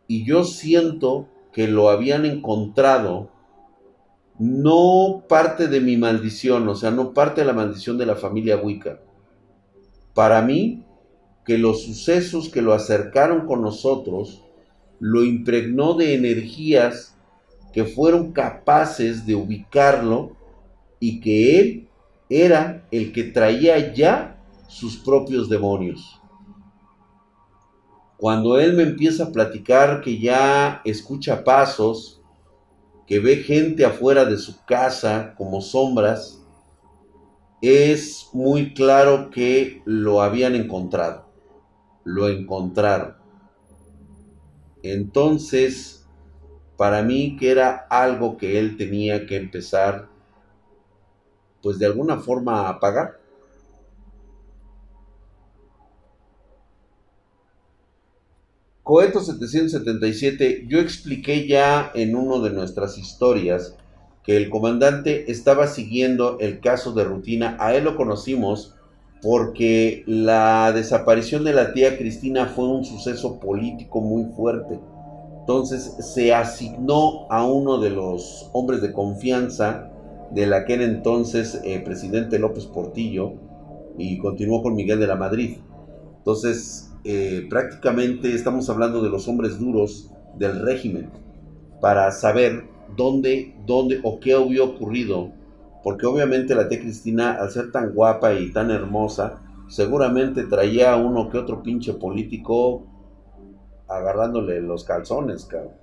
Y 0.09 0.25
yo 0.25 0.43
siento 0.43 1.27
que 1.53 1.67
lo 1.67 1.89
habían 1.89 2.25
encontrado 2.25 3.29
no 4.39 5.23
parte 5.29 5.67
de 5.67 5.81
mi 5.81 5.97
maldición, 5.97 6.67
o 6.67 6.73
sea, 6.73 6.89
no 6.89 7.13
parte 7.13 7.41
de 7.41 7.47
la 7.47 7.53
maldición 7.53 7.99
de 7.99 8.07
la 8.07 8.15
familia 8.15 8.57
Wicca. 8.57 8.99
Para 10.15 10.41
mí, 10.41 10.83
que 11.45 11.59
los 11.59 11.83
sucesos 11.83 12.49
que 12.49 12.63
lo 12.63 12.73
acercaron 12.73 13.45
con 13.45 13.61
nosotros 13.61 14.43
lo 14.99 15.23
impregnó 15.23 15.93
de 15.93 16.15
energías 16.15 17.15
que 17.71 17.85
fueron 17.85 18.31
capaces 18.31 19.27
de 19.27 19.35
ubicarlo 19.35 20.35
y 20.99 21.19
que 21.19 21.59
él 21.59 21.87
era 22.29 22.83
el 22.89 23.11
que 23.11 23.25
traía 23.25 23.93
ya 23.93 24.41
sus 24.67 24.97
propios 24.97 25.49
demonios. 25.49 26.18
Cuando 28.19 28.59
él 28.59 28.73
me 28.73 28.83
empieza 28.83 29.23
a 29.23 29.31
platicar 29.31 30.01
que 30.01 30.19
ya 30.19 30.81
escucha 30.83 31.43
pasos, 31.45 32.21
que 33.07 33.19
ve 33.19 33.37
gente 33.37 33.85
afuera 33.85 34.25
de 34.25 34.37
su 34.37 34.63
casa 34.65 35.33
como 35.37 35.61
sombras, 35.61 36.43
es 37.61 38.29
muy 38.33 38.73
claro 38.73 39.29
que 39.29 39.81
lo 39.85 40.21
habían 40.21 40.55
encontrado. 40.55 41.29
Lo 42.03 42.27
encontraron. 42.27 43.15
Entonces, 44.83 46.05
para 46.77 47.01
mí 47.01 47.37
que 47.37 47.51
era 47.51 47.87
algo 47.89 48.35
que 48.35 48.59
él 48.59 48.75
tenía 48.75 49.25
que 49.25 49.37
empezar 49.37 50.09
pues 51.61 51.79
de 51.79 51.85
alguna 51.85 52.17
forma 52.17 52.69
apagar. 52.69 53.18
Coeto 58.89 59.19
777, 59.19 60.65
yo 60.67 60.79
expliqué 60.79 61.47
ya 61.47 61.91
en 61.93 62.15
una 62.15 62.43
de 62.43 62.49
nuestras 62.49 62.97
historias 62.97 63.75
que 64.23 64.35
el 64.35 64.49
comandante 64.49 65.31
estaba 65.31 65.67
siguiendo 65.67 66.39
el 66.39 66.59
caso 66.59 66.93
de 66.93 67.03
rutina. 67.03 67.55
A 67.59 67.75
él 67.75 67.83
lo 67.83 67.95
conocimos 67.95 68.73
porque 69.21 70.01
la 70.07 70.71
desaparición 70.71 71.43
de 71.43 71.53
la 71.53 71.71
tía 71.71 71.99
Cristina 71.99 72.47
fue 72.47 72.67
un 72.67 72.83
suceso 72.83 73.39
político 73.39 74.01
muy 74.01 74.25
fuerte. 74.35 74.79
Entonces 75.41 75.95
se 75.99 76.33
asignó 76.33 77.27
a 77.29 77.45
uno 77.45 77.77
de 77.77 77.91
los 77.91 78.49
hombres 78.53 78.81
de 78.81 78.91
confianza 78.91 79.91
del 80.31 80.51
aquel 80.51 80.81
entonces 80.81 81.61
eh, 81.63 81.79
presidente 81.81 82.39
López 82.39 82.65
Portillo 82.65 83.33
y 83.99 84.17
continuó 84.17 84.63
con 84.63 84.73
Miguel 84.73 84.99
de 84.99 85.05
la 85.05 85.15
Madrid. 85.15 85.57
Entonces, 86.17 86.88
eh, 87.03 87.47
prácticamente 87.49 88.33
estamos 88.33 88.69
hablando 88.69 89.01
de 89.01 89.09
los 89.09 89.27
hombres 89.27 89.59
duros 89.59 90.11
del 90.37 90.59
régimen 90.61 91.09
para 91.81 92.11
saber 92.11 92.65
dónde, 92.95 93.55
dónde 93.65 93.99
o 94.03 94.19
qué 94.19 94.33
había 94.33 94.63
ocurrido, 94.63 95.31
porque 95.83 96.05
obviamente 96.05 96.55
la 96.55 96.67
tía 96.67 96.79
Cristina, 96.79 97.33
al 97.33 97.51
ser 97.51 97.71
tan 97.71 97.93
guapa 97.93 98.33
y 98.33 98.51
tan 98.51 98.71
hermosa, 98.71 99.41
seguramente 99.67 100.43
traía 100.43 100.95
uno 100.95 101.29
que 101.29 101.37
otro 101.37 101.63
pinche 101.63 101.93
político 101.93 102.85
agarrándole 103.87 104.61
los 104.61 104.83
calzones, 104.83 105.45
cabrón. 105.45 105.73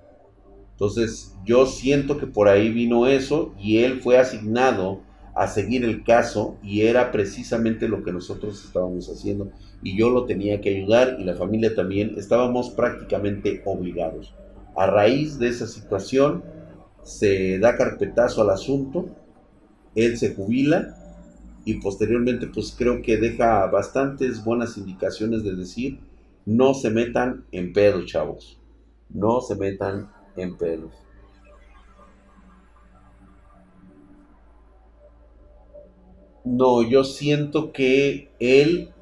Entonces 0.71 1.35
yo 1.43 1.65
siento 1.65 2.19
que 2.19 2.27
por 2.27 2.47
ahí 2.47 2.69
vino 2.71 3.07
eso 3.07 3.53
y 3.57 3.79
él 3.79 3.99
fue 4.01 4.19
asignado 4.19 5.01
a 5.37 5.47
seguir 5.47 5.85
el 5.85 6.03
caso 6.03 6.57
y 6.63 6.81
era 6.81 7.11
precisamente 7.11 7.87
lo 7.87 8.03
que 8.03 8.11
nosotros 8.11 8.65
estábamos 8.65 9.07
haciendo 9.07 9.51
y 9.83 9.95
yo 9.95 10.09
lo 10.09 10.25
tenía 10.25 10.61
que 10.61 10.75
ayudar 10.75 11.17
y 11.19 11.25
la 11.25 11.35
familia 11.35 11.75
también 11.75 12.15
estábamos 12.17 12.71
prácticamente 12.71 13.61
obligados. 13.63 14.33
A 14.75 14.87
raíz 14.87 15.37
de 15.37 15.49
esa 15.49 15.67
situación 15.67 16.43
se 17.03 17.59
da 17.59 17.77
carpetazo 17.77 18.41
al 18.41 18.49
asunto, 18.49 19.09
él 19.93 20.17
se 20.17 20.33
jubila 20.33 20.95
y 21.65 21.75
posteriormente 21.81 22.47
pues 22.47 22.73
creo 22.75 23.03
que 23.03 23.17
deja 23.17 23.67
bastantes 23.67 24.43
buenas 24.43 24.75
indicaciones 24.75 25.43
de 25.43 25.55
decir 25.55 25.99
no 26.47 26.73
se 26.73 26.89
metan 26.89 27.45
en 27.51 27.73
pedo 27.73 28.03
chavos, 28.05 28.59
no 29.09 29.41
se 29.41 29.55
metan 29.55 30.09
en 30.35 30.57
pelos. 30.57 30.93
No, 36.49 36.81
yo 36.81 37.03
siento 37.03 37.73
que 37.73 38.31
él, 38.39 38.93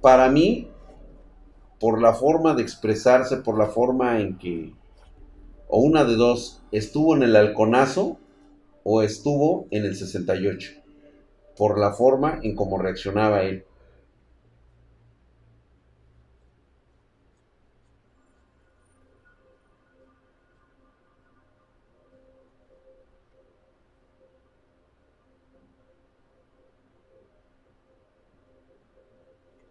para 0.00 0.30
mí, 0.30 0.70
por 1.80 2.00
la 2.00 2.14
forma 2.14 2.54
de 2.54 2.62
expresarse, 2.62 3.38
por 3.38 3.58
la 3.58 3.66
forma 3.66 4.20
en 4.20 4.38
que, 4.38 4.72
o 5.66 5.80
una 5.80 6.04
de 6.04 6.14
dos, 6.14 6.62
estuvo 6.70 7.16
en 7.16 7.24
el 7.24 7.34
halconazo 7.34 8.18
o 8.84 9.02
estuvo 9.02 9.66
en 9.72 9.84
el 9.84 9.96
68, 9.96 10.70
por 11.56 11.76
la 11.76 11.92
forma 11.92 12.38
en 12.44 12.54
cómo 12.54 12.78
reaccionaba 12.78 13.42
él. 13.42 13.64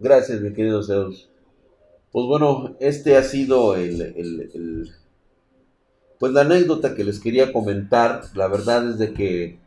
Gracias, 0.03 0.41
mi 0.41 0.51
querido 0.51 0.83
Zeus. 0.83 1.29
Pues 2.11 2.25
bueno, 2.27 2.75
este 2.81 3.15
ha 3.15 3.23
sido 3.23 3.77
el, 3.77 4.91
pues 6.19 6.33
la 6.33 6.41
anécdota 6.41 6.93
que 6.93 7.05
les 7.05 7.21
quería 7.21 7.53
comentar. 7.53 8.23
La 8.35 8.49
verdad 8.49 8.89
es 8.89 8.97
de 8.97 9.13
que 9.13 9.59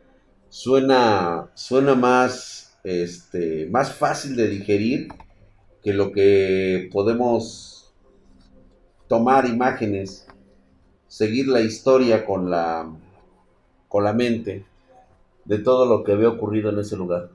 suena, 0.51 1.51
suena 1.55 1.95
más, 1.95 2.79
este, 2.85 3.67
más 3.71 3.95
fácil 3.95 4.37
de 4.37 4.49
digerir 4.49 5.09
que 5.83 5.95
lo 5.95 6.13
que 6.13 6.91
podemos 6.93 7.95
tomar 9.09 9.47
imágenes, 9.47 10.27
seguir 11.09 11.49
la 11.49 11.63
historia 11.63 12.27
con 12.27 12.51
la, 12.51 12.95
con 13.89 14.05
la 14.05 14.13
mente 14.13 14.67
de 15.47 15.59
todo 15.61 15.87
lo 15.87 16.05
que 16.05 16.13
había 16.13 16.29
ocurrido 16.29 16.69
en 16.69 16.81
ese 16.81 16.95
lugar. 16.95 17.31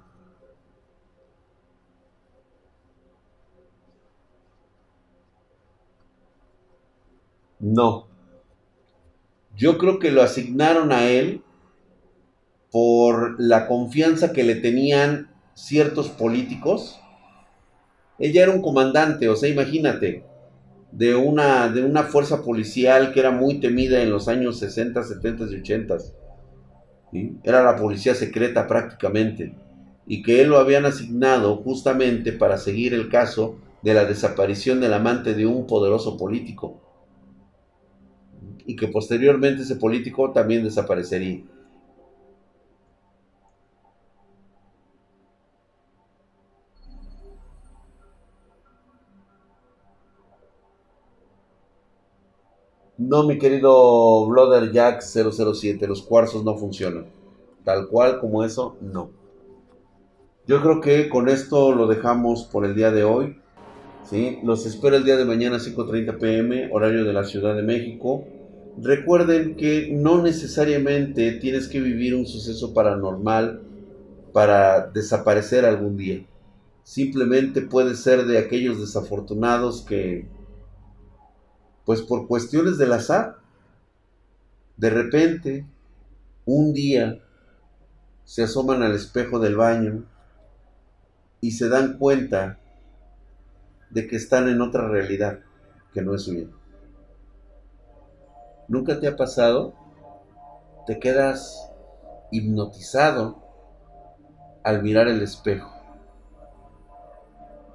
No. 7.71 8.09
Yo 9.55 9.77
creo 9.77 9.97
que 9.97 10.11
lo 10.11 10.21
asignaron 10.21 10.91
a 10.91 11.09
él 11.09 11.41
por 12.69 13.39
la 13.39 13.67
confianza 13.67 14.33
que 14.33 14.43
le 14.43 14.55
tenían 14.55 15.29
ciertos 15.53 16.09
políticos. 16.09 16.99
Ella 18.19 18.43
era 18.43 18.51
un 18.51 18.61
comandante, 18.61 19.29
o 19.29 19.37
sea, 19.37 19.47
imagínate, 19.47 20.25
de 20.91 21.15
una, 21.15 21.69
de 21.69 21.85
una 21.85 22.03
fuerza 22.03 22.43
policial 22.43 23.13
que 23.13 23.21
era 23.21 23.31
muy 23.31 23.61
temida 23.61 24.01
en 24.01 24.09
los 24.09 24.27
años 24.27 24.59
60, 24.59 25.01
70 25.03 25.45
y 25.45 25.55
80. 25.61 25.97
Era 27.43 27.63
la 27.63 27.77
policía 27.77 28.15
secreta 28.15 28.67
prácticamente. 28.67 29.55
Y 30.05 30.23
que 30.23 30.41
él 30.41 30.49
lo 30.49 30.57
habían 30.57 30.85
asignado 30.85 31.55
justamente 31.57 32.33
para 32.33 32.57
seguir 32.57 32.93
el 32.93 33.07
caso 33.07 33.59
de 33.81 33.93
la 33.93 34.03
desaparición 34.03 34.81
del 34.81 34.93
amante 34.93 35.33
de 35.33 35.45
un 35.45 35.67
poderoso 35.67 36.17
político. 36.17 36.80
Y 38.65 38.75
que 38.75 38.87
posteriormente 38.87 39.63
ese 39.63 39.75
político 39.75 40.31
también 40.31 40.63
desaparecería. 40.63 41.43
No, 52.97 53.23
mi 53.23 53.39
querido 53.39 54.27
Brother 54.27 54.71
Jack 54.71 55.01
007, 55.01 55.87
los 55.87 56.03
cuarzos 56.03 56.43
no 56.43 56.55
funcionan. 56.55 57.07
Tal 57.63 57.87
cual 57.87 58.19
como 58.19 58.43
eso, 58.43 58.77
no. 58.79 59.09
Yo 60.47 60.61
creo 60.61 60.81
que 60.81 61.09
con 61.09 61.27
esto 61.27 61.73
lo 61.73 61.87
dejamos 61.87 62.43
por 62.43 62.63
el 62.63 62.75
día 62.75 62.91
de 62.91 63.03
hoy. 63.03 63.37
¿sí? 64.03 64.39
Los 64.43 64.65
espero 64.65 64.95
el 64.97 65.03
día 65.03 65.17
de 65.17 65.25
mañana 65.25 65.57
5.30 65.57 66.19
pm, 66.19 66.69
horario 66.71 67.03
de 67.03 67.13
la 67.13 67.23
Ciudad 67.23 67.55
de 67.55 67.63
México. 67.63 68.23
Recuerden 68.77 69.55
que 69.55 69.91
no 69.91 70.21
necesariamente 70.21 71.33
tienes 71.33 71.67
que 71.67 71.81
vivir 71.81 72.15
un 72.15 72.25
suceso 72.25 72.73
paranormal 72.73 73.61
para 74.33 74.87
desaparecer 74.87 75.65
algún 75.65 75.97
día. 75.97 76.25
Simplemente 76.83 77.61
puede 77.61 77.95
ser 77.95 78.25
de 78.25 78.37
aquellos 78.37 78.79
desafortunados 78.79 79.81
que 79.81 80.27
pues 81.85 82.01
por 82.01 82.27
cuestiones 82.27 82.77
del 82.77 82.93
azar, 82.93 83.37
de 84.77 84.89
repente, 84.89 85.65
un 86.45 86.73
día, 86.73 87.19
se 88.23 88.43
asoman 88.43 88.81
al 88.81 88.95
espejo 88.95 89.39
del 89.39 89.57
baño 89.57 90.05
y 91.41 91.51
se 91.51 91.69
dan 91.69 91.97
cuenta 91.97 92.59
de 93.89 94.07
que 94.07 94.15
están 94.15 94.47
en 94.47 94.61
otra 94.61 94.87
realidad 94.87 95.39
que 95.93 96.01
no 96.01 96.15
es 96.15 96.23
suya. 96.23 96.47
¿Nunca 98.71 99.01
te 99.01 99.07
ha 99.09 99.17
pasado? 99.17 99.73
Te 100.87 100.97
quedas 100.97 101.69
hipnotizado 102.31 103.43
al 104.63 104.81
mirar 104.81 105.09
el 105.09 105.21
espejo. 105.21 105.69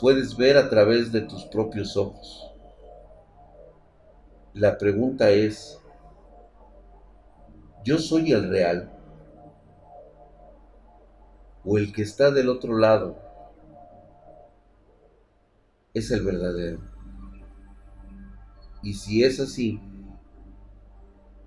Puedes 0.00 0.38
ver 0.38 0.56
a 0.56 0.70
través 0.70 1.12
de 1.12 1.20
tus 1.20 1.44
propios 1.44 1.98
ojos. 1.98 2.50
La 4.54 4.78
pregunta 4.78 5.28
es, 5.28 5.78
¿yo 7.84 7.98
soy 7.98 8.32
el 8.32 8.48
real? 8.48 8.90
¿O 11.62 11.76
el 11.76 11.92
que 11.92 12.00
está 12.00 12.30
del 12.30 12.48
otro 12.48 12.78
lado 12.78 13.18
es 15.92 16.10
el 16.10 16.24
verdadero? 16.24 16.80
Y 18.82 18.94
si 18.94 19.24
es 19.24 19.40
así, 19.40 19.78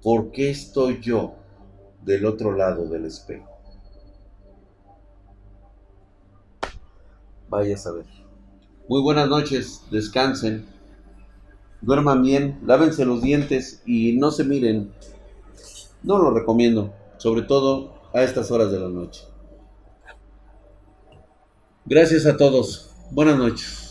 ¿por 0.01 0.31
qué 0.31 0.49
estoy 0.49 1.01
yo 1.01 1.35
del 2.03 2.25
otro 2.25 2.51
lado 2.53 2.85
del 2.87 3.05
espejo? 3.05 3.47
Vaya 7.49 7.75
a 7.75 7.77
saber. 7.77 8.05
Muy 8.87 9.01
buenas 9.01 9.27
noches, 9.27 9.83
descansen 9.91 10.79
duerman 11.81 12.21
bien, 12.21 12.59
lávense 12.65 13.05
los 13.05 13.21
dientes 13.21 13.81
y 13.85 14.13
no 14.13 14.31
se 14.31 14.43
miren. 14.43 14.91
No 16.03 16.17
lo 16.17 16.31
recomiendo, 16.31 16.93
sobre 17.17 17.43
todo 17.43 17.93
a 18.13 18.23
estas 18.23 18.51
horas 18.51 18.71
de 18.71 18.79
la 18.79 18.89
noche. 18.89 19.23
Gracias 21.85 22.25
a 22.25 22.37
todos. 22.37 22.91
Buenas 23.11 23.37
noches. 23.37 23.88